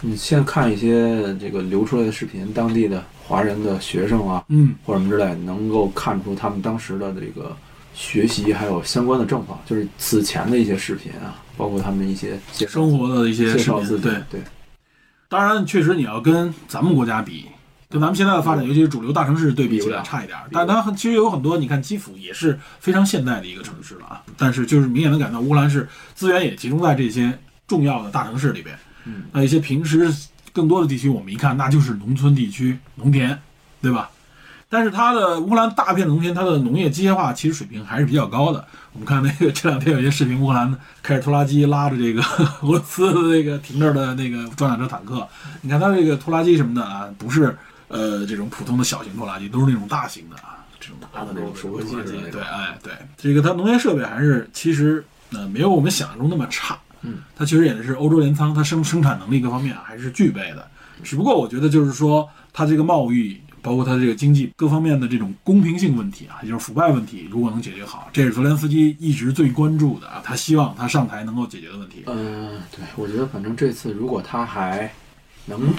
[0.00, 7.54] 你先看一些这个流出来的视频，当地的华人的学生啊，嗯，或者什么之类，能够看出他们当时的这个
[7.94, 14.14] 学习还有相关的状况，就是此前的一些视频啊，包括他们一些生活的一些视频，介绍自己，对。
[14.30, 14.40] 对，
[15.30, 17.46] 当然，确实你要跟咱们国家比，
[17.88, 24.20] 跟咱们现在的发展，尤其是主流大城市对比起来差一点但它很其实有很多，你看基辅也是非常现代的一个城市了啊。
[24.36, 27.38] 但是就是明显能感到乌克兰是资源也集中在这些
[27.68, 28.76] 重要的大城市里边。
[29.04, 30.12] 嗯，那一些平时
[30.52, 33.38] 更多的地区，我们一看那就是农村地区、农田，
[33.80, 34.10] 对吧？
[34.68, 38.66] 但是它的乌克兰大片农田，它的农业机械化其实水平还是比较高的。
[38.92, 42.20] 我们看那个这两天有一些视频，乌克兰开着拖拉机拉着这个
[42.62, 45.26] 俄罗斯的那个停这儿的那个装甲车坦克，
[45.62, 47.56] 你看它这个拖拉机什么的啊，不是
[47.88, 56.78] 呃这种普通的小型拖拉机，都是那种大型的啊，这种大的那种手手拖拉机对，哎对，这个它农业设备还是其实呃没有我们想象中那么差。
[57.02, 60.68] 嗯，它其实也是欧洲联仓，它生生产能力各方面啊还是具备的。
[61.02, 72.04] 只不过我觉得就是说，它这个贸易，包括它这个经济各方面的这种公平性问题啊，也就是腐败问题，如果能解决好，这是泽连斯基一直最关注的啊，他希望他上台能够解决的问题。
[72.06, 74.90] 嗯，对，我觉得反正这次如果他还
[75.46, 75.72] 能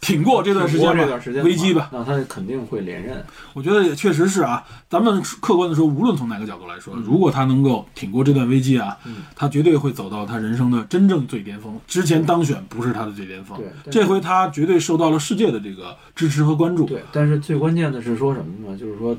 [0.00, 3.22] 挺过这段时间吧，挺过这段时间危机吧，那他肯定会连任。
[3.52, 4.64] 我觉得也确实是啊。
[4.88, 11.78] 咱们客观的说，无论从哪个角度来说，如果他能够挺过这段危机啊，嗯他绝对会走到他人生的真正最巅峰。
[11.86, 16.86] 之前当选不是他的最巅峰，对，这回他绝对受到了世界的这个支持和关注。
[16.86, 18.76] 对，但是最关键的是说什么呢？
[18.78, 19.16] 就是说，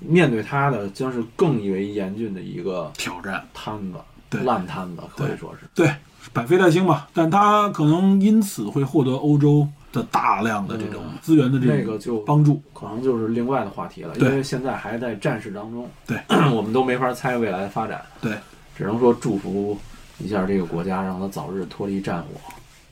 [0.00, 5.66] 面对他的将是更为严峻的一个挑战，摊子，对烂摊子，可以说是。
[5.74, 5.94] 对，
[6.32, 7.08] 百废待兴吧。
[7.14, 12.60] 但他可能因此会获得欧洲的大量的这种嗯资源的这种那个就帮助。
[12.72, 16.18] 可能就是另外的话题了，因为现在还在战事当中，对，
[16.52, 18.32] 我们都没法猜未来的发展，对，
[18.76, 19.78] 只能说祝福
[20.18, 22.28] 一下这个国家，让它早日脱离战火。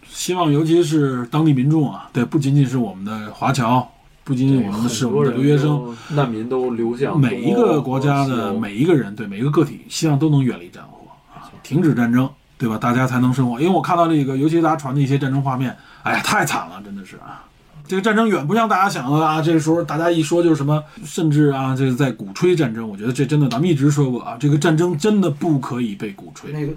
[0.09, 3.87] 希望尤其是当地民众啊，对，不仅仅是我们的华侨，
[4.25, 12.79] 不仅仅我们的是我们的留学生，难民都流向每一个国家的每一个人，对每一个个体，希望都能远离战火啊，停止战争，对吧？
[12.79, 13.61] 大家才能生活。
[13.61, 15.77] 因为我看到这个，尤其大家传的一些战争画面，
[16.07, 17.43] 哎呀，太惨了，真的是啊。
[17.89, 22.89] 这个战争远不像大家想的啊，这个时候大家一说就是什么，甚至啊，这个在鼓吹战争。
[22.89, 26.53] 我觉得这真的，咱们一直说过啊，这个战争真的不可以被鼓吹。
[26.53, 26.73] 那个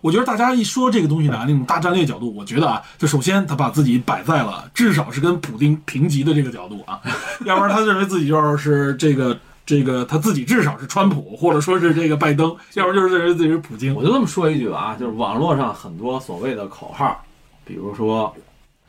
[0.00, 7.00] 我觉得大家一说这个东西呢，那种大战略角度，我觉得啊，就首先他把自己摆在了至少是跟普丁平级的这个角度啊，
[7.46, 14.04] 要不然他认为自己就是这个这个他自己至少是川普，或者说是这个拜登，要不然就是认为自己是普京我。
[14.04, 17.24] 就这么说一句吧啊，就是网络上很多所谓的口号，
[17.64, 18.34] 比如说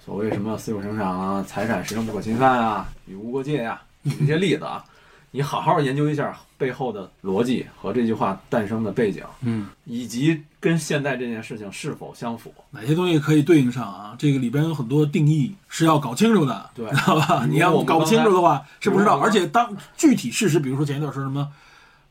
[0.06, 4.84] 所谓什么私有生产啊、财产实证不可侵犯啊、与无国界呀、举一些例子啊，
[5.32, 12.54] 你好好研究一下背后的逻辑和这句话诞生的背景，嗯，以及跟现在这件事情是否相符。
[12.70, 14.14] 哪些东西可以对应上啊？
[14.20, 17.46] 这个里边有很多定义是要搞清楚的，对知道吧？
[17.50, 21.48] 你要搞不清楚的话是不知道，而且当具体事实，比如说前一段说什么。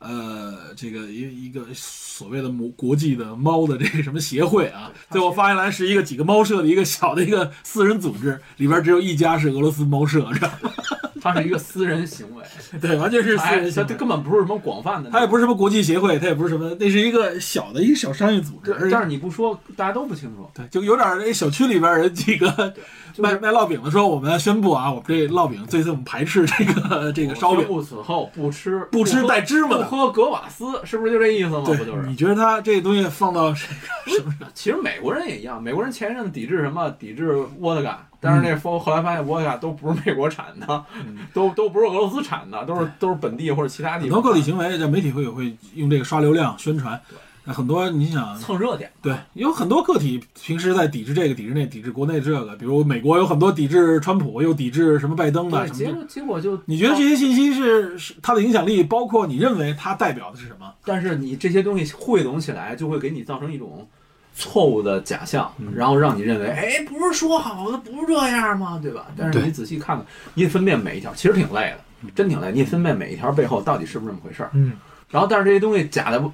[0.05, 10.71] 呃，这个一一个所谓的国国际的猫的这个什么协会啊，最后发现来是一个几个猫舍的一个小的一个私人组织，里边只有一家是俄罗斯猫舍，知道吗？
[11.23, 12.45] 它是一个私人行为，
[12.81, 13.89] 对，完全是私人行为。
[13.89, 20.51] 它根本不是什么广泛的它也不是什么国际协会，它也不是什么，那是一个小的一个小商业组织，但是你不说，大家都不清楚。
[20.53, 22.75] 对，就有点那小区里边人几个
[23.19, 27.65] 卖卖烙饼的说，我们宣布啊，我们这烙饼最近我们排斥这个这个烧饼。
[27.69, 31.63] 不此后不吃不吃带芝麻的不喝格瓦斯，是不是就这意思吗？
[31.65, 32.17] 不就，是你？
[32.17, 34.35] 觉得他这东西放到这个什么？
[34.55, 36.91] 其实美国人也一样，美国人前一阵子抵制什么？
[36.99, 40.85] 抵制沃德嘎，但是那后后来发现沃德嘎都不是美国产的，
[41.35, 44.17] 都都不是俄罗斯产的，都是都是本地或者其他地方。
[44.17, 47.01] 很多个体行为，在媒体会会用这个刷流量宣传。
[47.09, 48.91] 那很多你想，蹭热点。
[49.01, 55.99] 对，有很多个体平时在抵制这个、抵制那、抵制国内这个，比如美国有很多抵制川普，又抵制什么拜登的，结什么的。
[55.99, 60.73] 果结果就你觉得这些信息是是它的影响力，包括你认为它代表的是什么？
[60.85, 63.89] 但是你这些东西汇总起来，就会给你造成一种
[64.35, 68.79] 错误的假象，然后让你认为，哎，不是说好的不是这样吗？
[68.83, 69.07] 对吧？
[69.17, 72.51] 但是你仔细看看，你得分辨每一条，其实挺累的，真挺累。
[72.53, 74.51] 你得分辨每一条背后到底是不是这么回事儿。
[74.55, 74.73] 嗯，
[75.13, 76.33] 然后，但是这些东西假的不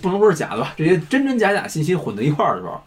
[0.00, 0.74] 不能说是假的吧？
[0.76, 2.78] 这些真真假假信息混在一块儿的时候，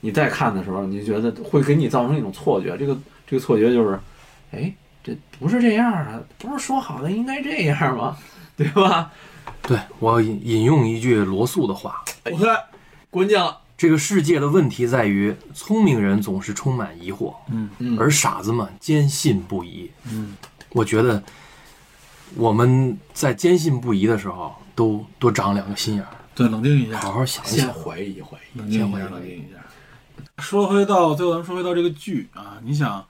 [0.00, 2.76] 你再看的时候，你就觉得会给你造成一种错觉。
[2.78, 2.96] 这个
[3.26, 3.98] 这个错觉就是，
[4.52, 8.16] 哎，这不是这样啊，不是说好的应该这样吗？
[8.56, 9.10] 对吧？
[9.62, 12.56] 对我引引用一句罗素的话：我看，
[13.10, 19.90] 关键了，这个世界的问题在于，聪明人总是充满疑惑，嗯嗯而傻子们坚信不疑。
[20.12, 20.36] 嗯，
[20.70, 21.22] 我觉得
[22.36, 27.74] 我们在坚信不疑的时候，都多长两个心眼儿，对，冷静一下，好好想一先想。
[27.74, 28.58] 怀疑怀疑。
[28.58, 29.58] 冷静一下，冷静一下。
[30.38, 33.04] 说回到最后，咱们说回到这个剧啊，你想，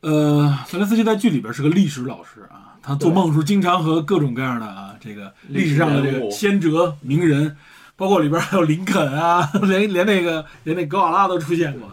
[0.00, 7.54] 呃，泽连斯基在剧里边是个历史老师啊，他做梦的时候经常和各种各样的啊，这个历史上的这个先哲名人，
[7.96, 11.90] 包括里边还有林肯啊， 连连那个连那格瓦拉都出现过，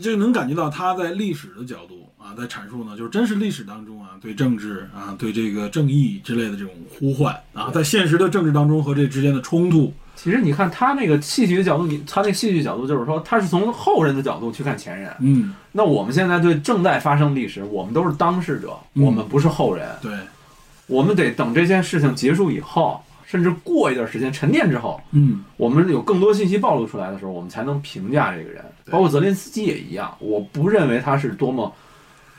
[0.00, 15.12] 就能感觉到他在历史的角度啊，在阐述呢，就是真实历史当中啊，对政治啊，对这个正义之类的这种呼唤啊，在现实的政治当中和这之间的冲突，其实你看他那个戏剧的角度，你他那戏剧角度就是说，他是从后人的角度去看前人。
[15.20, 19.86] 嗯，那我们现在对正在发生历史，我们都是当事者，嗯我们不是后人。
[20.00, 20.10] 对，
[20.86, 25.44] 我们得等这件事情结束以后，甚至过一段时间沉淀之后，嗯。
[25.58, 28.64] 我们有更多信息暴露出来的时候，我们才能评价这个人。
[28.90, 31.74] 包括泽连斯基也一样，我不认为他是多么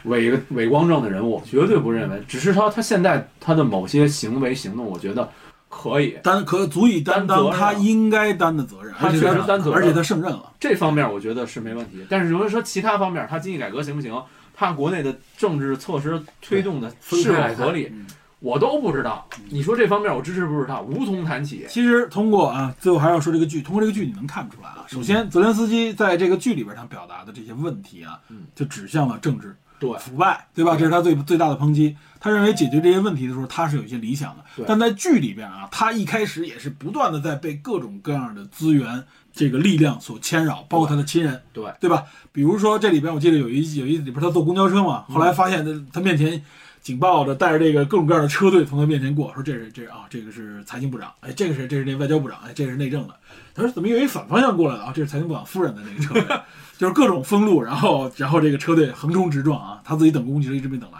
[0.05, 2.21] 伟伟光正的人物，绝对不认为。
[2.27, 5.29] 只是他他现在他的某些行为行动，我觉得
[5.69, 6.17] 可以。
[6.23, 10.51] 担可足以担当他应该担的责任，他确而且实担责任而且他胜任了。
[10.59, 12.05] 这方面我觉得是没问题。
[12.09, 14.13] 但是如果说其他方面，他经济改革行不行？
[14.57, 18.07] 他国内的政治措施推动的是否合理嗯，
[18.39, 19.27] 我都不知道。
[19.49, 21.65] 你说这方面我支持不支持他，无从谈起。
[21.67, 30.75] 其实通过啊，最后还要说这个剧，通过这个剧你能看出来啊，首先泽连斯基在这个剧里边他表达的这些问题啊嗯，就指向了政治对腐败，对吧？
[30.77, 31.95] 这是他最最大的抨击。
[32.19, 42.03] 他认为解决这些问题的时候，他是有一些理想的，但在剧里边啊，他一开始也是不断的在被各种各样的资源、这个力量所牵扰，包括他的亲人，对对吧？
[42.31, 46.43] 比如说这里边我记得有一有一里边他坐公交车嘛，后来发现他他面前
[46.81, 53.13] 警报的带着这个各种各样的车队从他面前过，说这是这是啊，这个是财经部长，哎，这个是这是那外交部长，哎，这是内政的。
[53.53, 54.91] 他说怎么有一反方向过来的啊？
[54.95, 56.39] 这是财经部长夫人的那个车队，
[56.77, 60.99] 就是各种封路，然后然后这个车队横冲直撞啊，他自己等公共汽车一直没等来。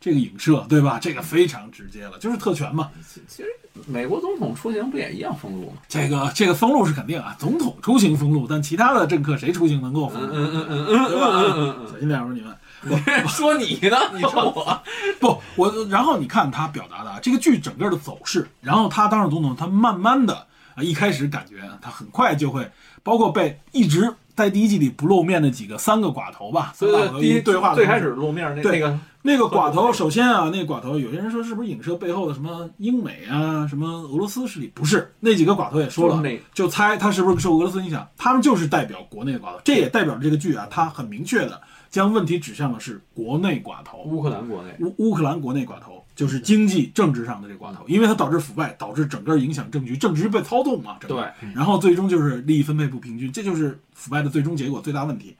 [0.00, 0.98] 这个影射对吧？
[1.00, 2.90] 这个非常直接了，就是特权嘛。
[3.26, 3.48] 其实
[3.86, 5.76] 美国总统出行不也一样封路吗？
[5.88, 10.28] 这个这个封路是肯定啊，总统出行封路，但其他的政客谁出行能够封路？
[10.30, 11.28] 嗯嗯嗯嗯对吧？
[11.32, 12.54] 嗯嗯小心点说你们。
[12.86, 13.96] 我，说你呢？
[14.12, 14.82] 你说我？
[15.18, 20.34] 不，我然后你看他表达的啊这个剧整个的走势，然后他当上总统，他慢慢的
[20.74, 22.70] 啊，一开始感觉他很快就会，
[23.02, 34.70] 包括被一直在第一季里不露面的几个三个寡头吧，所以三个寡头第一对话最开始露面那那个那个寡头，首先啊，那个寡头，有些人说是不是影射背后的什么英美啊，什么俄罗斯势力？
[34.74, 41.58] 不是，那几个寡头也说了，就猜他是不是受俄罗斯影响，他们就是代表国内的寡头，这也代表了这个剧啊，它很明确的
[41.88, 55.36] 将问题指向的是国内寡头，乌克兰国内，乌乌克兰国内寡头就是经济政治上的这瓜头，因为它导致腐败，导致整个影响政局，政局被操纵嘛，整个对，然后最终就是利益分配不平均，这就是腐败的最终结果，最大问题。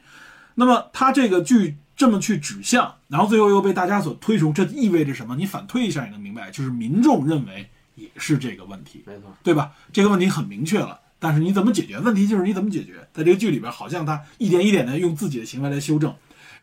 [0.56, 5.36] 那么它这个剧这么去指向，然后最后又被大家所推崇，这意味着什么？
[5.36, 9.72] 你反推一下也能明白，就是民众认为也是这个问题，没错，对吧？
[9.92, 11.98] 这个问题很明确了，但是你怎么解决？
[12.00, 13.06] 问题就是你怎么解决。
[13.12, 16.12] 在这个剧里边，好像他一点一点的用自己的行为来修正，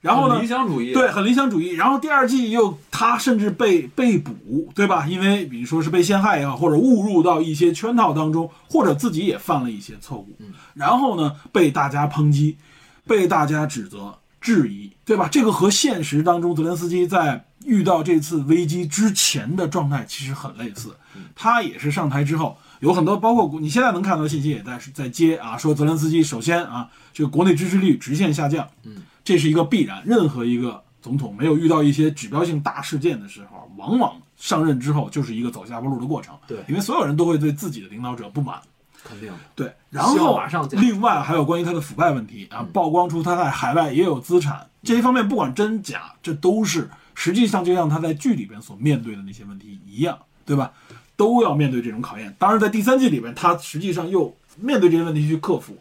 [0.02, 1.70] 然后呢理，想主义，对，很理想主义。
[1.70, 5.06] 然后第二季又他甚至被被捕，对吧？
[5.08, 10.36] 因为比如说是被陷害也好，或者误入到一些圈套当中，或者自己也犯了一些错误，
[10.74, 12.58] 然后呢被大家抨击，
[13.06, 15.30] 被大家指责、质疑，对吧？
[15.32, 20.96] 这个和现实当中泽连斯基在遇到这次危机之前的状态其实很类似。
[21.36, 30.02] 他也是上台之后有很多，包括你现在能看到的信息也在在接啊，说泽连斯基首先啊，这个国内支持率直线下降，嗯，这是一个必然。
[30.06, 36.36] 任何一个总统没有遇到一些指标性大事件的时候，往往上任之后就是一个走下坡路的过程。
[36.48, 38.60] 对因为所有人都会对自己的领导者不满。
[39.04, 50.72] 肯定对，然后马上另外还有关于他的腐败问题啊，曝光出他在海外也有资产，这些方面不管真假，这都是实际上就像他在剧里边所面对的那些问题一样，对吧？
[51.16, 52.36] 都要面对这种考验。
[52.38, 55.76] 当然，在第三季里边，他实际上又面对这些问题去克服。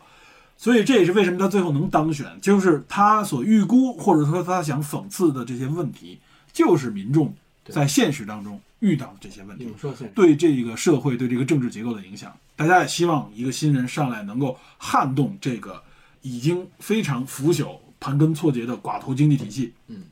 [0.63, 6.19] 所以这也是为什么他最后能当选，就是他所预估或者说他想讽刺的这些问题，
[6.53, 7.35] 就是民众
[7.71, 9.67] 在现实当中遇到的这些问题。
[10.15, 12.31] 对这个社会、对这个政治结构的影响。
[12.57, 15.83] 大家也希望一个新人上来能够撼动这个
[16.21, 19.73] 已经非常腐朽、盘根错节的寡头经济体系。
[19.87, 20.03] 嗯，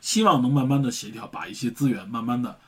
[0.00, 2.58] 希望能慢慢的协调，把一些资源慢慢的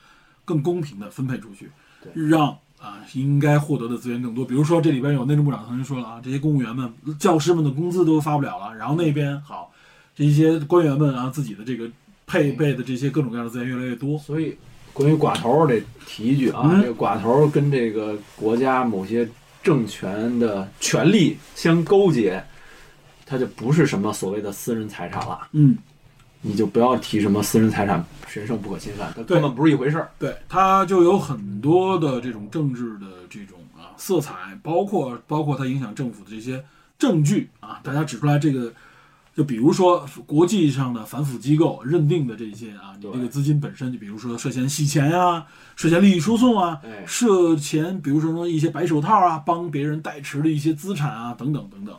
[0.45, 1.71] 更公平的分配出去，
[2.13, 4.45] 让啊应该获得的资源更多。
[4.45, 9.73] 比如说这里边有内政部长曾经说了啊，这些公务员们、教师们的工资都发不了了，然后那边好
[10.15, 11.89] 这些官员们啊自己的这个
[12.27, 14.19] 配备的这些各种各样的资源越来越多。
[14.19, 14.57] 所以，
[14.93, 19.29] 关于寡头得提一句啊，嗯这个寡头跟这个国家某些
[19.63, 22.45] 政权的权力相勾结，
[23.25, 25.49] 它就不是什么所谓的私人财产了。
[25.53, 25.77] 嗯。
[26.47, 30.11] 你就不要提什么私人财产神圣不可侵犯，它根本不是一回事儿。
[30.19, 36.63] 对，它就有很多的这种政治的这种啊色彩，包括包括它影响政府的这些
[36.99, 38.71] 证据啊，大家指出来这个，
[39.35, 45.47] 就比如说国际上的反腐机构认定的这些啊，你这个资金本身，就比如说涉嫌洗钱呀、
[45.77, 51.97] 涉嫌利益输送啊，哎，涉嫌比如说说一些白手套啊，帮别人代持的一些资产啊，等等等等，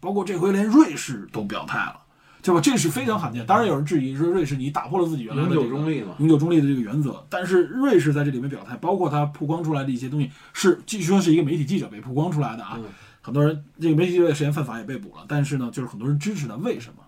[0.00, 1.96] 包括这回连瑞士都表态了，
[2.42, 2.60] 对吧？
[2.60, 3.46] 这是非常罕见。
[3.46, 6.16] 当然有人质疑说瑞士你打破了自己原来的、永、久中立嘛。
[6.18, 7.24] 永久中立的这个原则。
[7.30, 12.74] 但是瑞士在这里面表态，包括他曝光出来的一些东西，是据说是一个媒体记者被曝光出来的啊。
[12.76, 12.84] 嗯
[13.24, 17.04] 很多人这个媒体记者涉嫌犯法也被捕了，但是呢，就是很多人支持他，为什么？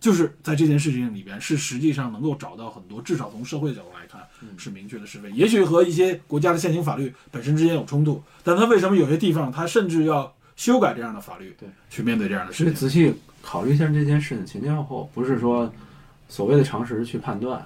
[0.00, 4.20] 就是在这件事情里边，是实际上能够找到很多，至少从社会角度来看，
[4.56, 5.30] 是明确的是非。
[5.30, 12.74] 也许和一些国家的现行法律本身之间有冲突，但他为什么有些地方他甚至要修改这样的法律，对，去面对这样的事情？
[12.74, 13.14] 仔细
[13.50, 15.72] 考虑一下这件事情前前后后，不是说
[16.28, 17.58] 所谓的常识去判断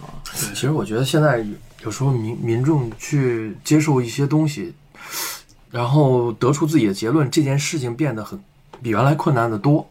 [0.00, 0.22] 啊。
[0.32, 1.44] 其实我觉得现在
[1.84, 4.72] 有时候民民众去接受一些东西，
[5.72, 8.40] 然后得出自己的结论，这件事情变得很
[8.80, 9.84] 比原来困难的多。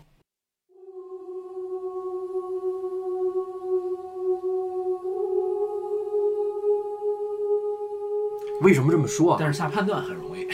[8.61, 9.37] 为什么这么说啊？
[9.37, 10.47] 但是下判断很容易。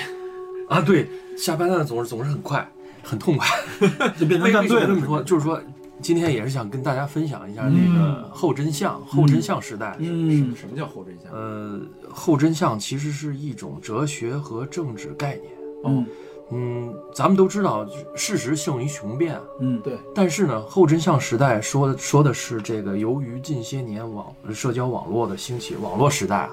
[0.68, 1.08] 啊，对，
[1.38, 2.68] 下判断总是总是很快，
[3.08, 3.48] 很痛快。
[4.20, 5.24] 就变成为站队了为什么这么说？
[5.24, 5.62] 就是说，
[6.02, 9.96] 今天也是想跟大家分享一下那个后真相，后真相时代。
[10.00, 11.32] 嗯什么叫后真相？
[11.32, 11.80] 呃，
[12.10, 15.52] 后真相其实是一种哲学和政治概念。
[15.86, 16.06] 嗯
[16.50, 17.86] 嗯，咱们都知道，
[18.16, 19.38] 事实胜于雄辩。
[19.60, 26.50] 嗯，对，但是呢，后真相时代说的说的是这个，由于近些年网社交网络的兴起，网络时代啊，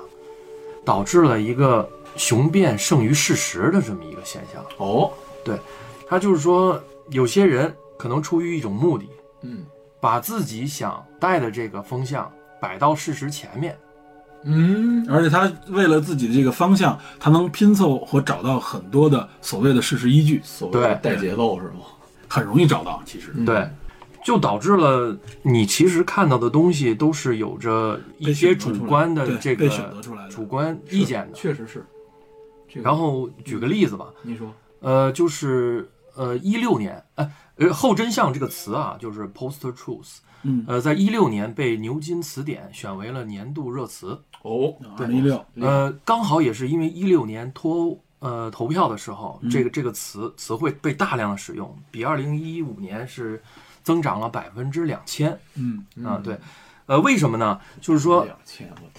[0.85, 4.65] 导致了一个雄辩胜于事实的这么一个现象。
[4.79, 5.13] 哦，
[6.07, 9.05] 他就是说，有些人可能出于一种目的，
[9.43, 9.65] 嗯
[10.01, 13.77] 把自己想带的这个风向摆到事实前面。
[14.47, 21.87] 嗯，而且他为了自己的这个方向，他能拼凑和找到很多的所谓的事实依据，所谓的对带节奏是吗？
[22.29, 23.03] 很容易找到。
[23.07, 23.67] 其实，嗯对，
[24.23, 29.71] 就导致了你其实看到的东西都是有着一些主观的这个
[30.29, 31.33] 主观意见的。
[31.33, 31.83] 确实是。
[32.69, 44.21] 这个然后举个例子吧，你说，呃，就是呃一六年，哎呃后真相这个词啊，就是 post truth，嗯，呃，在一六年被牛津词典选为了年度热词。
[44.43, 53.43] 哦，二零一六，呃，刚好也是因为一六年脱欧呃投票的时候，嗯这个这个词词汇被大量的使用，比二零一五年是
[53.83, 56.21] 增长了百分之两千嗯啊。
[56.23, 56.39] 对，
[56.85, 57.59] 呃，为什么呢？
[57.81, 58.29] 就是说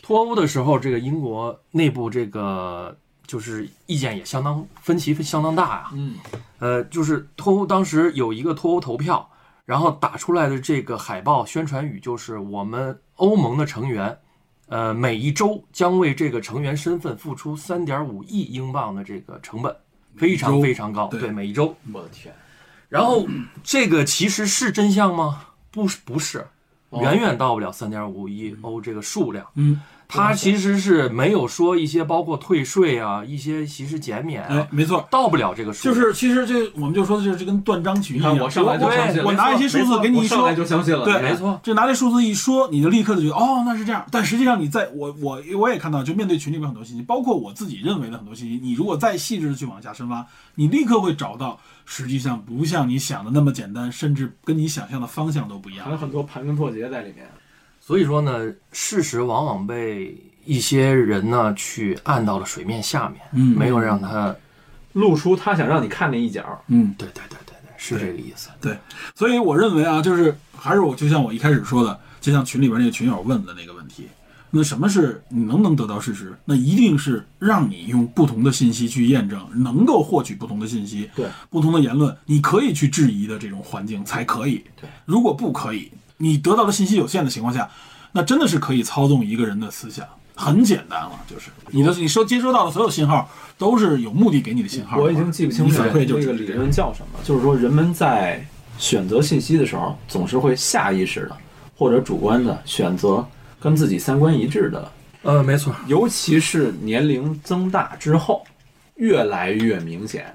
[0.01, 6.15] 脱欧的时候，这个英国内部这个就是意见也相当分歧相当大呀、嗯，
[6.59, 9.29] 呃，就是脱欧当时有一个脱欧投票，
[9.65, 14.17] 然后打出来的这个海报宣传语就是我们欧盟的成员，
[14.67, 19.75] 呃，每一周将为这个成员身份付出三点五亿英镑的这个成本，
[20.15, 21.19] 非常非常高，对。
[21.19, 21.75] 对，每一周。
[21.91, 22.33] 我的天，
[22.89, 23.27] 然后
[23.63, 25.47] 这个其实是真相吗？
[25.71, 26.45] 不是，不是，
[26.89, 27.01] 哦。
[27.01, 29.45] 远远到不了三点五亿欧这个数量。
[29.55, 35.83] 嗯，它其实是没有说一些包括退税啊，一些其实减免哎啊，，没错，到不了这个数。
[35.83, 38.37] 就是其实这我们就说的就是这跟断章取义一样。
[38.37, 44.05] 我上来就相信了，我拿一些数字给你一说我上来，就相信了，对没错，就拿这数字一说，你就立刻就觉得哦，那是这样。
[44.11, 50.25] 但实际上，你在我我我也看到，就面对群里面很多信息，包括我自己认为的很多信息，你如果再细致的去往下深挖，
[50.55, 55.85] 你立刻会找到，实际上不像你想的那么简单，甚至跟你想象的方向都不一样。
[55.85, 57.27] 还有很多盘根错节在里面。
[57.85, 64.35] 所以说呢，事实往往被一些人呢去按到了水面下面，嗯没有让他，
[64.93, 68.49] 露出他想让你看那一角，嗯，对对对对对，是这个意思。
[68.59, 68.75] 对
[69.13, 74.07] 所以我认为啊，就是还是我就像我一开始说的，就像群里边那个群友问的那个问题，
[74.49, 76.35] 那什么是你能不能得到事实？
[76.43, 84.63] 那一定是让你用不同的信息去验证，能够获取不同的信息，对不同的言论，你可以去质疑的这种环境才可以。
[84.81, 87.69] 对，如果不可以，你得到的信息有限的情况下，
[88.11, 94.97] 那真的是可以操纵一个人的思想，很简单了，就是你的你收接收到的所有信号都是有目的给你的信号。
[94.97, 98.45] 我已经记不清楚你反馈就那个理论叫什么，就是说人们在
[98.77, 101.37] 选择信息的时候，总是会下意识的
[101.77, 103.25] 或者主观的选择
[103.59, 104.91] 跟自己三观一致的，
[105.23, 108.43] 呃，没错，尤其是年龄增大之后，
[108.95, 110.33] 越来越明显。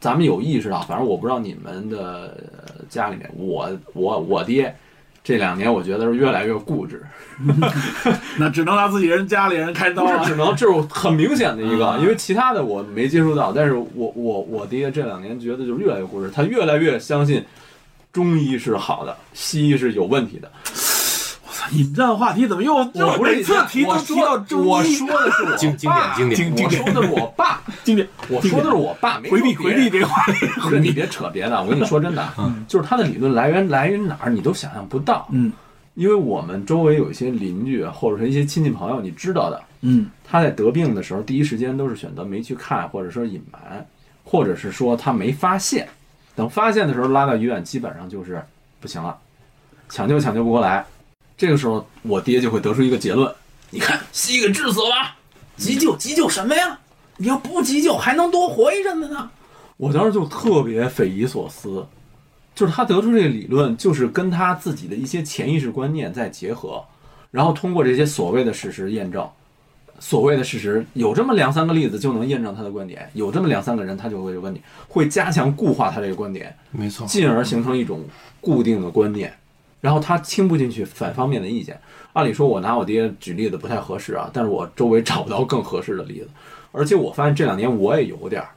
[0.00, 2.36] 咱们有意识到，反正我不知道你们的
[2.66, 4.74] 呃家里面，我我我爹
[5.22, 7.02] 这两年我觉得是越来越固执，
[8.38, 10.34] 那只能拿自己人家里人开刀了只。
[10.34, 17.44] 能这是很明显的一个，嗯因为其他的我没接触到，但是我我我爹这两年觉得就是越来越固执，他越来越相信
[18.12, 20.50] 中医是好的，西医是有问题的。
[21.72, 24.66] 引战话题怎么又我不是每次提都我提到说中医？
[24.66, 35.26] 我说的是我经经典爸经典经我说的是我爸， 经典，我说的是我爸，回避回避这个话题， 不是你别扯别的，我跟你说真的，啊 就是他的理论来源来源于哪儿，你都想象不到。
[35.30, 35.52] 嗯
[35.94, 43.84] 因为我们周围有一些邻居或者是一些亲戚朋友，你知道的，嗯他在得病的时候，第一时间都是选择没去看，或者说隐瞒，
[44.24, 45.86] 或者是说他没发现，
[46.34, 48.42] 等发现的时候拉到医院，基本上就是
[48.80, 49.14] 不行了，
[49.90, 50.86] 抢救抢救不过来。
[51.40, 53.34] 这个时候，我爹就会得出一个结论：
[53.70, 55.16] 你看西医给治死了吧？
[55.56, 56.78] 急救急救什么呀？
[57.16, 59.30] 你要不急救，还能多活一阵子呢。
[59.78, 61.86] 我当时就特别匪夷所思，
[62.54, 66.84] 就是他得出这个理论，就是跟他自己的一些潜意识观念在结合，
[67.30, 69.26] 然后通过这些所谓的事实验证。
[69.98, 78.04] 所谓的事实，有这么两三个例子就能验证他的观点，有这么两三个人他就会有观点，会加强固化他这个观点，没错，进而形成一种
[78.42, 79.34] 固定的观念，
[79.80, 81.80] 然后他听不进去反方面的意见。
[82.12, 86.28] 按理说，我拿我爹举例子不太合适啊，但是我周围找不到更合适的例子，
[86.72, 88.48] 而且我发现这两年我也有点儿，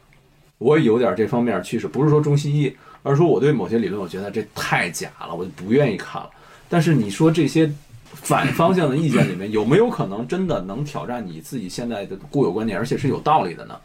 [0.58, 6.30] 我也有点儿这方面趋势，不是说中西医，而是说我对某些理论，我觉得这太假了，我就不愿意看了。
[6.68, 7.72] 但是你说这些
[8.14, 13.76] 反方向的意见里面，有没有可能真的能挑战你自己现在的固有观点，而且是有道理的呢？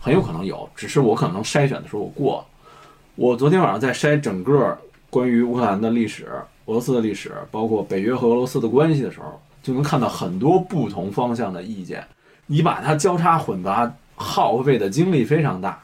[0.00, 2.46] 很有可能有，只是我可能筛选的时候我过了。
[3.14, 4.76] 我昨天晚上在筛整个
[5.10, 6.28] 关于乌克兰的历史、
[6.66, 12.04] 俄罗斯的历史，包括北约和俄罗斯的关系的时候，就能看到很多不同方向的意见。
[12.46, 15.78] 你把它交叉混杂，耗费的精力非常大。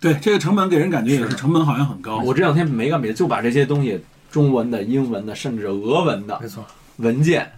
[0.00, 2.18] 对，这个成本给人感觉也是成本好像很高。
[2.18, 4.00] 我这两天没干别的，就把这些东西，
[4.30, 6.64] 中文的、英文的，甚至俄文的没错，
[6.96, 7.50] 文件，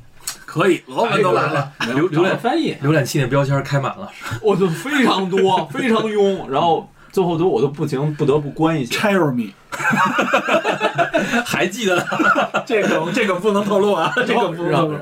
[0.44, 1.72] 可以，俄文都来了。
[1.80, 4.10] 浏浏览翻译，浏览器那标签开满了，
[4.42, 9.08] 我就非常多，非常庸，然后最后都我都不行，不得不关一下。
[9.08, 9.52] Cheremy，
[11.44, 12.04] 还记得呢。
[12.66, 14.98] 这个这个不能透露啊， 这个不能透露。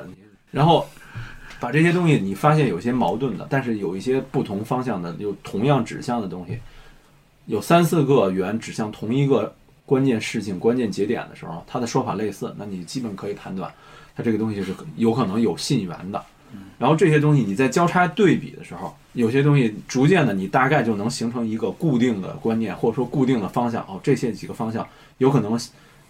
[0.50, 0.86] 然后
[1.60, 6.58] 把这些东西，你发现有些矛盾的，但是有一些不同方向的，有同样指向的东西，
[7.46, 9.54] 有三四个圆指向同一个
[9.86, 13.72] 关键事情、关键节点的时候，它的说法类似，那你基本可以判断，
[14.16, 16.22] 它这个东西是有可能有信源的。
[16.78, 23.82] 然后这些东西你在交叉对比的时候，有些东西逐渐的你大概就能形成一个固定的观念，或者说固定的方向。
[23.84, 24.86] 哦，这些几个方向
[25.18, 25.58] 有可能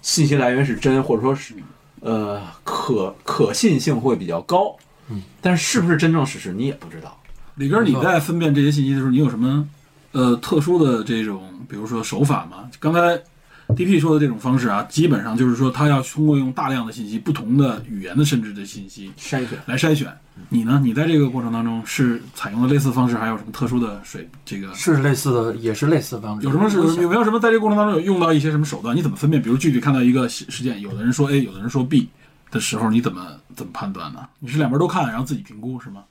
[0.01, 1.55] 信息来源是真，或者说是
[2.01, 4.74] 呃可可信性会比较高。
[5.09, 7.19] 嗯，但是是不是真正事实你也不知道。
[7.56, 9.69] 李哥，你在分辨这些信息的时候，你有什么
[10.12, 12.70] 呃特殊的这种，比如说手法吗？
[12.81, 13.20] 刚才
[13.69, 20.13] DP 说的这种方式啊，基本上就是说他要通过用大量的信息、不同的语言的甚至的信息筛选来筛选。
[20.49, 20.81] 你呢？
[20.83, 24.29] 你在这个过程当中是采用了类似方式，还有什么特殊的水？
[24.45, 26.47] 这个是类似的，也是类似的方式。
[26.47, 28.97] 有什么是有没有什么在这个过程当中有用到一些什么手段？
[28.97, 29.43] 你怎么分辨？
[29.43, 32.09] 比如具体看到一个事事件，有的人说 A，有的人说 B
[32.51, 34.27] 的时候，你怎么怎么判断呢？
[34.39, 36.03] 你是两边都看，然后自己评估是吗？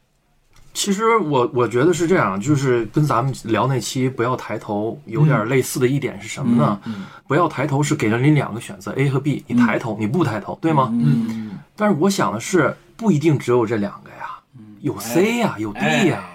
[0.73, 6.79] 其实我我觉得是这样，就是跟咱们聊那期不要抬头有点类似的一点是什么呢？
[6.85, 10.89] 嗯不要抬头是给了你两个选择 A 和 B，你抬头，你不抬头，对吗？
[10.91, 14.39] 嗯，但是我想的是，不一定只有这两个呀，
[14.81, 16.25] 有 C 呀，有 D 呀。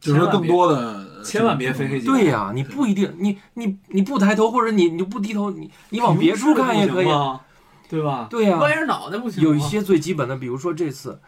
[0.00, 2.12] 就是说更多的千万别非黑即白。
[2.12, 7.06] 对呀、你不一定，你你你不抬头，或者你你不低头，你你往别处看也可以。
[7.06, 7.40] 吗？
[7.88, 8.26] 对吧？
[8.28, 9.40] 对呀歪着脑袋不行。
[9.44, 11.20] 有一些最基本的，比如说这次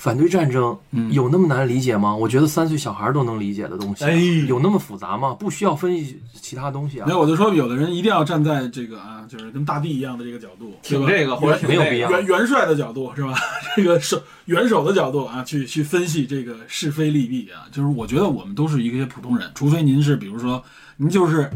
[0.00, 2.16] 反对战争，嗯有那么难理解吗？
[2.16, 4.16] 我觉得三岁小孩都能理解的东西，哎
[4.48, 5.34] 有那么复杂吗？
[5.38, 7.12] 不需要分析其他东西啊没。
[7.12, 13.34] 有，我就说有的人一定要站在这个啊，就是跟大地一样的这个角度，挺这个或者挺没有必要那个元元帅的角度是吧？
[13.76, 20.64] 这个手元首的角度啊，去去分析这个是非利弊啊，就是我觉得我们都是一些普通人，除非您是比如说
[20.96, 21.50] 您就是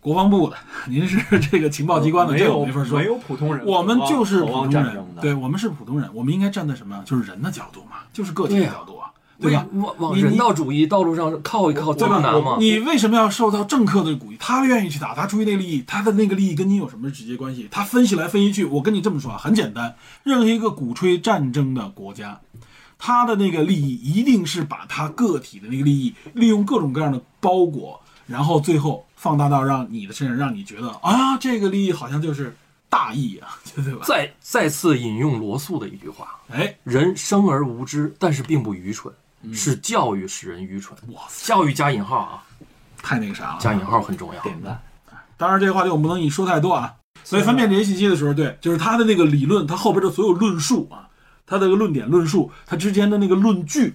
[0.00, 0.56] 国防部的，
[0.88, 1.18] 您是
[1.50, 3.04] 这个情报机关的，这没有我没法说没。
[3.04, 7.02] 有普通人，我们就是普通人对我们是普通人，我们应该站在什么？
[7.04, 9.66] 就是人的角度嘛，就是个体的角度啊，对吧？
[9.98, 12.56] 往人道主义道路上靠一靠，这么难吗？
[12.58, 14.36] 你为什么要受到政客的鼓励？
[14.38, 17.68] 他愿意去打，他出于那个利益，他的那个利益跟你有什么直接关系？
[17.70, 22.40] 他分析来分析去，我跟你这么说啊，很简单，任何一个鼓吹战争的国家，
[22.98, 32.56] 他的那个利益一定是把他个体的那个利益利用各种各样的包裹，然后最后放大到让你的身上，让你觉得啊，这个利益好像就是
[32.88, 34.00] 大义啊， 对吧？
[34.06, 39.12] 再再次引用罗素的一句话：哎，人生而无知，但是并不愚蠢，
[39.52, 40.98] 是教育使人愚蠢。
[41.08, 42.42] 哇塞，教育加引号啊，
[43.02, 44.40] 太那个啥了，加引号很重要。
[44.42, 44.80] 点赞。
[45.36, 46.94] 当然，这个话题我们不能你说太多啊。
[47.22, 51.06] 所以分辨这些信息的时候，对，就是他的那个理论，他后边的所有论述啊，
[51.44, 53.94] 他的论点、论述，他之间的那个论据，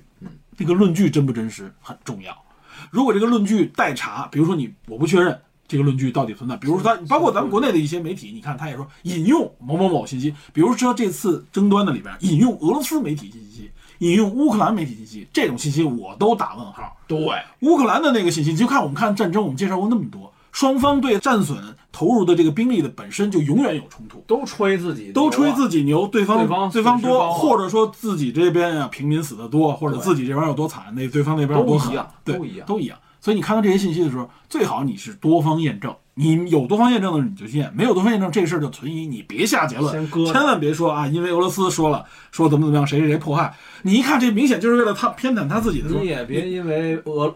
[0.58, 2.45] 那个论据真不真实很重要。
[2.92, 16.96] 如果这个论据待查，比如说你我不确认这个论据到底存在，比如说他包括咱们国内的一些媒体，你看他也说引用某某某信息，比如说这次争端的里边引用俄罗斯媒体信息，引用乌克兰媒体信息，这种信息我都打问号。
[17.08, 17.18] 对，
[17.62, 21.58] 乌克兰的那个信息，你就看我们看战争，我们介绍过那么多，双方对战损
[21.96, 32.68] 投入的这个兵力的本身就永远有冲突，都吹自己，都吹自己牛，对方对方对方多，或者说自己这边啊平民死的多，或者自己这边有多惨，那对方那边有多狠都一样，对，都一样。
[32.68, 32.98] 都一样。
[33.22, 35.96] 所以你看到这些信息的时候，最好你是多方验证。
[36.18, 43.54] 你有多方验证的你就信，没有多方验证这个事儿就存疑，你别下结论，千万别说啊，因为俄罗斯说了说怎么怎么样，谁谁谁迫害，
[43.84, 47.36] 你一看这明显就是为了他偏袒他自己的时候，你也别因为俄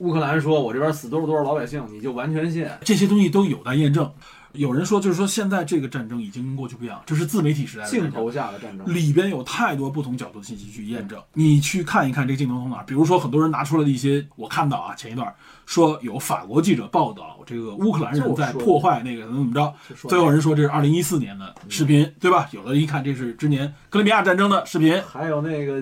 [0.00, 2.66] 乌克兰说我这边死多少多少老百姓，你就完全信。
[2.82, 4.10] 这些东西都有待验证。
[4.52, 11.22] 有人说，就是说现在这个战争已经跟过去不一样，这是自媒体时代的镜头下的战争，里边有太多不同角度的信息去验证。
[11.34, 12.84] 你去看一看这个镜头从哪儿？
[12.84, 15.32] 比如说，很多人拿出来的一些，我看到啊，前一段
[15.66, 19.72] 说有法国记者报道这个乌克兰人在破坏那个怎么怎么着，
[20.08, 22.48] 最后人说这是二零一四年的视频，对吧？
[22.50, 25.00] 有的一看这是之年哥伦比亚战争的视频。
[25.02, 25.80] 还有那个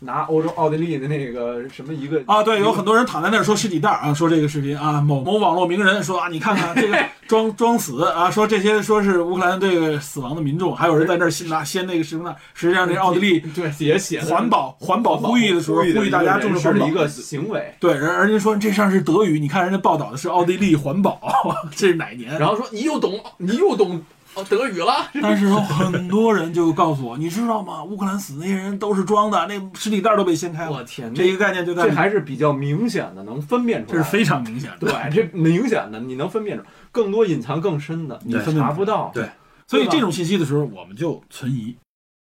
[0.00, 6.98] 拿欧洲奥地利的那个什么一个啊，对，有很多人躺在那儿说尸体袋儿啊，说这个视频啊，某某网络名人说啊，你看看这个
[7.28, 21.20] 装装死啊，说这些说是乌克兰这个死亡的民众，还有人在那儿先拿掀那个视频袋，实际上这奥地利对也写环保环保呼吁的时候，呼吁大家重视环保的一个行为，对，人人家说这上是德语，你看人家报道的是奥地利环保，
[21.76, 22.38] 这是哪年？
[22.38, 24.02] 然后说你又懂你又懂
[24.34, 27.82] 哦德语了， 但是有很多人就告诉我，你知道吗？
[27.82, 30.72] 乌克兰死那些人都是装的，那尸体袋儿都被掀开了。
[30.72, 34.88] 我天，这一个概念就在这还是比较明显的，能分辨出来，这是非常明显的。
[34.88, 39.10] 对，这明显的你能分辨出，更多隐藏更深的你对查不到。
[39.12, 39.28] 对
[39.66, 41.74] 所以这种信息的时候，我们就存疑。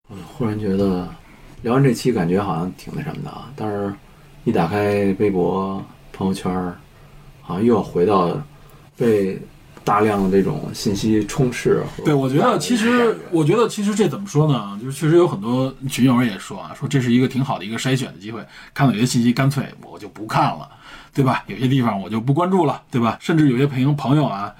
[0.09, 1.07] 嗯，忽然觉得
[1.61, 3.51] 聊完这期，感觉好像挺那什么的啊。
[3.55, 3.93] 但是，
[4.43, 5.83] 一打开微博
[6.13, 6.75] 朋友圈儿，
[7.41, 8.35] 好像又要回到
[8.95, 9.39] 被
[9.85, 11.81] 大量的这种信息充斥。
[12.03, 14.77] 对，我觉得其实，我觉得其实这怎么说呢？
[14.81, 18.43] 就是确实有很多群友也说啊，说这是一个挺好的一个筛选的机会。
[18.73, 20.67] 看到有些信息，干脆我就不看了，
[21.13, 21.43] 对吧？
[21.47, 23.17] 有些地方我就不关注了，对吧？
[23.21, 24.51] 甚至有些朋友朋友啊，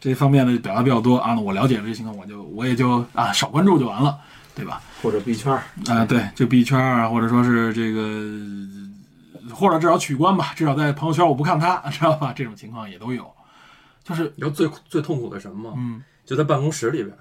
[0.00, 4.16] 这方面的表达比较多啊，我了解了这些情况，我就我也就啊少关注就完了，
[4.54, 4.80] 对吧？
[5.02, 5.62] 或者币圈儿，
[5.92, 12.32] 啊，对，就币圈啊，或者说是这个，或者至少取关吧，至少在朋友圈我不看他，知道吧？
[12.34, 13.30] 这种情况也都有，
[14.04, 15.74] 就是你知道最最痛苦的什么吗？
[15.76, 17.16] 嗯，就在办公室里边，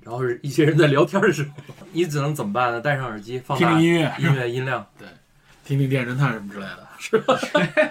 [0.00, 2.80] 然后是一些人在聊天的时候， 你只能怎么办呢？
[2.80, 5.06] 戴上耳机，放听听音乐音乐音量， 对
[5.64, 7.38] 听听电视侦探什么之类的， 是吧？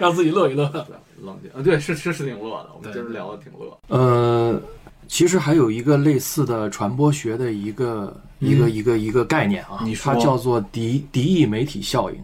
[0.00, 0.68] 让自己乐一乐。
[0.68, 3.78] 对，冷静啊，对，是是是挺乐的，我们对今儿聊的挺乐。
[3.88, 4.60] 呃，
[5.08, 12.18] 其实还有一个类似的传播学的一个、一个一个一个概念啊，你说它叫做敌敌意媒体效应。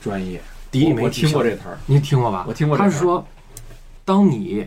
[0.00, 2.44] 专业，敌意我我听媒体效应过这词儿，你听过吧？
[2.48, 3.24] 我听过这他是说，
[4.04, 4.66] 当你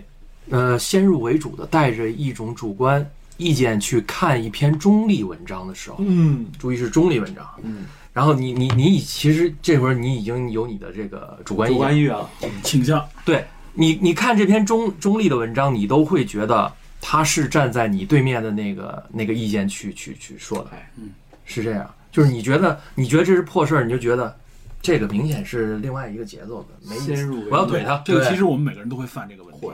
[0.50, 3.06] 呃先入为主的带着一种主观
[3.38, 6.46] 意见去看一篇中立文章的时候，嗯。
[6.58, 12.30] 注意是中立文章，嗯，然后你你你其实这会儿你已经有你的这个主观意主见观意愿了，
[12.64, 21.10] 倾向，对你，你看这篇中中立的文章，你都会觉得他是站在你对面的那个那个意见去去去说的，哎，嗯，
[21.44, 24.34] 是这样，就是你觉得你觉得这是破事儿，你就觉得
[24.82, 27.30] 这个明显是另外一个节奏的，没意思。
[27.52, 27.98] 我要怼他。
[27.98, 29.68] 对这个其实我们每个人都会犯这个问题。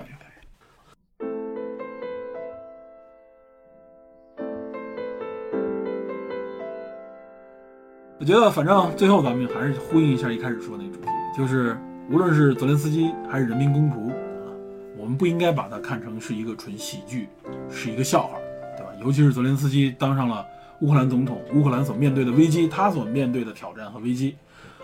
[8.22, 11.76] 我觉得，反正最后咱们还是呼应一下一开始说那个主题，就是
[12.08, 14.54] 无论是泽连斯基还是人民公仆啊，
[14.96, 17.28] 我们不应该把它看成是一个纯喜剧，
[17.72, 18.38] 是一个笑话，
[18.78, 18.92] 对吧？
[19.04, 20.46] 尤其是泽连斯基当上了
[20.82, 24.36] 乌克兰总统，乌克兰所面对的危机，他所面对的挑战和危机，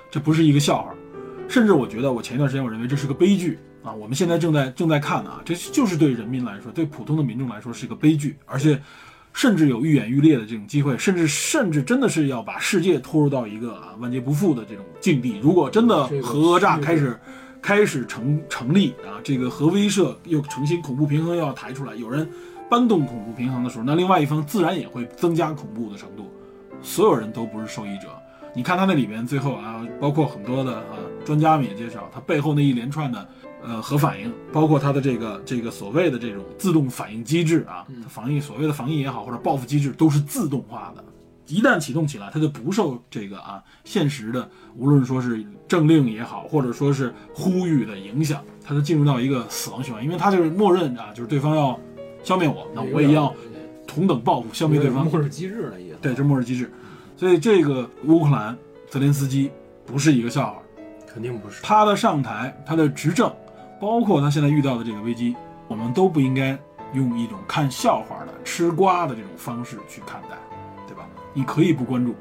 [0.10, 0.96] 这不是一个笑话，
[1.48, 8.82] 甚至我觉得，我前一段时间我认为这是个悲剧啊，我们现在正在正在看啊，这就是对人民来说，对普通的民众来说是一个悲剧，而且
[9.38, 15.38] 甚至有愈演愈烈的这种机会，甚至甚至真的是要把世界拖入到一个啊万劫不复的这种境地。
[15.44, 17.16] 如果真的核讹诈开始
[17.62, 22.28] 开始成成立啊，这个核威慑又重新恐怖平衡又要抬出来，有人
[22.68, 26.34] 搬动恐怖平衡的时候，那另外一方自然也会增加恐怖的程度，
[26.82, 28.08] 所有人都不是受益者。
[28.56, 33.30] 你看他那里面最后啊，包括很多的啊专家们也介绍，他背后那一连串的
[33.68, 41.04] 呃核反应，包括它的这个这个所谓的这种自动反应机制啊，它防疫所谓的防疫也好或者报复机制都是自动化的，
[41.48, 51.78] 一旦启动起来，它就不受这个啊现实的无论说是政令也好，或者说是呼吁的影响，它就进入到一个死亡循环，因为它就是默认啊，就是对方要
[52.24, 53.34] 消灭我，那我也要
[53.86, 55.06] 同等报复消灭对方。
[55.06, 55.98] 末日机制的意思。
[56.02, 56.72] 对，这末日机制。
[57.16, 58.56] 所以这个乌克兰
[58.90, 59.50] 泽连斯基
[59.86, 60.62] 不是一个笑话，
[61.12, 61.64] 肯定不是。
[61.64, 63.34] 他的上台，他的执政，
[63.80, 65.36] 包括他现在遇到的这个危机，
[65.68, 66.58] 我们都不应该
[66.94, 70.38] 用一种看笑话的、吃瓜的这种方式去看待，
[70.88, 71.08] 对吧？
[71.34, 72.16] 你可以不关注，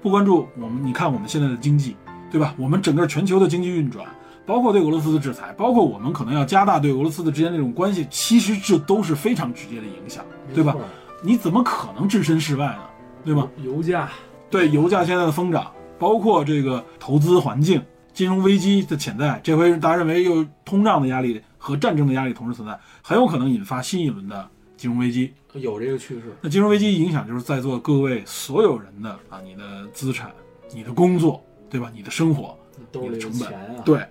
[0.00, 1.96] 不关注我们，你看我们现在的经济，
[2.30, 2.54] 对吧？
[2.56, 4.06] 我们整个全球的经济运转，
[4.46, 10.24] 包括对俄罗斯的制裁，包括我们可能要加大对俄罗斯的之间这种关系，其实这都是非常直接的影响，
[10.54, 10.74] 对吧？
[11.22, 12.82] 你怎么可能置身事外呢？
[13.22, 13.46] 对吗？
[13.62, 14.08] 油价，
[14.48, 17.82] 对油价现在的疯涨，包括这个投资环境、
[18.20, 25.32] 金融危机的潜在，这回大家认为又通胀的压力和战争的压力同时存在，很有可能引发新一轮的金融危机。
[25.54, 26.24] 有这个趋势。
[26.42, 30.30] 那金融危机影响就是在座各位所有人的啊，你的资产、
[30.74, 31.90] 你的工作，对吧？
[31.94, 32.54] 你的生活、
[32.92, 34.06] 你的成本啊，，对，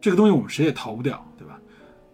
[0.00, 1.56] 这个东西我们谁也逃不掉，对吧？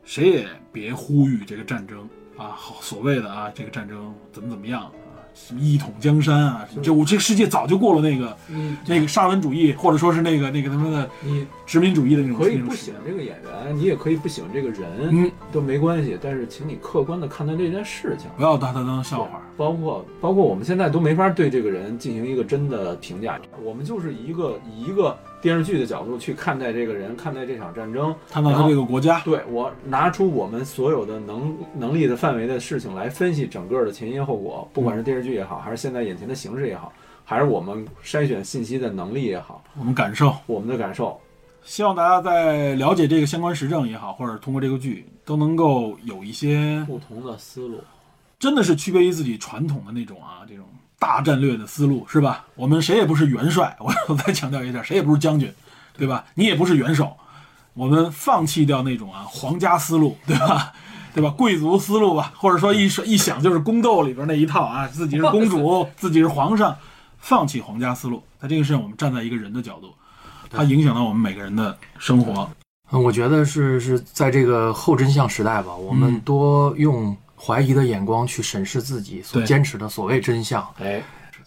[0.05, 2.07] 谁也别呼吁这个战争
[2.37, 5.00] 啊，好所谓的啊，这个战争怎么怎么样啊，
[5.47, 8.37] 什么一统江山啊，这我这个世界早就过了那个
[8.87, 16.17] 那个沙文主义，或者说是那个那个他妈的你殖民主义的那种可以不喜欢这个演员，你也可以不喜欢这个人，嗯，都没关系。
[16.23, 19.43] 但是请你客观的看待这件事情，不要把他当笑话。
[19.57, 28.15] 包括包括我们现在都没法对这个人进行一个真的评价，我们就是一个以一个电视剧的角度去看待这个人，看待这场战争。
[28.31, 36.93] 看待他这个国家，对我拿出我们所有的能能力的范围的事情来分析整个的前因后果，不管是电视剧也好，还是现在眼前的形势也好，
[37.25, 41.19] 还是我们筛选信息的能力也好，我们感受，我们的感受，
[41.63, 47.79] 希望大家在了解这个相关时政也好，或者通过这个剧，都能够有一些不同的思路。
[48.39, 50.65] 真的是区别于自己传统的那种啊，这种
[51.01, 52.45] 大战略的思路，是吧？
[52.55, 55.53] 我们谁也不是元帅，我 我再强调一下，谁也不是将军，
[55.99, 56.25] 对吧？
[56.35, 57.17] 你也不是元首，
[57.75, 60.73] 我们放弃掉那种啊皇家思路，对吧？
[61.13, 61.31] 对吧？
[61.31, 66.77] 贵族思路吧，或者说一说一想就是宫斗里边那一套啊， 自己是公主，自己是皇上，
[67.19, 69.93] 放弃皇家思路，在这个事情，我们站在一个人的角度，
[70.51, 72.49] 它影响到我们每个人的生活。
[72.93, 80.63] 嗯，我觉得是是在这个后真相时代吧，我们嗯多用怀疑的眼光去审视自己所坚持的所谓真相。
[80.79, 81.03] 哎，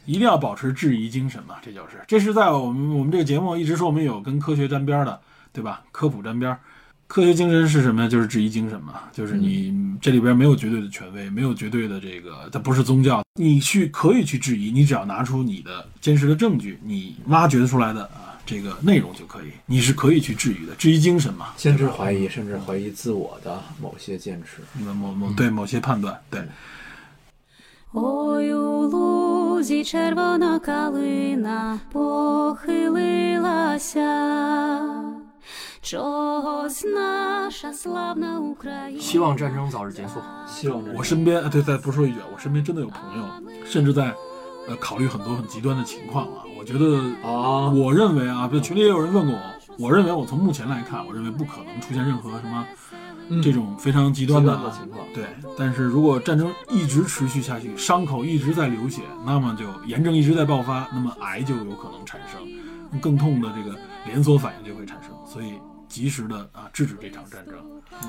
[0.06, 5.20] 一定要保持质疑精神嘛，这就是，这是在我们我们这个节目一直说我们有跟科学沾边儿的，
[5.52, 5.84] 对吧？
[5.92, 6.60] 科普沾边儿，
[7.08, 8.10] 科学精神是什么呀？
[8.10, 24.63] 就是质疑精神嘛，就是你这里边没有绝对的权威，没有绝对的这个，它不是宗教，你去可以去质疑，你只要拿出你的坚实的证据，你挖掘出来的啊这个内容就可以，你是可以去质疑的，质疑精神嘛，先知怀疑，甚至怀疑自我的某些坚持。
[24.83, 26.43] 某某某对某些判断，对。
[27.95, 32.69] Ой, у лузі червона калина похилилася,
[35.81, 39.01] чогось наша славна Україна.
[39.01, 40.21] 希望战争早日结束。
[40.47, 43.25] 希望这我身边，呃对，再不说一句，我身边真的有朋友，
[43.65, 44.15] 甚至在，
[44.68, 46.44] 呃，考虑很多很极端的情况啊。
[46.58, 52.66] 我觉得，啊，我认为啊，群里也有人问过我，我认为我从目前来看，我认为不可能出现任何什么
[53.30, 55.26] 嗯这种非常极端的,、极端的情况对，
[55.58, 62.42] 但是如果战争一直持续下去，伤口一直在流血，那么就炎症一直在爆发，那么癌就有可能产生，
[63.02, 65.12] 更痛的这个连锁反应就会产生。
[65.26, 65.54] 所以，
[65.88, 67.56] 及时的啊制止这场战争，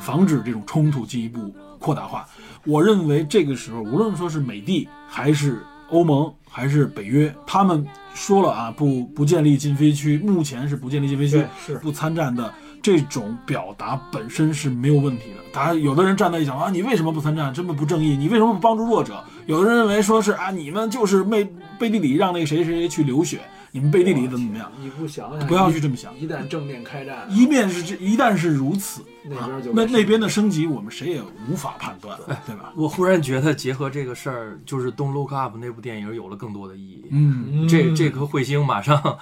[0.00, 2.26] 防止这种冲突进一步扩大化。
[2.64, 12.52] 我认为这个时候，无论说是美帝还是欧盟还是北约，他们说了啊，不不建立禁飞区，目前是不建立禁飞区，是不参战的。
[12.82, 15.36] 这种表达本身是没有问题的。
[15.54, 17.52] 大家有的人站在一讲啊，你为什么不参战？
[17.54, 18.14] 这么不正义？
[18.14, 19.24] 你为什么不帮助弱者？
[19.46, 23.40] 有的人认为说是啊，你们就是背背地里让那个谁谁谁去流血，
[23.74, 24.70] 你们背地里怎么怎么样？
[24.80, 31.20] 你不想想，不要去这么想一旦正面开战，一面是这，一旦是如此，啊那边就那那边的升级，我们谁也
[31.50, 32.72] 无法判断， 对吧？
[32.76, 37.04] 我忽然觉得结合这个事儿，就是《Don't Look Up》那部电影有了更多的意义。
[37.10, 39.18] 嗯，嗯这这颗彗星马上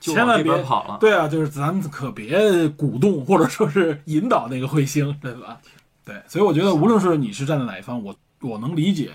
[0.00, 0.96] 就千万别跑了。
[0.98, 5.58] 对啊，就是咱们可别鼓动或者说是引导那个彗星，对吧？
[6.06, 9.10] 对，所以我觉得无论是你是站在哪一方，我我能理解，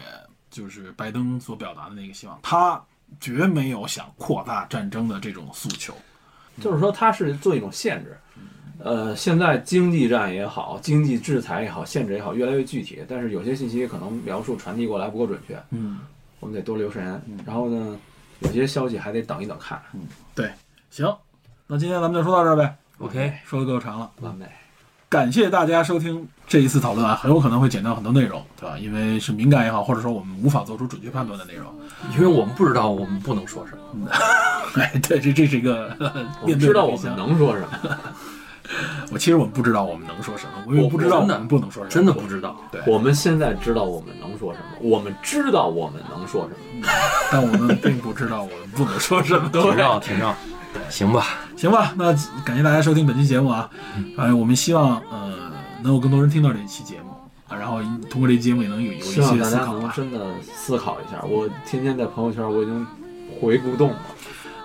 [0.51, 2.79] 就是拜登所表达的那个希望，他
[3.19, 5.93] 绝没有想扩大战争的这种诉求。
[6.61, 8.17] 就是说它是做一种限制。
[8.81, 13.03] 呃，现在经济战也好，经济制裁也好，限制也好，越来越具体。
[13.09, 15.99] 但是有些信息可能描述传递过来不够准确，嗯，
[16.39, 17.21] 我们得多留神。
[17.45, 17.99] 然后呢，
[18.39, 19.81] 有些消息还得等一等看。
[19.93, 20.49] 嗯对，
[20.89, 21.13] 行，
[21.67, 24.09] 那今天咱们就说到这儿呗，OK，说的够长了。
[24.21, 24.45] 完美。
[25.09, 28.77] 感谢大家收听这一次讨论啊，很有可能会剪掉很多内容，对吧？
[28.77, 31.65] 因为是敏感也好，或者说我们无法做出准确判断的内容。
[32.15, 34.07] 因为我们不知道我们不能说什么。
[34.75, 37.15] 哎，对，这这是一个呵呵我面对们知道我们。
[37.17, 37.97] 能说什么，
[39.11, 42.55] 我其实我们不知道我们能说什么，我也不知道我真的们不能说什么，真的不知道。
[42.71, 46.87] 对，我们现在知道我们能说什么，我们知道我们能说什么。
[47.31, 49.49] 但我们并不知道我们不能说什么。
[49.49, 50.35] 挺绕，挺绕。
[50.87, 51.25] 行吧，
[51.59, 52.15] 行吧，那
[52.45, 53.69] 感谢大家收听本期节目啊，
[54.15, 55.33] 哎，我们希望呃
[55.83, 57.09] 能有更多人听到这一期节目
[57.49, 59.93] 啊，然后通过这期节目也能有有一些大家能思考吧。
[59.93, 61.21] 真的思考一下。
[61.27, 62.87] 我天天在朋友圈，我已经
[63.41, 63.97] 回不动了。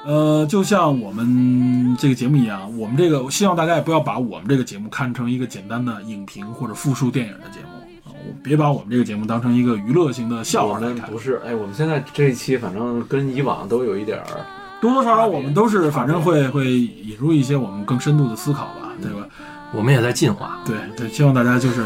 [0.05, 11.11] 呃，就像我们这个节目一样，我们这个我希望大家也不要把我们这个节目看成一个简单的影评或者复述电影的节目啊，别把我们这个节目当成一个娱乐型的笑话来看。
[11.11, 14.47] 不是，哎，我们现在这一期反正跟以往都有一点儿，
[14.84, 19.28] 多多少少我们都是反正会会引入一些我们更深度的思考吧，对吧？
[19.74, 20.60] 我们也在进化。
[20.66, 21.86] 对对，希望大家就是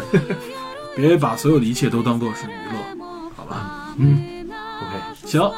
[0.96, 2.78] 别把所有的一切都当做是娱乐，
[3.36, 3.94] 好吧？
[3.98, 4.48] 嗯，
[4.82, 4.94] OK，
[5.26, 5.52] 行，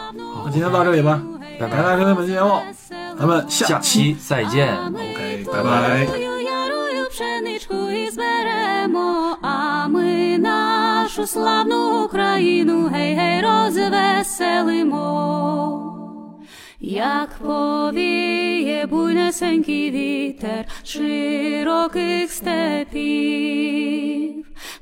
[0.46, 1.22] 那今天到这里吧，
[1.60, 2.60] 拜拜，感谢大家收听本期节目，
[3.20, 4.76] 咱们下下期再见。
[4.88, 6.08] OK，拜拜。
[6.08, 14.96] Ярою, ярою пшеничку і зберемо, а ми нашу славну Україну гей гей розвеселимо.
[16.81, 23.81] Jak powieje bujnesenki witer szerokich stepi.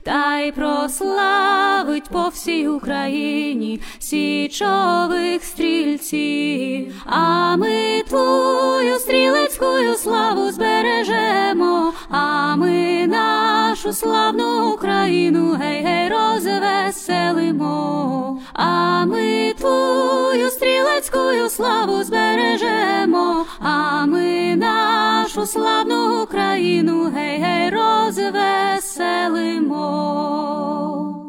[0.03, 12.57] Та й прославить по всій Україні січових стрільців, а ми твою стрілецькую славу збережемо, а
[12.57, 17.75] ми нашу славну Україну гей гей розвеселимо,
[18.53, 26.99] а ми твою стрілецькую славу збережемо, а ми нашу славну Україну
[29.69, 31.28] more.